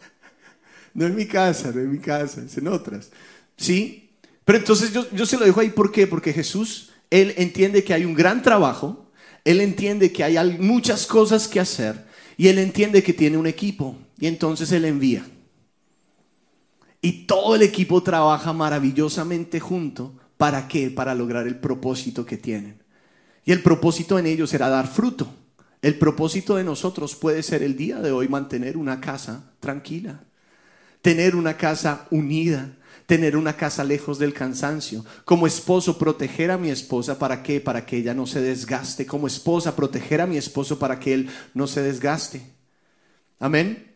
No 0.97 1.05
en 1.05 1.15
mi 1.15 1.27
casa, 1.27 1.73
no 1.73 1.81
en 1.83 1.93
mi 1.93 1.99
casa, 1.99 2.43
es 2.43 2.57
en 2.57 2.69
otras. 2.69 3.11
¿Sí? 3.59 4.09
Pero 4.47 4.59
entonces 4.59 4.95
yo, 4.95 5.07
yo 5.11 5.27
se 5.27 5.37
lo 5.37 5.45
dejo 5.45 5.61
ahí, 5.61 5.69
¿por 5.69 5.93
qué? 5.93 6.07
Porque 6.07 6.33
Jesús, 6.33 6.89
Él 7.11 7.35
entiende 7.37 7.85
que 7.85 7.93
hay 7.93 8.07
un 8.07 8.15
gran 8.15 8.43
trabajo, 8.43 9.11
Él 9.45 9.61
entiende 9.61 10.11
que 10.11 10.25
hay 10.25 10.39
muchas 10.59 11.07
cosas 11.07 11.49
que 11.49 11.61
hacer 11.61 12.07
y 12.39 12.49
Él 12.49 12.59
entiende 12.59 13.03
que 13.03 13.13
tiene 13.13 13.37
un 13.37 13.47
equipo 13.47 13.99
y 14.19 14.27
entonces 14.27 14.73
Él 14.73 14.87
envía. 14.87 15.27
Y 17.03 17.27
todo 17.27 17.57
el 17.57 17.63
equipo 17.63 18.03
trabaja 18.03 18.55
maravillosamente 18.55 19.61
junto. 19.61 20.15
¿Para 20.39 20.67
qué? 20.67 20.91
Para 20.91 21.15
lograr 21.15 21.47
el 21.47 21.57
propósito 21.57 22.25
que 22.25 22.39
tienen. 22.39 22.83
Y 23.45 23.53
el 23.53 23.63
propósito 23.63 24.19
en 24.19 24.25
ellos 24.25 24.49
será 24.49 24.71
dar 24.71 24.89
fruto. 24.89 25.29
El 25.83 25.99
propósito 25.99 26.57
de 26.57 26.65
nosotros 26.65 27.15
puede 27.15 27.43
ser 27.43 27.63
el 27.63 27.77
día 27.77 28.01
de 28.01 28.13
hoy 28.13 28.29
mantener 28.29 28.79
una 28.79 28.99
casa 28.99 29.53
tranquila 29.61 30.23
tener 31.07 31.37
una 31.37 31.57
casa 31.57 32.09
unida, 32.11 32.69
tener 33.07 33.37
una 33.37 33.57
casa 33.57 33.85
lejos 33.85 34.19
del 34.19 34.35
cansancio. 34.35 35.05
Como 35.25 35.47
esposo, 35.47 35.97
proteger 35.97 36.51
a 36.51 36.59
mi 36.59 36.69
esposa, 36.69 37.17
¿para 37.17 37.45
qué? 37.45 37.61
Para 37.61 37.87
que 37.87 37.99
ella 37.99 38.13
no 38.13 38.27
se 38.27 38.41
desgaste. 38.41 39.07
Como 39.07 39.29
esposa, 39.29 39.77
proteger 39.77 40.21
a 40.21 40.27
mi 40.27 40.37
esposo 40.37 40.81
para 40.81 40.99
que 40.99 41.15
él 41.15 41.31
no 41.55 41.69
se 41.69 41.81
desgaste. 41.81 42.43
Amén. 43.39 43.95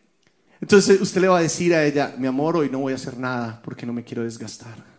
Entonces 0.61 1.01
usted 1.01 1.19
le 1.19 1.27
va 1.27 1.39
a 1.39 1.41
decir 1.41 1.75
a 1.75 1.83
ella, 1.83 2.15
mi 2.17 2.27
amor, 2.27 2.55
hoy 2.55 2.69
no 2.69 2.79
voy 2.79 2.93
a 2.93 2.95
hacer 2.95 3.17
nada 3.17 3.61
porque 3.61 3.85
no 3.85 3.91
me 3.91 4.05
quiero 4.05 4.23
desgastar. 4.23 4.75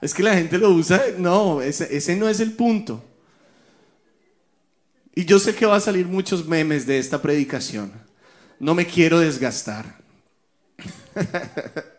Es 0.00 0.12
que 0.12 0.24
la 0.24 0.34
gente 0.34 0.58
lo 0.58 0.70
usa, 0.70 1.00
no, 1.16 1.62
ese, 1.62 2.16
no 2.16 2.28
es 2.28 2.40
el 2.40 2.54
punto. 2.54 3.04
Y 5.14 5.26
yo 5.26 5.38
sé 5.38 5.54
que 5.54 5.64
va 5.64 5.76
a 5.76 5.80
salir 5.80 6.08
muchos 6.08 6.44
memes 6.44 6.88
de 6.88 6.98
esta 6.98 7.22
predicación 7.22 7.92
no 8.62 8.74
me 8.76 8.86
quiero 8.86 9.18
desgastar. 9.18 9.98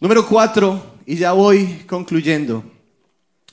Número 0.00 0.26
cuatro, 0.26 0.94
y 1.04 1.16
ya 1.16 1.32
voy 1.32 1.84
concluyendo. 1.86 2.64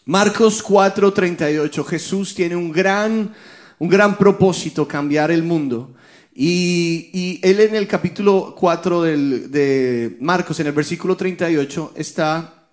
Marcos 0.06 0.64
4:38, 0.64 1.86
Jesús 1.86 2.34
tiene 2.34 2.56
un 2.56 2.72
gran, 2.72 3.36
un 3.80 3.90
gran 3.90 4.18
propósito, 4.18 4.88
cambiar 4.88 5.30
el 5.30 5.44
mundo. 5.44 5.94
Y, 6.34 7.10
y, 7.12 7.42
él 7.44 7.60
en 7.60 7.76
el 7.76 7.86
capítulo 7.86 8.56
4 8.58 9.02
del, 9.02 9.52
de 9.52 10.16
Marcos, 10.22 10.58
en 10.62 10.68
el 10.68 10.74
versículo 10.74 11.18
38, 11.18 11.92
está... 11.98 12.70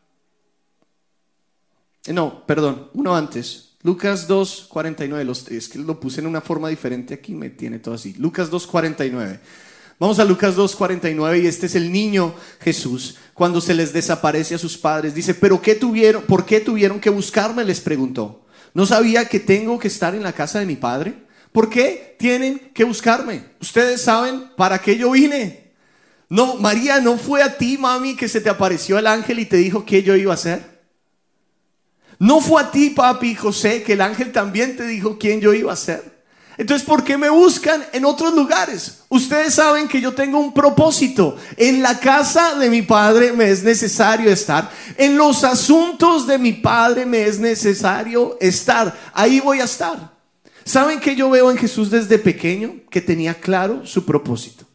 No, 2.13 2.47
perdón, 2.47 2.91
uno 2.95 3.17
antes. 3.17 3.70
Lucas 3.83 4.29
2.49, 4.29 5.51
es 5.53 5.69
que 5.69 5.79
lo 5.79 5.99
puse 5.99 6.21
en 6.21 6.27
una 6.27 6.43
forma 6.43 6.69
diferente 6.69 7.15
aquí, 7.15 7.35
me 7.35 7.49
tiene 7.49 7.79
todo 7.79 7.95
así. 7.95 8.15
Lucas 8.19 8.51
2.49. 8.51 9.41
Vamos 9.99 10.19
a 10.19 10.25
Lucas 10.25 10.57
2.49 10.57 11.43
y 11.43 11.47
este 11.47 11.67
es 11.67 11.75
el 11.75 11.91
niño 11.91 12.35
Jesús 12.61 13.17
cuando 13.35 13.61
se 13.61 13.75
les 13.75 13.93
desaparece 13.93 14.55
a 14.55 14.59
sus 14.59 14.77
padres. 14.77 15.15
Dice, 15.15 15.35
pero 15.35 15.61
¿qué 15.63 15.75
tuvieron, 15.75 16.23
¿por 16.23 16.45
qué 16.45 16.61
tuvieron 16.61 17.01
que 17.01 17.11
buscarme? 17.11 17.65
Les 17.65 17.81
preguntó. 17.81 18.45
¿No 18.75 18.87
sabía 18.87 19.27
que 19.29 19.41
tengo 19.41 19.79
que 19.79 19.89
estar 19.89 20.15
en 20.15 20.23
la 20.23 20.33
casa 20.33 20.59
de 20.59 20.67
mi 20.67 20.77
padre? 20.77 21.15
¿Por 21.53 21.69
qué 21.69 22.17
tienen 22.19 22.71
que 22.73 22.85
buscarme? 22.85 23.45
Ustedes 23.61 24.03
saben 24.03 24.51
para 24.57 24.79
qué 24.79 24.97
yo 24.97 25.11
vine. 25.11 25.73
No, 26.29 26.57
María, 26.57 27.01
¿no 27.01 27.19
fue 27.19 27.43
a 27.43 27.59
ti, 27.59 27.77
mami, 27.77 28.15
que 28.15 28.29
se 28.29 28.41
te 28.41 28.49
apareció 28.49 28.99
el 28.99 29.07
ángel 29.07 29.39
y 29.39 29.47
te 29.47 29.57
dijo 29.57 29.85
qué 29.85 30.03
yo 30.03 30.15
iba 30.15 30.33
a 30.33 30.35
hacer? 30.35 30.80
¿No 32.21 32.43
fue 32.43 32.61
a 32.61 32.71
ti, 32.71 32.91
papi, 32.91 33.35
José, 33.35 33.83
que 33.83 33.95
el 33.95 34.03
ángel 34.03 34.31
también 34.31 34.77
te 34.77 34.87
dijo 34.87 35.17
quién 35.19 35.41
yo 35.41 35.55
iba 35.55 35.73
a 35.73 35.77
ser? 35.77 36.21
Entonces, 36.59 36.87
¿por 36.87 37.03
qué 37.03 37.17
me 37.17 37.31
buscan 37.31 37.83
en 37.95 38.05
otros 38.05 38.35
lugares? 38.35 39.05
Ustedes 39.09 39.55
saben 39.55 39.89
que 39.89 40.03
yo 40.03 40.13
tengo 40.13 40.39
un 40.39 40.53
propósito. 40.53 41.39
En 41.57 41.81
la 41.81 41.99
casa 41.99 42.57
de 42.57 42.69
mi 42.69 42.83
padre 42.83 43.33
me 43.33 43.51
es 43.51 43.63
necesario 43.63 44.31
estar. 44.31 44.71
En 44.99 45.17
los 45.17 45.45
asuntos 45.45 46.27
de 46.27 46.37
mi 46.37 46.53
padre 46.53 47.07
me 47.07 47.25
es 47.25 47.39
necesario 47.39 48.37
estar. 48.39 48.95
Ahí 49.15 49.41
voy 49.41 49.61
a 49.61 49.65
estar. 49.65 50.13
¿Saben 50.63 51.01
que 51.01 51.17
yo 51.17 51.31
veo 51.31 51.51
en 51.51 51.57
Jesús 51.57 51.91
desde 51.91 52.19
pequeño? 52.19 52.75
Que 52.91 53.01
tenía 53.01 53.33
claro 53.33 53.87
su 53.87 54.05
propósito. 54.05 54.67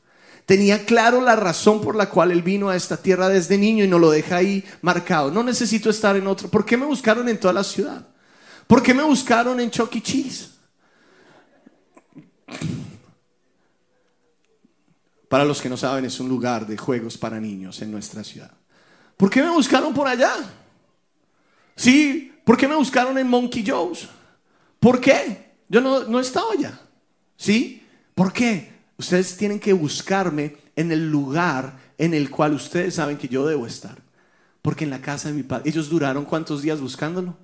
Tenía 0.45 0.85
claro 0.85 1.21
la 1.21 1.35
razón 1.35 1.81
por 1.81 1.95
la 1.95 2.09
cual 2.09 2.31
él 2.31 2.43
vino 2.43 2.69
a 2.69 2.75
esta 2.75 2.97
tierra 2.97 3.29
desde 3.29 3.57
niño 3.57 3.83
y 3.83 3.87
no 3.87 3.97
lo 3.97 4.11
deja 4.11 4.37
ahí 4.37 4.63
marcado. 4.81 5.31
No 5.31 5.43
necesito 5.43 5.89
estar 5.89 6.15
en 6.15 6.27
otro. 6.27 6.49
¿Por 6.49 6.65
qué 6.65 6.77
me 6.77 6.85
buscaron 6.85 7.27
en 7.29 7.39
toda 7.39 7.53
la 7.53 7.63
ciudad? 7.63 8.07
¿Por 8.67 8.83
qué 8.83 8.93
me 8.93 9.03
buscaron 9.03 9.59
en 9.59 9.71
Chuck 9.71 9.95
E. 9.95 10.01
Cheese? 10.01 10.51
Para 15.27 15.45
los 15.45 15.61
que 15.61 15.69
no 15.69 15.77
saben, 15.77 16.05
es 16.05 16.19
un 16.19 16.29
lugar 16.29 16.67
de 16.67 16.77
juegos 16.77 17.17
para 17.17 17.39
niños 17.39 17.81
en 17.81 17.91
nuestra 17.91 18.23
ciudad. 18.23 18.51
¿Por 19.17 19.31
qué 19.31 19.41
me 19.41 19.49
buscaron 19.49 19.93
por 19.95 20.07
allá? 20.07 20.33
Sí, 21.75 22.33
¿por 22.43 22.55
qué 22.55 22.67
me 22.67 22.75
buscaron 22.75 23.17
en 23.17 23.27
Monkey 23.27 23.65
Joe's? 23.65 24.07
¿Por 24.79 25.01
qué? 25.01 25.53
Yo 25.67 25.81
no, 25.81 26.03
no 26.03 26.19
estaba 26.19 26.53
allá. 26.53 26.79
¿Sí? 27.35 27.83
¿Por 28.13 28.31
qué? 28.31 28.74
Ustedes 28.97 29.35
tienen 29.37 29.59
que 29.59 29.73
buscarme 29.73 30.57
en 30.75 30.91
el 30.91 31.09
lugar 31.09 31.77
en 31.97 32.13
el 32.13 32.29
cual 32.29 32.53
ustedes 32.53 32.95
saben 32.95 33.17
que 33.17 33.27
yo 33.27 33.45
debo 33.45 33.67
estar. 33.67 33.97
Porque 34.61 34.83
en 34.83 34.89
la 34.89 35.01
casa 35.01 35.27
de 35.27 35.35
mi 35.35 35.43
padre, 35.43 35.69
ellos 35.69 35.89
duraron 35.89 36.25
cuántos 36.25 36.61
días 36.61 36.81
buscándolo? 36.81 37.37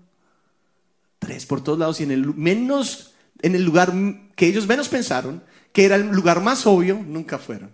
Tres 1.20 1.46
por 1.46 1.64
todos 1.64 1.78
lados 1.78 2.00
y 2.00 2.04
en 2.04 2.12
el 2.12 2.34
menos 2.34 3.12
en 3.42 3.56
el 3.56 3.64
lugar 3.64 3.94
que 4.36 4.48
ellos 4.48 4.68
menos 4.68 4.90
pensaron, 4.90 5.44
que 5.72 5.86
era 5.86 5.96
el 5.96 6.08
lugar 6.10 6.42
más 6.42 6.66
obvio, 6.66 7.02
nunca 7.06 7.38
fueron. 7.38 7.72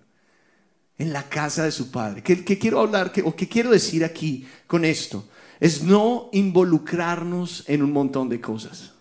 En 0.98 1.14
la 1.14 1.24
casa 1.24 1.64
de 1.64 1.72
su 1.72 1.92
padre. 1.92 2.24
¿Qué, 2.24 2.44
quiero 2.58 2.80
hablar 2.80 3.12
o 3.24 3.36
qué 3.36 3.48
quiero 3.48 3.72
decir 3.72 4.04
aquí 4.04 4.48
con 4.66 4.84
esto? 4.84 5.28
Es 5.60 5.84
no 5.84 6.30
involucrarnos 6.34 7.64
en 7.68 7.84
un 7.84 7.92
montón 7.92 8.30
de 8.30 8.42
cosas. 8.42 8.94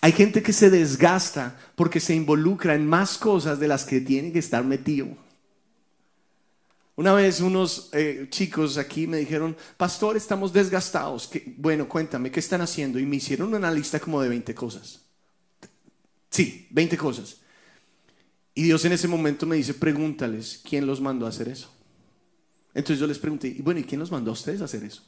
Hay 0.00 0.12
gente 0.12 0.42
que 0.42 0.52
se 0.52 0.70
desgasta 0.70 1.58
porque 1.74 2.00
se 2.00 2.14
involucra 2.14 2.74
en 2.74 2.86
más 2.86 3.18
cosas 3.18 3.58
de 3.58 3.68
las 3.68 3.84
que 3.84 4.00
tiene 4.00 4.32
que 4.32 4.38
estar 4.38 4.64
metido. 4.64 5.08
Una 6.96 7.12
vez 7.12 7.40
unos 7.40 7.90
eh, 7.92 8.26
chicos 8.30 8.78
aquí 8.78 9.06
me 9.06 9.18
dijeron, 9.18 9.54
pastor, 9.76 10.16
estamos 10.16 10.52
desgastados. 10.52 11.30
bueno, 11.58 11.88
cuéntame, 11.88 12.30
¿qué 12.30 12.40
están 12.40 12.62
haciendo? 12.62 12.98
Y 12.98 13.04
me 13.04 13.16
hicieron 13.16 13.52
una 13.52 13.70
lista 13.70 14.00
como 14.00 14.22
de 14.22 14.30
20 14.30 14.54
cosas. 14.54 15.02
Sí, 16.30 16.66
20 16.70 16.96
cosas. 16.96 17.36
Y 18.54 18.62
Dios 18.62 18.82
en 18.86 18.92
ese 18.92 19.08
momento 19.08 19.44
me 19.44 19.56
dice, 19.56 19.74
pregúntales, 19.74 20.62
¿quién 20.66 20.86
los 20.86 21.00
mandó 21.00 21.26
a 21.26 21.28
hacer 21.28 21.48
eso? 21.48 21.70
Entonces 22.72 22.98
yo 22.98 23.06
les 23.06 23.18
pregunté, 23.18 23.48
y 23.48 23.60
bueno, 23.60 23.80
¿y 23.80 23.84
quién 23.84 24.00
los 24.00 24.10
mandó 24.10 24.30
a 24.30 24.34
ustedes 24.34 24.62
a 24.62 24.64
hacer 24.64 24.82
eso? 24.84 25.02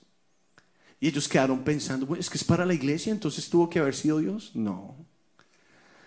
Y 1.01 1.09
ellos 1.09 1.29
quedaron 1.29 1.63
pensando, 1.63 2.07
bueno, 2.07 2.21
es 2.21 2.29
que 2.29 2.39
es 2.39 2.45
para 2.45 2.67
la 2.67 2.75
iglesia, 2.75 3.13
entonces 3.13 3.49
tuvo 3.49 3.71
que 3.71 3.79
haber 3.79 3.95
sido 3.95 4.19
Dios. 4.19 4.51
No. 4.55 4.97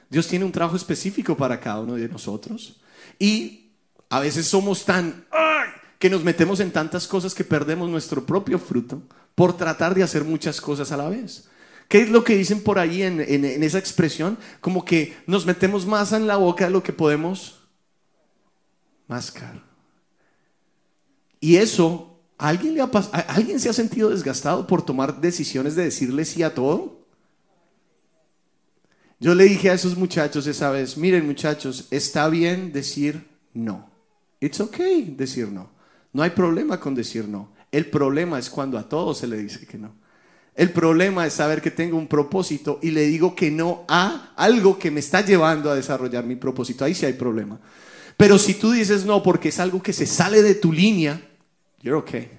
Dios 0.10 0.28
tiene 0.28 0.44
un 0.44 0.52
trabajo 0.52 0.76
específico 0.76 1.38
para 1.38 1.60
cada 1.60 1.80
uno 1.80 1.96
de 1.96 2.10
nosotros. 2.10 2.82
Y 3.18 3.72
a 4.10 4.20
veces 4.20 4.48
somos 4.48 4.84
tan 4.84 5.26
que 5.98 6.10
nos 6.10 6.24
metemos 6.24 6.60
en 6.60 6.72
tantas 6.72 7.08
cosas 7.08 7.36
que 7.36 7.44
perdemos 7.44 7.88
nuestro 7.88 8.26
propio 8.26 8.58
fruto 8.58 9.04
por 9.36 9.56
tratar 9.56 9.94
de 9.94 10.02
hacer 10.02 10.24
muchas 10.24 10.60
cosas 10.60 10.92
a 10.92 10.98
la 10.98 11.08
vez. 11.08 11.48
¿Qué 11.88 12.02
es 12.02 12.10
lo 12.10 12.24
que 12.24 12.36
dicen 12.36 12.64
por 12.64 12.80
ahí 12.80 13.04
en, 13.04 13.20
esa 13.64 13.78
expresión? 13.78 14.38
Como 14.62 14.84
que 14.84 15.16
nos 15.28 15.46
metemos 15.46 15.86
más 15.86 16.12
en 16.12 16.26
la 16.26 16.38
boca 16.38 16.66
de 16.66 16.72
lo 16.72 16.82
que 16.82 16.92
podemos 16.92 17.60
mascar. 19.08 19.62
Y 21.40 21.58
eso, 21.58 22.11
¿alguien, 22.42 22.74
le 22.74 22.82
ha 22.82 22.90
¿alguien 23.28 23.60
se 23.60 23.70
ha 23.70 23.74
sentido 23.74 24.10
desgastado 24.10 24.66
por 24.66 24.82
tomar 24.84 25.22
decisiones 25.22 25.76
de 25.76 25.84
decirle 25.84 26.26
sí 26.26 26.44
a 26.44 26.54
todo? 26.54 27.00
Yo 29.20 29.36
le 29.36 29.44
dije 29.44 29.70
a 29.70 29.74
esos 29.76 29.96
muchachos 29.96 30.48
esa 30.48 30.72
vez, 30.72 30.98
miren 30.98 31.28
muchachos, 31.28 31.88
está 31.92 32.28
bien 32.28 32.74
decir 32.74 33.28
no. 33.54 33.88
It's 34.40 34.60
okay 34.60 35.14
decir 35.16 35.50
no. 35.50 35.70
No 36.12 36.24
hay 36.24 36.32
problema 36.32 36.80
con 36.80 36.96
decir 36.96 37.28
no. 37.28 37.54
El 37.72 37.86
problema 37.86 38.40
es 38.40 38.50
cuando 38.50 38.80
a 38.80 38.90
todos 38.90 39.20
se 39.20 39.28
le 39.28 39.38
dice 39.38 39.68
que 39.68 39.78
no. 39.78 39.94
El 40.56 40.72
problema 40.72 41.26
es 41.26 41.34
saber 41.34 41.62
que 41.62 41.72
tengo 41.72 41.98
un 41.98 42.08
propósito 42.08 42.80
y 42.82 42.92
le 42.92 43.06
digo 43.06 43.36
que 43.36 43.52
no 43.52 43.86
a 43.88 44.34
algo 44.36 44.78
que 44.78 44.92
me 44.92 45.00
está 45.00 45.24
llevando 45.24 45.72
a 45.72 45.76
desarrollar 45.76 46.26
mi 46.26 46.36
propósito. 46.36 46.84
Ahí 46.84 46.96
sí 46.96 47.06
hay 47.06 47.14
problema. 47.14 47.60
Pero 48.18 48.38
si 48.38 48.56
tú 48.56 48.72
dices 48.72 49.06
no 49.06 49.24
porque 49.24 49.50
es 49.50 49.60
algo 49.60 49.82
que 49.82 49.94
se 49.94 50.06
sale 50.06 50.42
de 50.42 50.56
tu 50.56 50.74
línea, 50.74 51.22
you're 51.82 52.00
okay. 52.00 52.30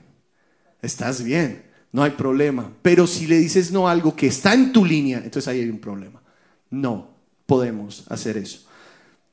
Estás 0.81 1.23
bien, 1.23 1.63
no 1.93 2.03
hay 2.03 2.13
problema. 2.13 2.73
Pero 2.83 3.07
si 3.07 3.27
le 3.27 3.39
dices 3.39 3.71
no 3.71 3.89
a 3.89 3.93
algo 3.93 4.17
que 4.17 4.27
está 4.27 4.55
en 4.55 4.73
tu 4.73 4.85
línea, 4.85 5.19
entonces 5.19 5.49
ahí 5.49 5.61
hay 5.61 5.71
un 5.71 5.79
problema. 5.79 6.23
No 6.71 7.11
podemos 7.47 8.05
hacer 8.09 8.37
eso. 8.37 8.67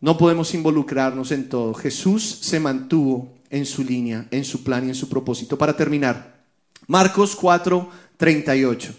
No 0.01 0.17
podemos 0.17 0.53
involucrarnos 0.53 1.31
en 1.31 1.49
todo. 1.49 1.73
Jesús 1.73 2.39
se 2.41 2.59
mantuvo 2.59 3.33
en 3.49 3.65
su 3.65 3.83
línea, 3.83 4.27
en 4.31 4.45
su 4.45 4.63
plan 4.63 4.85
y 4.85 4.89
en 4.89 4.95
su 4.95 5.09
propósito. 5.09 5.57
Para 5.57 5.75
terminar, 5.75 6.39
Marcos 6.87 7.35
4, 7.35 7.89
38. 8.17 8.93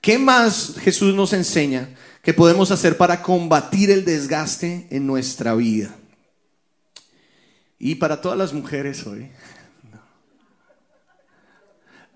¿Qué 0.00 0.18
más 0.18 0.74
Jesús 0.78 1.14
nos 1.14 1.32
enseña 1.32 1.88
que 2.22 2.34
podemos 2.34 2.70
hacer 2.70 2.96
para 2.96 3.22
combatir 3.22 3.90
el 3.90 4.04
desgaste 4.04 4.86
en 4.90 5.06
nuestra 5.06 5.54
vida? 5.54 5.94
Y 7.78 7.96
para 7.96 8.20
todas 8.20 8.38
las 8.38 8.52
mujeres 8.52 9.06
hoy. 9.06 9.30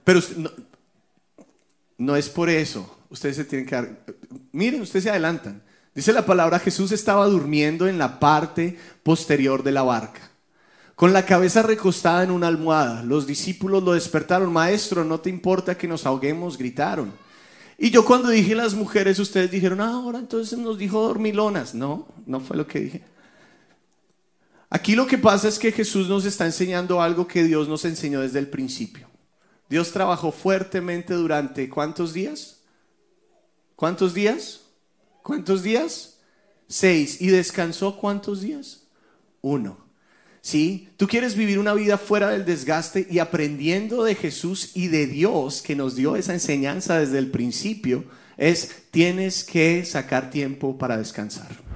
Pero 0.04 0.20
no, 1.98 2.16
es 2.16 2.28
por 2.28 2.48
eso. 2.48 2.98
Ustedes 3.10 3.36
se 3.36 3.44
tienen 3.44 3.66
que 3.66 3.74
dar. 3.74 4.04
Miren, 4.52 4.82
ustedes 4.82 5.04
se 5.04 5.10
adelantan. 5.10 5.62
Dice 5.94 6.12
la 6.12 6.24
palabra, 6.24 6.58
Jesús 6.58 6.92
estaba 6.92 7.26
durmiendo 7.26 7.88
en 7.88 7.98
la 7.98 8.20
parte 8.20 8.78
posterior 9.02 9.62
de 9.62 9.72
la 9.72 9.82
barca 9.82 10.30
con 11.00 11.14
la 11.14 11.24
cabeza 11.24 11.62
recostada 11.62 12.24
en 12.24 12.30
una 12.30 12.46
almohada. 12.46 13.02
Los 13.02 13.26
discípulos 13.26 13.82
lo 13.82 13.94
despertaron, 13.94 14.52
maestro, 14.52 15.02
no 15.02 15.18
te 15.18 15.30
importa 15.30 15.78
que 15.78 15.88
nos 15.88 16.04
ahoguemos, 16.04 16.58
gritaron. 16.58 17.10
Y 17.78 17.88
yo 17.88 18.04
cuando 18.04 18.28
dije 18.28 18.54
las 18.54 18.74
mujeres, 18.74 19.18
ustedes 19.18 19.50
dijeron, 19.50 19.80
ah, 19.80 19.94
ahora 19.94 20.18
entonces 20.18 20.58
nos 20.58 20.76
dijo 20.76 21.00
dormilonas. 21.00 21.74
No, 21.74 22.06
no 22.26 22.40
fue 22.40 22.58
lo 22.58 22.66
que 22.66 22.80
dije. 22.80 23.02
Aquí 24.68 24.94
lo 24.94 25.06
que 25.06 25.16
pasa 25.16 25.48
es 25.48 25.58
que 25.58 25.72
Jesús 25.72 26.06
nos 26.06 26.26
está 26.26 26.44
enseñando 26.44 27.00
algo 27.00 27.26
que 27.26 27.44
Dios 27.44 27.66
nos 27.66 27.86
enseñó 27.86 28.20
desde 28.20 28.38
el 28.38 28.48
principio. 28.48 29.08
Dios 29.70 29.92
trabajó 29.92 30.32
fuertemente 30.32 31.14
durante 31.14 31.70
¿cuántos 31.70 32.12
días? 32.12 32.60
¿Cuántos 33.76 34.12
días? 34.12 34.60
¿Cuántos 35.22 35.62
días? 35.62 36.18
Seis. 36.68 37.22
¿Y 37.22 37.28
descansó 37.28 37.96
cuántos 37.96 38.42
días? 38.42 38.82
Uno. 39.40 39.90
¿sí? 40.42 40.88
Tú 40.96 41.06
quieres 41.06 41.36
vivir 41.36 41.58
una 41.58 41.74
vida 41.74 41.98
fuera 41.98 42.30
del 42.30 42.44
desgaste 42.44 43.06
y 43.10 43.18
aprendiendo 43.18 44.04
de 44.04 44.14
Jesús 44.14 44.72
y 44.74 44.88
de 44.88 45.06
Dios 45.06 45.62
que 45.62 45.76
nos 45.76 45.96
dio 45.96 46.16
esa 46.16 46.32
enseñanza 46.32 46.98
desde 46.98 47.18
el 47.18 47.30
principio, 47.30 48.04
es 48.36 48.84
tienes 48.90 49.44
que 49.44 49.84
sacar 49.84 50.30
tiempo 50.30 50.78
para 50.78 50.96
descansar. 50.96 51.69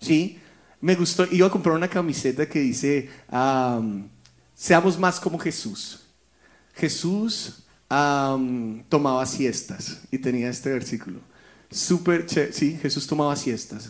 ¿Sí? 0.01 0.39
Me 0.81 0.95
gustó, 0.95 1.25
iba 1.31 1.47
a 1.47 1.51
comprar 1.51 1.75
una 1.75 1.87
camiseta 1.87 2.49
que 2.49 2.59
dice, 2.59 3.09
seamos 4.63 4.97
más 4.97 5.19
como 5.19 5.37
Jesús. 5.37 5.99
Jesús 6.73 7.63
tomaba 7.89 9.25
siestas 9.25 9.99
y 10.09 10.17
tenía 10.17 10.49
este 10.49 10.71
versículo. 10.71 11.19
Súper, 11.69 12.25
sí, 12.29 12.79
Jesús 12.81 13.05
tomaba 13.05 13.35
siestas. 13.35 13.89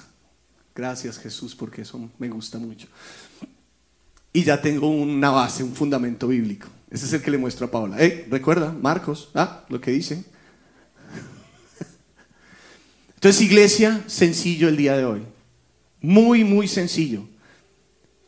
Gracias 0.73 1.19
Jesús 1.19 1.53
porque 1.53 1.83
eso 1.83 2.09
me 2.17 2.27
gusta 2.27 2.57
mucho. 2.57 2.87
Y 4.33 4.43
ya 4.43 4.59
tengo 4.59 4.89
una 4.89 5.29
base, 5.29 5.63
un 5.63 5.75
fundamento 5.75 6.27
bíblico. 6.27 6.67
Ese 6.89 7.05
es 7.05 7.13
el 7.13 7.21
que 7.21 7.29
le 7.29 7.37
muestro 7.37 7.67
a 7.67 7.71
Paula. 7.71 7.97
Recuerda, 8.27 8.71
Marcos, 8.71 9.29
ah, 9.35 9.65
lo 9.69 9.79
que 9.79 9.91
dice. 9.91 10.25
Entonces, 13.13 13.43
iglesia, 13.43 14.03
sencillo 14.07 14.69
el 14.69 14.77
día 14.77 14.97
de 14.97 15.05
hoy. 15.05 15.21
Muy, 16.01 16.43
muy 16.43 16.67
sencillo. 16.67 17.25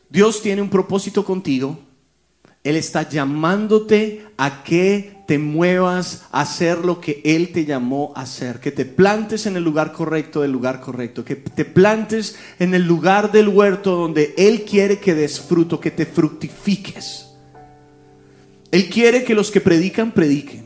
Dios 0.08 0.40
tiene 0.40 0.62
un 0.62 0.70
propósito 0.70 1.24
contigo. 1.24 1.85
Él 2.66 2.74
está 2.74 3.08
llamándote 3.08 4.26
a 4.36 4.64
que 4.64 5.22
te 5.28 5.38
muevas 5.38 6.24
a 6.32 6.40
hacer 6.40 6.78
lo 6.78 7.00
que 7.00 7.20
Él 7.24 7.52
te 7.52 7.64
llamó 7.64 8.12
a 8.16 8.22
hacer. 8.22 8.58
Que 8.58 8.72
te 8.72 8.84
plantes 8.84 9.46
en 9.46 9.56
el 9.56 9.62
lugar 9.62 9.92
correcto 9.92 10.42
del 10.42 10.50
lugar 10.50 10.80
correcto. 10.80 11.24
Que 11.24 11.36
te 11.36 11.64
plantes 11.64 12.34
en 12.58 12.74
el 12.74 12.82
lugar 12.82 13.30
del 13.30 13.46
huerto 13.46 13.94
donde 13.94 14.34
Él 14.36 14.64
quiere 14.64 14.98
que 14.98 15.14
des 15.14 15.38
fruto, 15.38 15.78
que 15.78 15.92
te 15.92 16.06
fructifiques. 16.06 17.28
Él 18.72 18.88
quiere 18.88 19.22
que 19.22 19.36
los 19.36 19.52
que 19.52 19.60
predican, 19.60 20.10
prediquen. 20.10 20.65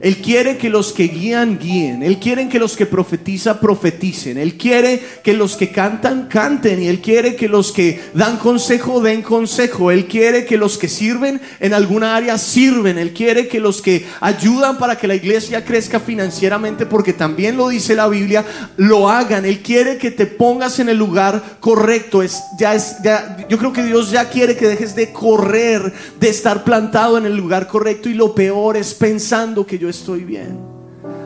Él 0.00 0.18
quiere 0.18 0.58
que 0.58 0.68
los 0.68 0.92
que 0.92 1.04
guían, 1.04 1.58
guíen. 1.58 2.02
Él 2.02 2.18
quiere 2.18 2.48
que 2.48 2.58
los 2.58 2.76
que 2.76 2.84
profetizan, 2.84 3.58
profeticen. 3.60 4.36
Él 4.36 4.56
quiere 4.56 5.02
que 5.24 5.32
los 5.32 5.56
que 5.56 5.70
cantan, 5.70 6.28
canten. 6.28 6.82
Y 6.82 6.88
Él 6.88 7.00
quiere 7.00 7.34
que 7.34 7.48
los 7.48 7.72
que 7.72 8.00
dan 8.12 8.36
consejo, 8.36 9.00
den 9.00 9.22
consejo. 9.22 9.90
Él 9.90 10.06
quiere 10.06 10.44
que 10.44 10.58
los 10.58 10.76
que 10.76 10.88
sirven 10.88 11.40
en 11.60 11.72
alguna 11.72 12.14
área, 12.14 12.36
sirven. 12.36 12.98
Él 12.98 13.14
quiere 13.14 13.48
que 13.48 13.58
los 13.58 13.80
que 13.80 14.04
ayudan 14.20 14.76
para 14.76 14.98
que 14.98 15.08
la 15.08 15.14
iglesia 15.14 15.64
crezca 15.64 15.98
financieramente, 15.98 16.84
porque 16.84 17.14
también 17.14 17.56
lo 17.56 17.68
dice 17.68 17.94
la 17.94 18.08
Biblia, 18.08 18.44
lo 18.76 19.08
hagan. 19.08 19.46
Él 19.46 19.60
quiere 19.60 19.96
que 19.96 20.10
te 20.10 20.26
pongas 20.26 20.78
en 20.78 20.90
el 20.90 20.98
lugar 20.98 21.42
correcto. 21.60 22.22
Es, 22.22 22.42
ya 22.58 22.74
es, 22.74 22.96
ya, 23.02 23.46
yo 23.48 23.56
creo 23.56 23.72
que 23.72 23.82
Dios 23.82 24.10
ya 24.10 24.28
quiere 24.28 24.56
que 24.56 24.68
dejes 24.68 24.94
de 24.94 25.10
correr, 25.12 25.92
de 26.20 26.28
estar 26.28 26.64
plantado 26.64 27.16
en 27.16 27.24
el 27.24 27.36
lugar 27.36 27.66
correcto. 27.66 28.10
Y 28.10 28.14
lo 28.14 28.34
peor 28.34 28.76
es 28.76 28.92
pensando 28.92 29.66
que 29.66 29.78
yo 29.78 29.85
estoy 29.88 30.24
bien. 30.24 30.58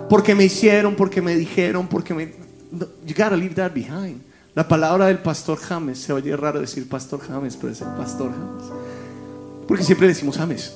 Porque 0.09 0.35
me 0.35 0.45
hicieron, 0.45 0.97
porque 0.97 1.23
me 1.23 1.37
dijeron, 1.37 1.87
porque 1.87 2.13
me... 2.13 2.33
You 3.07 3.15
gotta 3.17 3.37
leave 3.37 3.55
that 3.55 3.73
behind. 3.73 4.21
La 4.55 4.67
palabra 4.67 5.07
del 5.07 5.19
pastor 5.19 5.59
James, 5.59 5.99
se 5.99 6.13
oye 6.13 6.37
raro 6.37 6.61
decir 6.61 6.89
pastor 6.89 7.21
James, 7.21 7.57
pero 7.57 7.73
es 7.73 7.81
el 7.81 7.89
pastor 7.89 8.33
James. 8.33 8.65
Porque 9.69 9.85
siempre 9.85 10.09
decimos 10.09 10.37
James. 10.37 10.75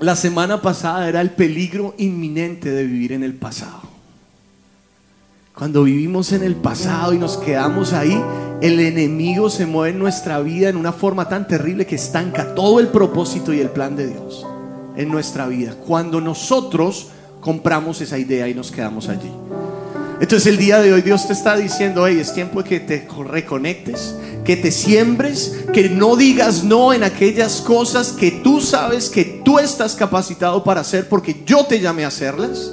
La 0.00 0.16
semana 0.16 0.62
pasada 0.62 1.06
era 1.08 1.20
el 1.20 1.30
peligro 1.30 1.94
inminente 1.98 2.70
de 2.70 2.84
vivir 2.84 3.12
en 3.12 3.22
el 3.22 3.34
pasado. 3.34 3.82
Cuando 5.54 5.82
vivimos 5.82 6.32
en 6.32 6.42
el 6.42 6.56
pasado 6.56 7.12
y 7.12 7.18
nos 7.18 7.36
quedamos 7.36 7.92
ahí, 7.92 8.18
el 8.62 8.80
enemigo 8.80 9.50
se 9.50 9.66
mueve 9.66 9.92
en 9.92 9.98
nuestra 9.98 10.40
vida 10.40 10.70
en 10.70 10.76
una 10.76 10.92
forma 10.92 11.28
tan 11.28 11.46
terrible 11.46 11.86
que 11.86 11.96
estanca 11.96 12.54
todo 12.54 12.80
el 12.80 12.88
propósito 12.88 13.52
y 13.52 13.60
el 13.60 13.68
plan 13.68 13.94
de 13.94 14.06
Dios 14.06 14.46
en 15.00 15.10
nuestra 15.10 15.48
vida. 15.48 15.74
Cuando 15.86 16.20
nosotros 16.20 17.08
compramos 17.40 18.00
esa 18.02 18.18
idea 18.18 18.48
y 18.48 18.54
nos 18.54 18.70
quedamos 18.70 19.08
allí. 19.08 19.30
Entonces 20.20 20.46
el 20.46 20.58
día 20.58 20.80
de 20.80 20.92
hoy 20.92 21.00
Dios 21.00 21.26
te 21.26 21.32
está 21.32 21.56
diciendo, 21.56 22.06
hey, 22.06 22.18
es 22.20 22.34
tiempo 22.34 22.62
de 22.62 22.68
que 22.68 22.80
te 22.80 23.08
reconectes, 23.26 24.14
que 24.44 24.56
te 24.56 24.70
siembres, 24.70 25.64
que 25.72 25.88
no 25.88 26.16
digas 26.16 26.62
no 26.62 26.92
en 26.92 27.02
aquellas 27.02 27.62
cosas 27.62 28.12
que 28.12 28.30
tú 28.30 28.60
sabes 28.60 29.08
que 29.08 29.24
tú 29.42 29.58
estás 29.58 29.94
capacitado 29.94 30.62
para 30.62 30.82
hacer 30.82 31.08
porque 31.08 31.42
yo 31.46 31.64
te 31.64 31.80
llamé 31.80 32.04
a 32.04 32.08
hacerlas 32.08 32.70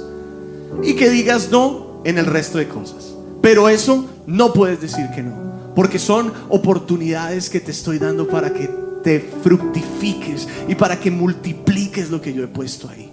y 0.82 0.94
que 0.94 1.08
digas 1.08 1.48
no 1.50 2.02
en 2.04 2.18
el 2.18 2.26
resto 2.26 2.58
de 2.58 2.68
cosas. 2.68 3.14
Pero 3.40 3.70
eso 3.70 4.04
no 4.26 4.52
puedes 4.52 4.82
decir 4.82 5.08
que 5.14 5.22
no, 5.22 5.72
porque 5.74 5.98
son 5.98 6.34
oportunidades 6.50 7.48
que 7.48 7.60
te 7.60 7.70
estoy 7.70 7.98
dando 7.98 8.28
para 8.28 8.52
que 8.52 8.87
te 9.02 9.20
fructifiques 9.20 10.48
y 10.68 10.74
para 10.74 10.98
que 10.98 11.10
multipliques 11.10 12.10
lo 12.10 12.20
que 12.20 12.32
yo 12.32 12.44
he 12.44 12.48
puesto 12.48 12.88
ahí. 12.88 13.10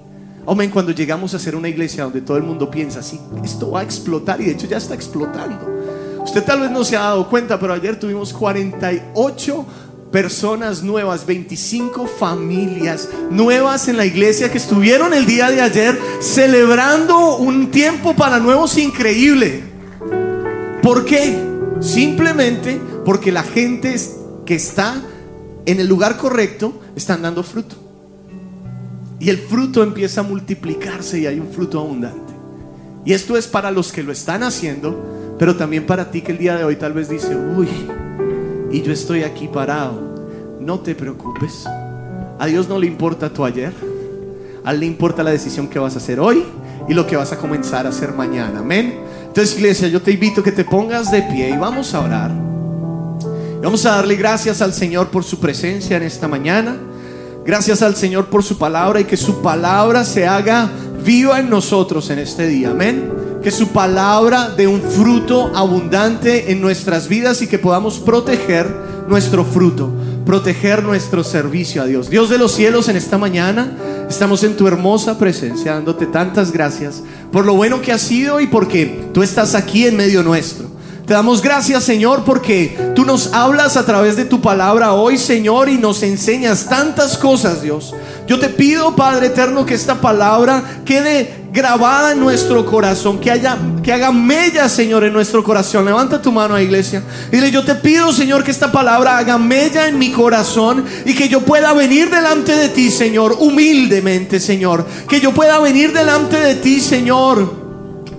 Amén, 0.48 0.70
cuando 0.70 0.92
llegamos 0.92 1.34
a 1.34 1.40
ser 1.40 1.56
una 1.56 1.70
iglesia 1.70 2.04
donde 2.04 2.22
todo 2.22 2.38
el 2.38 2.44
mundo 2.44 2.70
piensa 2.70 3.00
así, 3.00 3.20
esto 3.44 3.72
va 3.72 3.80
a 3.80 3.84
explotar 3.84 4.40
y 4.42 4.46
de 4.46 4.52
hecho 4.52 4.68
ya 4.68 4.78
está 4.78 4.94
explotando. 4.94 5.76
Usted 6.24 6.44
tal 6.44 6.62
vez 6.62 6.72
no 6.72 6.84
se 6.84 6.98
ha 6.98 7.02
dado 7.02 7.30
cuenta, 7.30 7.60
pero 7.60 7.74
ayer 7.74 8.00
tuvimos 8.00 8.34
48 8.34 9.66
personas 10.12 10.84
nuevas, 10.84 11.26
25 11.26 12.08
familias 12.08 13.10
nuevas 13.30 13.88
en 13.88 13.98
la 13.98 14.06
iglesia 14.06 14.52
que 14.52 14.58
estuvieron 14.58 15.14
el 15.14 15.26
día 15.26 15.50
de 15.50 15.62
ayer 15.62 16.00
celebrando 16.20 17.38
un 17.38 17.72
tiempo 17.72 18.16
para 18.16 18.40
nuevos 18.40 18.78
increíble. 18.78 19.64
¿Por 20.82 21.06
qué? 21.06 21.38
Simplemente 21.82 22.80
porque 23.04 23.32
la 23.32 23.44
gente 23.44 23.96
que 24.46 24.56
está 24.56 25.02
en 25.66 25.80
el 25.80 25.88
lugar 25.88 26.18
correcto 26.18 26.82
están 26.96 27.22
dando 27.22 27.44
fruto. 27.44 27.76
Y 29.20 29.30
el 29.30 29.38
fruto 29.38 29.82
empieza 29.84 30.22
a 30.22 30.24
multiplicarse 30.24 31.20
y 31.20 31.26
hay 31.26 31.40
un 31.40 31.48
fruto 31.48 31.80
abundante. 31.80 32.34
Y 33.06 33.14
esto 33.14 33.38
es 33.38 33.48
para 33.48 33.72
los 33.72 33.92
que 33.92 34.04
lo 34.04 34.12
están 34.12 34.44
haciendo, 34.44 35.36
pero 35.40 35.56
también 35.56 35.86
para 35.86 36.12
ti 36.12 36.22
que 36.22 36.32
el 36.32 36.38
día 36.38 36.56
de 36.56 36.64
hoy 36.64 36.76
tal 36.76 36.94
vez 36.94 37.10
dice, 37.10 37.36
uy, 37.36 37.68
y 38.72 38.82
yo 38.82 38.92
estoy 38.92 39.24
aquí 39.24 39.48
parado. 39.48 40.16
No 40.60 40.80
te 40.80 40.96
preocupes. 40.96 41.66
A 42.40 42.46
Dios 42.48 42.68
no 42.68 42.80
le 42.80 42.88
importa 42.88 43.32
tu 43.32 43.46
ayer. 43.46 43.74
A 44.64 44.72
Él 44.72 44.80
le 44.80 44.86
importa 44.86 45.24
la 45.24 45.32
decisión 45.32 45.68
que 45.68 45.80
vas 45.80 45.94
a 45.94 45.98
hacer 45.98 46.20
hoy 46.20 46.44
y 46.88 46.94
lo 46.94 47.06
que 47.08 47.16
vas 47.16 47.32
a 47.32 47.38
comenzar 47.38 47.86
a 47.86 47.90
hacer 47.90 48.14
mañana. 48.14 48.60
Amén. 48.60 49.00
Entonces, 49.28 49.56
iglesia, 49.58 49.88
yo 49.88 50.02
te 50.02 50.12
invito 50.12 50.42
a 50.42 50.44
que 50.44 50.52
te 50.52 50.66
pongas 50.66 51.12
de 51.12 51.22
pie 51.22 51.50
y 51.50 51.58
vamos 51.58 51.94
a 51.94 52.02
orar. 52.02 52.55
Vamos 53.66 53.84
a 53.88 53.96
darle 53.96 54.16
gracias 54.16 54.62
al 54.62 54.76
Señor 54.76 55.08
por 55.08 55.24
su 55.24 55.40
presencia 55.40 55.98
en 55.98 56.04
esta 56.04 56.28
mañana. 56.28 56.78
Gracias 57.44 57.82
al 57.82 57.96
Señor 57.96 58.28
por 58.28 58.44
su 58.44 58.60
palabra 58.60 59.00
y 59.00 59.06
que 59.06 59.18
su 59.18 59.42
palabra 59.42 60.04
se 60.04 60.28
haga 60.28 60.70
viva 61.04 61.40
en 61.40 61.50
nosotros 61.50 62.12
en 62.12 62.20
este 62.20 62.46
día. 62.46 62.70
Amén. 62.70 63.12
Que 63.42 63.50
su 63.50 63.70
palabra 63.70 64.54
dé 64.56 64.68
un 64.68 64.84
fruto 64.84 65.52
abundante 65.56 66.52
en 66.52 66.62
nuestras 66.62 67.08
vidas 67.08 67.42
y 67.42 67.48
que 67.48 67.58
podamos 67.58 67.98
proteger 67.98 68.72
nuestro 69.08 69.44
fruto. 69.44 69.92
proteger 70.28 70.84
nuestro 70.84 71.24
servicio 71.24 71.82
a 71.82 71.86
Dios. 71.86 72.10
Dios 72.10 72.30
de 72.30 72.38
los 72.38 72.52
cielos, 72.52 72.88
en 72.88 72.98
esta 72.98 73.18
mañana 73.18 73.72
estamos 74.08 74.44
en 74.44 74.56
tu 74.56 74.68
hermosa 74.68 75.18
presencia, 75.18 75.74
dándote 75.74 76.06
tantas 76.06 76.52
gracias 76.52 77.02
por 77.32 77.46
lo 77.46 77.56
bueno 77.56 77.82
que 77.82 77.92
has 77.92 78.02
sido 78.02 78.40
y 78.42 78.48
porque 78.48 79.08
tú 79.12 79.24
estás 79.24 79.56
aquí 79.56 79.86
en 79.86 79.98
medio 79.98 80.22
nuestro. 80.22 80.75
Te 81.06 81.14
damos 81.14 81.44
gracias, 81.44 81.84
Señor, 81.84 82.24
porque 82.24 82.94
tú 82.96 83.06
nos 83.06 83.32
hablas 83.32 83.78
a 83.78 83.86
través 83.86 84.16
de 84.16 84.26
tu 84.26 84.42
palabra 84.42 84.94
hoy, 84.94 85.20
Señor, 85.20 85.70
y 85.70 85.78
nos 85.78 86.02
enseñas 86.02 86.68
tantas 86.68 87.16
cosas, 87.20 87.62
Dios. 87.62 87.94
Yo 88.26 88.40
te 88.40 88.50
pido, 88.50 88.96
Padre 88.96 89.28
eterno, 89.28 89.68
que 89.68 89.76
esta 89.76 90.02
palabra 90.02 90.82
quede 90.84 91.46
grabada 91.54 92.14
en 92.14 92.20
nuestro 92.20 92.66
corazón, 92.66 93.20
que 93.20 93.30
haya 93.30 93.56
que 93.84 93.94
haga 93.94 94.12
mella, 94.12 94.68
Señor, 94.68 95.04
en 95.04 95.14
nuestro 95.14 95.44
corazón. 95.44 95.86
Levanta 95.86 96.20
tu 96.20 96.32
mano, 96.32 96.60
iglesia. 96.60 97.04
Dile, 97.32 97.52
yo 97.52 97.64
te 97.64 97.76
pido, 97.76 98.12
Señor, 98.12 98.44
que 98.44 98.50
esta 98.50 98.72
palabra 98.72 99.20
haga 99.20 99.38
mella 99.38 99.88
en 99.88 100.00
mi 100.00 100.12
corazón 100.12 100.86
y 101.06 101.14
que 101.14 101.30
yo 101.30 101.42
pueda 101.42 101.72
venir 101.74 102.10
delante 102.10 102.54
de 102.54 102.70
ti, 102.70 102.90
Señor, 102.90 103.38
humildemente, 103.40 104.40
Señor. 104.40 104.88
Que 105.08 105.22
yo 105.22 105.36
pueda 105.36 105.60
venir 105.60 105.94
delante 105.94 106.38
de 106.38 106.56
ti, 106.56 106.80
Señor 106.82 107.65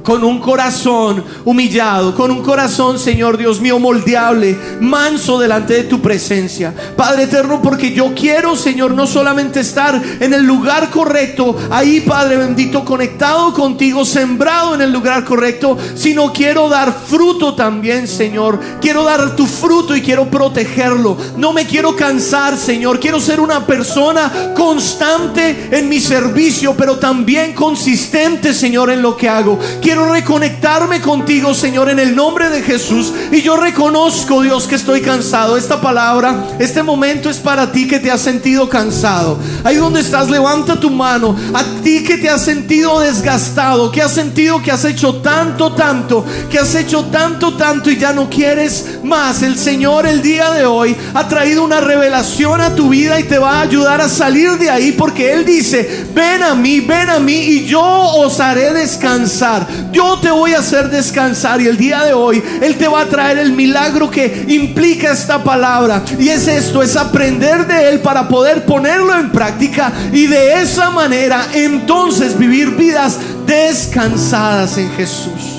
con 0.07 0.23
un 0.23 0.39
corazón 0.39 1.25
humillado, 1.45 2.15
con 2.15 2.31
un 2.31 2.41
corazón, 2.41 2.97
Señor 2.97 3.37
Dios 3.37 3.61
mío, 3.61 3.81
moldeable, 3.81 4.57
manso 4.79 5.37
delante 5.37 5.75
de 5.75 5.83
tu 5.83 6.01
presencia. 6.01 6.73
Padre 6.97 7.25
eterno, 7.25 7.61
porque 7.61 7.93
yo 7.93 8.15
quiero, 8.15 8.55
Señor, 8.55 8.93
no 8.93 9.09
solamente 9.09 9.59
estar 9.59 10.01
en 10.21 10.33
el 10.33 10.47
lugar 10.47 10.91
correcto, 10.91 11.57
ahí, 11.71 12.03
Padre 12.03 12.37
bendito, 12.37 12.85
conectado 12.85 13.53
contigo, 13.53 14.05
sembrado 14.05 14.77
en 14.77 14.83
el 14.83 14.93
lugar 14.93 15.25
correcto, 15.25 15.77
sino 15.97 16.33
quiero 16.33 16.69
dar 16.69 16.95
fruto 17.09 17.57
también, 17.57 18.07
Señor. 18.07 18.61
Quiero 18.81 19.03
dar 19.03 19.35
tu 19.35 19.45
fruto 19.45 19.97
y 19.97 20.03
quiero 20.03 20.31
protegerlo. 20.31 21.17
No 21.37 21.53
me 21.53 21.67
quiero 21.67 21.97
cansar, 21.97 22.57
Señor. 22.57 23.01
Quiero 23.01 23.19
ser 23.19 23.41
una 23.41 23.67
persona 23.67 24.55
constante 24.55 25.69
en 25.73 25.89
mi 25.89 25.99
servicio, 25.99 26.77
pero 26.77 27.01
también 27.01 27.55
consistente, 27.55 28.55
Señor, 28.55 28.91
en 28.91 29.03
lo 29.03 29.17
que 29.17 29.29
hago. 29.29 29.59
Quiero 29.97 30.13
reconectarme 30.13 31.01
contigo, 31.01 31.55
Señor, 31.55 31.89
en 31.89 31.99
el 31.99 32.15
nombre 32.15 32.51
de 32.51 32.61
Jesús. 32.61 33.15
Y 33.33 33.41
yo 33.41 33.57
reconozco, 33.57 34.43
Dios, 34.43 34.67
que 34.67 34.75
estoy 34.75 35.01
cansado. 35.01 35.57
Esta 35.57 35.81
palabra, 35.81 36.49
este 36.59 36.83
momento 36.83 37.31
es 37.31 37.39
para 37.39 37.73
ti 37.73 37.89
que 37.89 37.99
te 37.99 38.11
has 38.11 38.21
sentido 38.21 38.69
cansado. 38.69 39.39
Ahí 39.65 39.77
donde 39.77 40.01
estás, 40.01 40.29
levanta 40.29 40.79
tu 40.79 40.91
mano. 40.91 41.35
A 41.55 41.65
ti 41.83 42.05
que 42.05 42.19
te 42.19 42.29
has 42.29 42.45
sentido 42.45 43.01
desgastado, 43.01 43.91
que 43.91 44.03
has 44.03 44.13
sentido 44.13 44.61
que 44.61 44.71
has 44.71 44.85
hecho 44.85 45.15
tanto, 45.23 45.73
tanto, 45.73 46.27
que 46.51 46.59
has 46.59 46.75
hecho 46.75 47.07
tanto, 47.07 47.57
tanto 47.57 47.91
y 47.91 47.97
ya 47.97 48.13
no 48.13 48.29
quieres 48.29 48.99
más. 49.03 49.41
El 49.41 49.57
Señor 49.57 50.07
el 50.07 50.21
día 50.21 50.51
de 50.51 50.67
hoy 50.67 50.95
ha 51.15 51.27
traído 51.27 51.65
una 51.65 51.81
revelación 51.81 52.61
a 52.61 52.75
tu 52.75 52.91
vida 52.91 53.19
y 53.19 53.23
te 53.23 53.39
va 53.39 53.61
a 53.61 53.63
ayudar 53.63 54.03
a 54.03 54.11
salir 54.11 54.59
de 54.59 54.69
ahí 54.69 54.93
porque 54.93 55.33
Él 55.33 55.47
dice, 55.47 56.07
ven 56.13 56.43
a 56.43 56.55
mí, 56.55 56.81
ven 56.81 57.09
a 57.09 57.19
mí 57.19 57.33
y 57.33 57.65
yo 57.65 57.83
os 57.83 58.41
haré 58.41 58.75
descansar. 58.75 59.67
Yo 59.93 60.19
te 60.21 60.31
voy 60.31 60.53
a 60.53 60.59
hacer 60.59 60.91
descansar 60.91 61.61
y 61.61 61.67
el 61.67 61.77
día 61.77 62.05
de 62.05 62.13
hoy 62.13 62.43
Él 62.61 62.77
te 62.77 62.89
va 62.89 63.03
a 63.03 63.07
traer 63.07 63.39
el 63.39 63.53
milagro 63.53 64.11
que 64.11 64.45
implica 64.49 65.13
esta 65.13 65.43
palabra. 65.43 66.03
Y 66.19 66.29
es 66.29 66.49
esto, 66.49 66.83
es 66.83 66.97
aprender 66.97 67.67
de 67.67 67.89
Él 67.89 68.01
para 68.01 68.29
poder 68.29 68.65
ponerlo 68.65 69.15
en 69.15 69.31
práctica 69.31 69.93
y 70.13 70.27
de 70.27 70.61
esa 70.63 70.91
manera 70.91 71.47
entonces 71.55 72.39
vivir 72.39 72.71
vidas 72.71 73.19
descansadas 73.47 74.77
en 74.79 74.91
Jesús. 74.93 75.57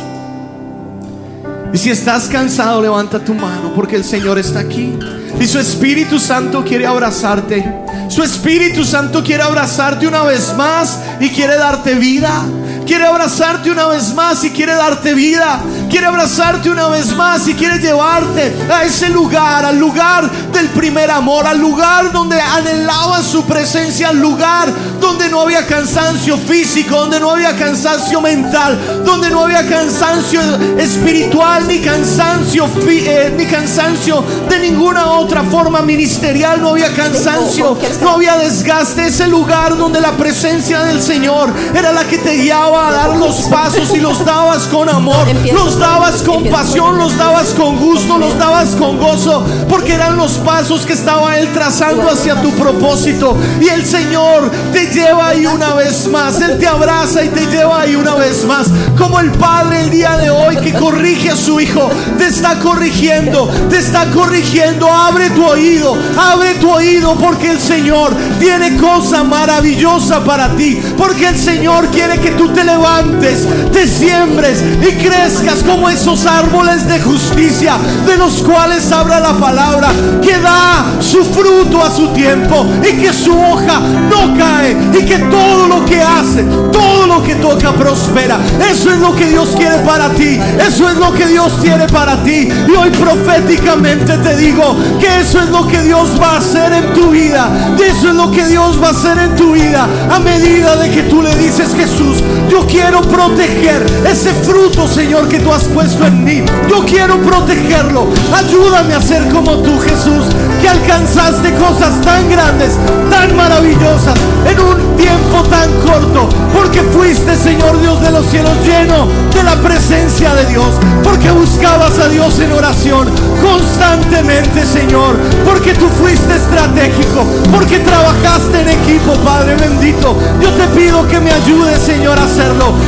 Y 1.73 1.77
si 1.77 1.89
estás 1.89 2.27
cansado, 2.27 2.81
levanta 2.81 3.19
tu 3.19 3.33
mano 3.33 3.73
porque 3.75 3.95
el 3.97 4.03
Señor 4.03 4.39
está 4.39 4.59
aquí. 4.59 4.97
Y 5.39 5.45
su 5.45 5.59
Espíritu 5.59 6.17
Santo 6.17 6.63
quiere 6.63 6.85
abrazarte. 6.85 7.63
Su 8.09 8.23
Espíritu 8.23 8.83
Santo 8.85 9.23
quiere 9.23 9.43
abrazarte 9.43 10.07
una 10.07 10.23
vez 10.23 10.53
más 10.55 10.99
y 11.19 11.29
quiere 11.29 11.55
darte 11.57 11.93
vida. 11.95 12.43
Quiere 12.87 13.05
abrazarte 13.05 13.69
una 13.69 13.87
vez 13.87 14.13
más 14.13 14.41
y 14.45 14.51
quiere 14.51 14.73
darte 14.73 15.13
vida. 15.13 15.59
Quiere 15.89 16.07
abrazarte 16.07 16.69
una 16.69 16.87
vez 16.87 17.13
más 17.13 17.45
y 17.49 17.53
quiere 17.53 17.79
llevarte 17.79 18.55
a 18.71 18.83
ese 18.83 19.09
lugar, 19.09 19.65
al 19.65 19.77
lugar 19.77 20.31
del 20.53 20.69
primer 20.69 21.11
amor, 21.11 21.45
al 21.45 21.59
lugar 21.59 22.13
donde 22.13 22.39
anhelaba 22.39 23.21
su 23.21 23.43
presencia, 23.43 24.09
al 24.09 24.19
lugar 24.19 24.71
donde 25.01 25.27
no 25.27 25.41
había 25.41 25.65
cansancio 25.65 26.37
físico, 26.37 26.95
donde 26.95 27.19
no 27.19 27.31
había 27.31 27.57
cansancio 27.57 28.21
mental, 28.21 29.03
donde 29.05 29.29
no 29.29 29.43
había 29.43 29.67
cansancio 29.67 30.41
espiritual, 30.77 31.67
ni 31.67 31.79
cansancio, 31.79 32.69
eh, 32.87 33.33
ni 33.37 33.45
cansancio 33.45 34.23
de 34.49 34.59
ninguna 34.59 35.07
otra 35.07 35.43
forma 35.43 35.81
ministerial, 35.81 36.61
no 36.61 36.69
había 36.69 36.93
cansancio, 36.93 37.77
no 38.01 38.11
había 38.11 38.37
desgaste. 38.37 39.07
Ese 39.07 39.27
lugar 39.27 39.75
donde 39.75 39.99
la 39.99 40.11
presencia 40.11 40.83
del 40.83 41.01
Señor 41.01 41.51
era 41.75 41.91
la 41.91 42.05
que 42.05 42.17
te 42.17 42.35
guiaba 42.35 42.76
a 42.77 42.91
dar 42.91 43.17
los 43.17 43.35
pasos 43.47 43.95
y 43.95 43.99
los 43.99 44.23
dabas 44.23 44.63
con 44.67 44.87
amor, 44.89 45.25
los 45.53 45.79
dabas 45.79 46.21
con 46.23 46.43
pasión, 46.45 46.97
los 46.97 47.17
dabas 47.17 47.49
con 47.49 47.77
gusto, 47.77 48.17
los 48.17 48.37
dabas 48.37 48.69
con 48.75 48.97
gozo, 48.97 49.43
porque 49.69 49.93
eran 49.93 50.17
los 50.17 50.33
pasos 50.33 50.85
que 50.85 50.93
estaba 50.93 51.37
Él 51.37 51.51
trazando 51.53 52.09
hacia 52.09 52.41
tu 52.41 52.51
propósito. 52.51 53.35
Y 53.59 53.67
el 53.69 53.85
Señor 53.85 54.51
te 54.71 54.87
lleva 54.87 55.29
ahí 55.29 55.45
una 55.45 55.73
vez 55.73 56.07
más, 56.07 56.39
Él 56.41 56.57
te 56.59 56.67
abraza 56.67 57.23
y 57.23 57.29
te 57.29 57.45
lleva 57.47 57.81
ahí 57.81 57.95
una 57.95 58.15
vez 58.15 58.45
más, 58.45 58.67
como 58.97 59.19
el 59.19 59.31
Padre 59.31 59.81
el 59.81 59.89
día 59.89 60.17
de 60.17 60.29
hoy 60.29 60.57
que 60.57 60.73
corrige 60.73 61.31
a 61.31 61.35
su 61.35 61.59
Hijo, 61.59 61.89
te 62.17 62.27
está 62.27 62.59
corrigiendo, 62.59 63.49
te 63.69 63.77
está 63.77 64.05
corrigiendo, 64.11 64.91
abre 64.91 65.29
tu 65.31 65.45
oído, 65.45 65.97
abre 66.17 66.55
tu 66.55 66.69
oído, 66.69 67.15
porque 67.15 67.51
el 67.51 67.59
Señor 67.59 68.13
tiene 68.39 68.77
cosa 68.77 69.23
maravillosa 69.23 70.23
para 70.23 70.55
ti, 70.55 70.79
porque 70.97 71.29
el 71.29 71.37
Señor 71.37 71.87
quiere 71.87 72.19
que 72.19 72.31
tú 72.31 72.49
te 72.49 72.63
levantes, 72.67 73.47
te 73.71 73.87
siembres 73.87 74.61
y 74.81 74.91
crezcas 75.03 75.63
como 75.63 75.89
esos 75.89 76.25
árboles 76.25 76.87
de 76.87 76.99
justicia 76.99 77.77
de 78.05 78.17
los 78.17 78.43
cuales 78.43 78.91
habla 78.91 79.19
la 79.19 79.33
palabra, 79.33 79.89
que 80.21 80.37
da 80.37 80.85
su 80.99 81.23
fruto 81.23 81.81
a 81.81 81.89
su 81.89 82.09
tiempo 82.09 82.67
y 82.83 83.01
que 83.01 83.13
su 83.13 83.31
hoja 83.31 83.79
no 84.09 84.37
cae 84.37 84.75
y 84.93 85.05
que 85.05 85.17
todo 85.17 85.67
lo 85.67 85.85
que 85.85 86.01
hace, 86.01 86.43
todo 86.71 87.07
lo 87.07 87.23
que 87.23 87.35
toca 87.35 87.71
prospera. 87.71 88.37
Eso 88.69 88.91
es 88.91 88.99
lo 88.99 89.15
que 89.15 89.27
Dios 89.27 89.49
quiere 89.57 89.77
para 89.79 90.09
ti, 90.09 90.39
eso 90.67 90.89
es 90.89 90.97
lo 90.97 91.13
que 91.13 91.25
Dios 91.27 91.53
quiere 91.61 91.87
para 91.87 92.21
ti. 92.23 92.49
Y 92.67 92.71
hoy 92.71 92.89
proféticamente 92.91 94.17
te 94.17 94.35
digo 94.35 94.75
que 94.99 95.21
eso 95.21 95.39
es 95.39 95.49
lo 95.49 95.67
que 95.67 95.81
Dios 95.83 96.09
va 96.21 96.33
a 96.33 96.37
hacer 96.37 96.73
en 96.73 96.93
tu 96.93 97.11
vida, 97.11 97.49
eso 97.79 98.09
es 98.09 98.15
lo 98.15 98.29
que 98.29 98.45
Dios 98.45 98.81
va 98.81 98.89
a 98.89 98.91
hacer 98.91 99.17
en 99.17 99.35
tu 99.35 99.53
vida 99.53 99.87
a 100.11 100.19
medida 100.19 100.75
de 100.75 100.89
que 100.89 101.03
tú 101.03 101.21
le 101.21 101.33
dices 101.35 101.73
Jesús, 101.75 102.23
yo 102.49 102.65
quiero 102.65 103.01
proteger 103.01 103.85
ese 104.09 104.33
fruto, 104.33 104.87
Señor, 104.87 105.27
que 105.27 105.39
tú 105.39 105.51
has 105.51 105.63
puesto 105.65 106.05
en 106.05 106.23
mí. 106.23 106.43
Yo 106.69 106.85
quiero 106.85 107.17
protegerlo. 107.21 108.07
Ayúdame 108.33 108.93
a 108.93 109.01
ser 109.01 109.27
como 109.29 109.57
tú, 109.57 109.79
Jesús, 109.79 110.25
que 110.61 110.69
alcanzaste 110.69 111.53
cosas 111.55 112.01
tan 112.01 112.29
grandes, 112.29 112.77
tan 113.09 113.35
maravillosas, 113.35 114.15
en 114.45 114.59
un 114.59 114.97
tiempo 114.97 115.43
tan 115.49 115.71
corto. 115.85 116.29
Porque 116.53 116.81
fuiste, 116.81 117.35
Señor 117.35 117.79
Dios 117.79 118.01
de 118.01 118.11
los 118.11 118.25
cielos, 118.27 118.53
lleno 118.65 119.07
de 119.33 119.43
la 119.43 119.55
presencia 119.55 120.33
de 120.33 120.45
Dios. 120.45 120.67
Porque 121.03 121.31
buscabas 121.31 121.99
a 121.99 122.09
Dios 122.09 122.39
en 122.39 122.51
oración 122.51 123.09
constantemente, 123.41 124.65
Señor. 124.65 125.17
Porque 125.45 125.73
tú 125.73 125.87
fuiste 125.89 126.35
estratégico. 126.35 127.25
Porque 127.51 127.79
trabajaste 127.79 128.61
en 128.61 128.69
equipo, 128.69 129.13
Padre 129.23 129.55
bendito. 129.55 130.17
Yo 130.41 130.49
te 130.51 130.67
pido 130.75 131.07
que 131.07 131.19
me 131.19 131.31
ayudes, 131.31 131.79
Señor, 131.81 132.17
a 132.17 132.23
hacer 132.23 132.47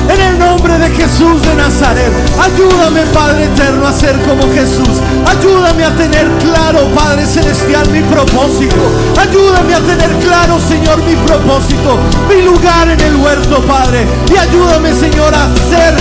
en 0.10 0.22
el 0.22 0.40
nombre 0.40 0.78
de 0.80 0.90
Jesús 0.90 1.42
de 1.42 1.56
Nazaret. 1.56 2.12
Ayúdame, 2.42 3.02
Padre 3.14 3.46
eterno, 3.46 3.88
a 3.88 3.94
ser 3.94 4.18
como 4.22 4.42
Jesús. 4.54 5.02
Ayúdame 5.26 5.84
a 5.84 5.96
tener 5.96 6.28
claro, 6.40 6.88
Padre 6.96 7.26
celestial, 7.26 7.59
mi 7.92 8.02
propósito. 8.02 8.76
Ayúdame 9.20 9.76
a 9.76 9.80
tener 9.80 10.10
claro, 10.20 10.60
Señor, 10.60 11.04
mi 11.04 11.16
propósito, 11.16 11.98
mi 12.28 12.42
lugar 12.42 12.90
en 12.90 13.00
el 13.00 13.16
huerto, 13.16 13.62
Padre. 13.64 14.06
Y 14.34 14.38
ayúdame, 14.38 14.94
Señor, 14.94 15.34
a 15.34 15.50
ser 15.70 15.96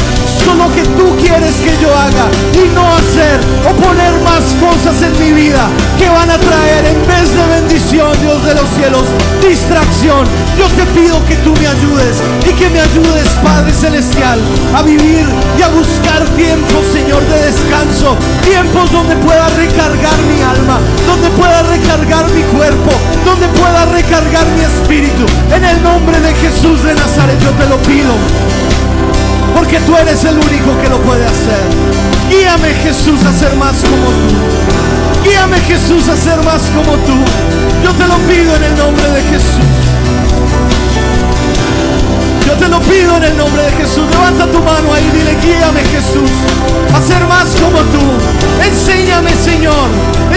lo 0.59 0.72
que 0.74 0.82
tú 0.97 1.16
quieres 1.20 1.55
que 1.57 1.76
yo 1.82 1.89
haga 1.95 2.26
y 2.55 2.68
no 2.74 2.82
hacer 2.95 3.41
o 3.68 3.74
poner 3.74 4.12
más 4.22 4.43
cosas 4.61 5.03
en 5.03 5.12
mi 5.18 5.32
vida 5.32 5.68
que 5.99 6.09
van 6.09 6.30
a 6.30 6.39
traer 6.39 6.86
en 6.86 7.07
vez 7.07 7.34
de 7.34 7.47
bendición, 7.61 8.11
Dios 8.20 8.45
de 8.45 8.55
los 8.55 8.68
cielos, 8.76 9.05
distracción. 9.43 10.26
Yo 10.59 10.66
te 10.76 10.84
pido 10.99 11.24
que 11.26 11.36
tú 11.36 11.53
me 11.61 11.66
ayudes 11.66 12.22
y 12.49 12.53
que 12.53 12.68
me 12.70 12.80
ayudes, 12.80 13.28
Padre 13.43 13.72
Celestial, 13.72 14.39
a 14.74 14.82
vivir 14.82 15.26
y 15.59 15.62
a 15.62 15.68
buscar 15.68 16.24
tiempos, 16.36 16.86
Señor, 16.93 17.22
de 17.28 17.39
descanso, 17.51 18.16
tiempos 18.43 18.91
donde 18.93 19.16
pueda 19.16 19.49
recargar 19.51 20.18
mi 20.30 20.43
alma, 20.43 20.78
donde 21.07 21.30
pueda 21.30 21.62
recargar 21.62 22.28
mi 22.30 22.43
cuerpo, 22.43 22.91
donde 23.24 23.49
pueda 23.49 23.86
recargar 23.86 24.47
mi 24.57 24.62
espíritu. 24.62 25.26
En 25.55 25.64
el 25.64 25.82
nombre 25.82 26.18
de 26.20 26.34
Jesús 26.34 26.82
de 26.82 26.95
Nazaret 26.95 27.39
yo 27.41 27.51
te 27.51 27.68
lo 27.68 27.76
pido 27.82 28.78
porque 29.59 29.81
tú 29.81 29.97
eres 29.97 30.23
el 30.23 30.37
único 30.39 30.81
que 30.81 30.89
lo 30.89 30.99
puede 31.03 31.25
hacer. 31.25 31.67
Guíame 32.31 32.73
Jesús 32.75 33.21
a 33.27 33.33
ser 33.33 33.57
más 33.57 33.75
como 33.83 34.07
tú. 34.07 35.29
Guíame 35.29 35.59
Jesús 35.63 36.09
a 36.09 36.17
ser 36.17 36.41
más 36.45 36.63
como 36.77 36.93
tú. 36.99 37.17
Yo 37.83 37.91
te 37.93 38.07
lo 38.07 38.17
pido 38.31 38.55
en 38.55 38.63
el 38.63 38.77
nombre 38.77 39.09
de 39.11 39.23
Jesús. 39.23 39.69
Yo 42.47 42.53
te 42.55 42.69
lo 42.69 42.81
pido 42.83 43.17
en 43.17 43.25
el 43.25 43.37
nombre 43.37 43.63
de 43.65 43.73
Jesús. 43.73 44.05
Levanta 44.13 44.47
tu 44.47 44.63
mano 44.63 44.95
ahí 44.95 45.05
y 45.05 45.17
dile, 45.19 45.37
guíame 45.43 45.83
Jesús 45.91 46.31
a 46.95 47.03
ser 47.03 47.27
más 47.27 47.49
como 47.61 47.81
tú. 47.91 48.05
Enséñame 48.63 49.35
Señor, 49.35 49.89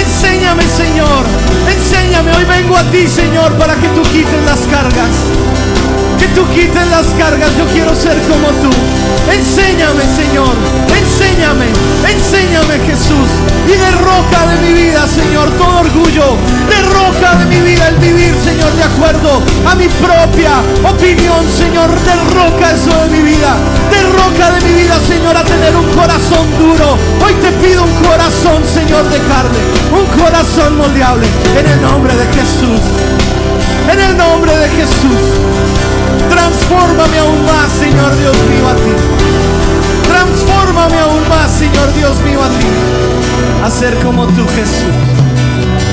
enséñame 0.01 0.63
Señor, 0.63 1.23
enséñame. 1.69 2.35
Hoy 2.35 2.45
vengo 2.45 2.75
a 2.75 2.83
ti 2.89 3.07
Señor 3.07 3.51
para 3.53 3.75
que 3.75 3.87
tú 3.89 4.01
quites 4.01 4.43
las 4.45 4.61
cargas. 4.61 5.13
Que 6.21 6.27
tú 6.37 6.45
quites 6.53 6.87
las 6.93 7.07
cargas, 7.17 7.49
yo 7.57 7.65
quiero 7.73 7.95
ser 7.95 8.13
como 8.29 8.45
tú. 8.61 8.69
Enséñame, 9.25 10.05
Señor, 10.13 10.53
enséñame, 10.93 11.65
enséñame, 12.05 12.77
Jesús. 12.85 13.25
Y 13.65 13.73
derroca 13.73 14.45
de 14.45 14.55
mi 14.61 14.71
vida, 14.85 15.07
Señor, 15.07 15.49
todo 15.57 15.79
orgullo. 15.79 16.37
Derroca 16.69 17.41
de 17.41 17.45
mi 17.45 17.59
vida 17.61 17.87
el 17.89 17.95
vivir, 17.97 18.35
Señor, 18.45 18.71
de 18.73 18.83
acuerdo 18.83 19.41
a 19.65 19.73
mi 19.73 19.87
propia 19.97 20.61
opinión, 20.85 21.41
Señor. 21.57 21.89
Derroca 22.05 22.69
eso 22.69 22.93
de 23.01 23.17
mi 23.17 23.21
vida. 23.33 23.57
Derroca 23.89 24.51
de 24.53 24.61
mi 24.61 24.73
vida, 24.83 24.99
Señor, 25.07 25.35
a 25.35 25.43
tener 25.43 25.75
un 25.75 25.89
corazón 25.97 26.45
duro. 26.61 26.99
Hoy 27.25 27.33
te 27.41 27.51
pido 27.65 27.81
un 27.81 27.95
corazón, 28.05 28.61
Señor, 28.71 29.09
de 29.09 29.17
carne. 29.25 29.57
Un 29.89 30.05
corazón 30.21 30.77
moldeable. 30.77 31.25
En 31.57 31.65
el 31.65 31.81
nombre 31.81 32.13
de 32.13 32.25
Jesús. 32.29 32.81
En 33.91 33.99
el 33.99 34.15
nombre 34.15 34.55
de 34.55 34.69
Jesús. 34.69 35.80
Transfórmame 36.51 37.17
aún 37.17 37.45
más, 37.45 37.71
Señor 37.71 38.17
Dios 38.17 38.35
mío, 38.49 38.67
a 38.67 38.75
ti. 38.75 38.91
Transfórmame 40.03 40.99
aún 40.99 41.29
más, 41.29 41.49
Señor 41.49 41.93
Dios 41.93 42.19
mío, 42.25 42.43
a 42.43 42.49
ti. 42.49 42.67
A 43.63 43.69
ser 43.69 43.95
como 44.03 44.25
tú, 44.25 44.45
Jesús. 44.55 44.95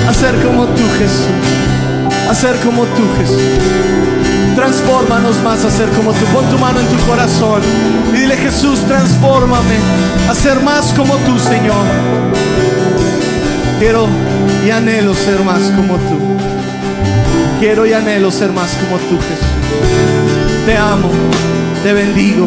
A 0.08 0.12
ser 0.12 0.34
como 0.44 0.66
tú, 0.66 0.82
Jesús. 0.98 2.28
A 2.28 2.34
ser 2.34 2.56
como 2.56 2.82
tú, 2.82 3.02
Jesús. 3.18 3.40
Transfórmanos 4.56 5.36
más 5.44 5.64
a 5.64 5.70
ser 5.70 5.88
como 5.90 6.12
tú. 6.12 6.24
Pon 6.34 6.44
tu 6.50 6.58
mano 6.58 6.80
en 6.80 6.86
tu 6.88 7.06
corazón 7.06 7.62
y 8.12 8.16
dile, 8.16 8.36
Jesús, 8.36 8.80
transfórmame 8.88 9.76
a 10.28 10.34
ser 10.34 10.60
más 10.60 10.92
como 10.94 11.14
tú, 11.18 11.38
Señor. 11.38 11.86
Quiero 13.78 14.08
y 14.66 14.70
anhelo 14.70 15.14
ser 15.14 15.40
más 15.44 15.60
como 15.76 15.94
tú. 15.94 16.18
Quiero 17.60 17.86
y 17.86 17.92
anhelo 17.92 18.32
ser 18.32 18.50
más 18.50 18.70
como 18.72 18.98
tú, 18.98 19.18
Jesús 19.18 20.17
te 20.68 20.76
amo, 20.76 21.08
te 21.82 21.92
bendigo, 21.94 22.46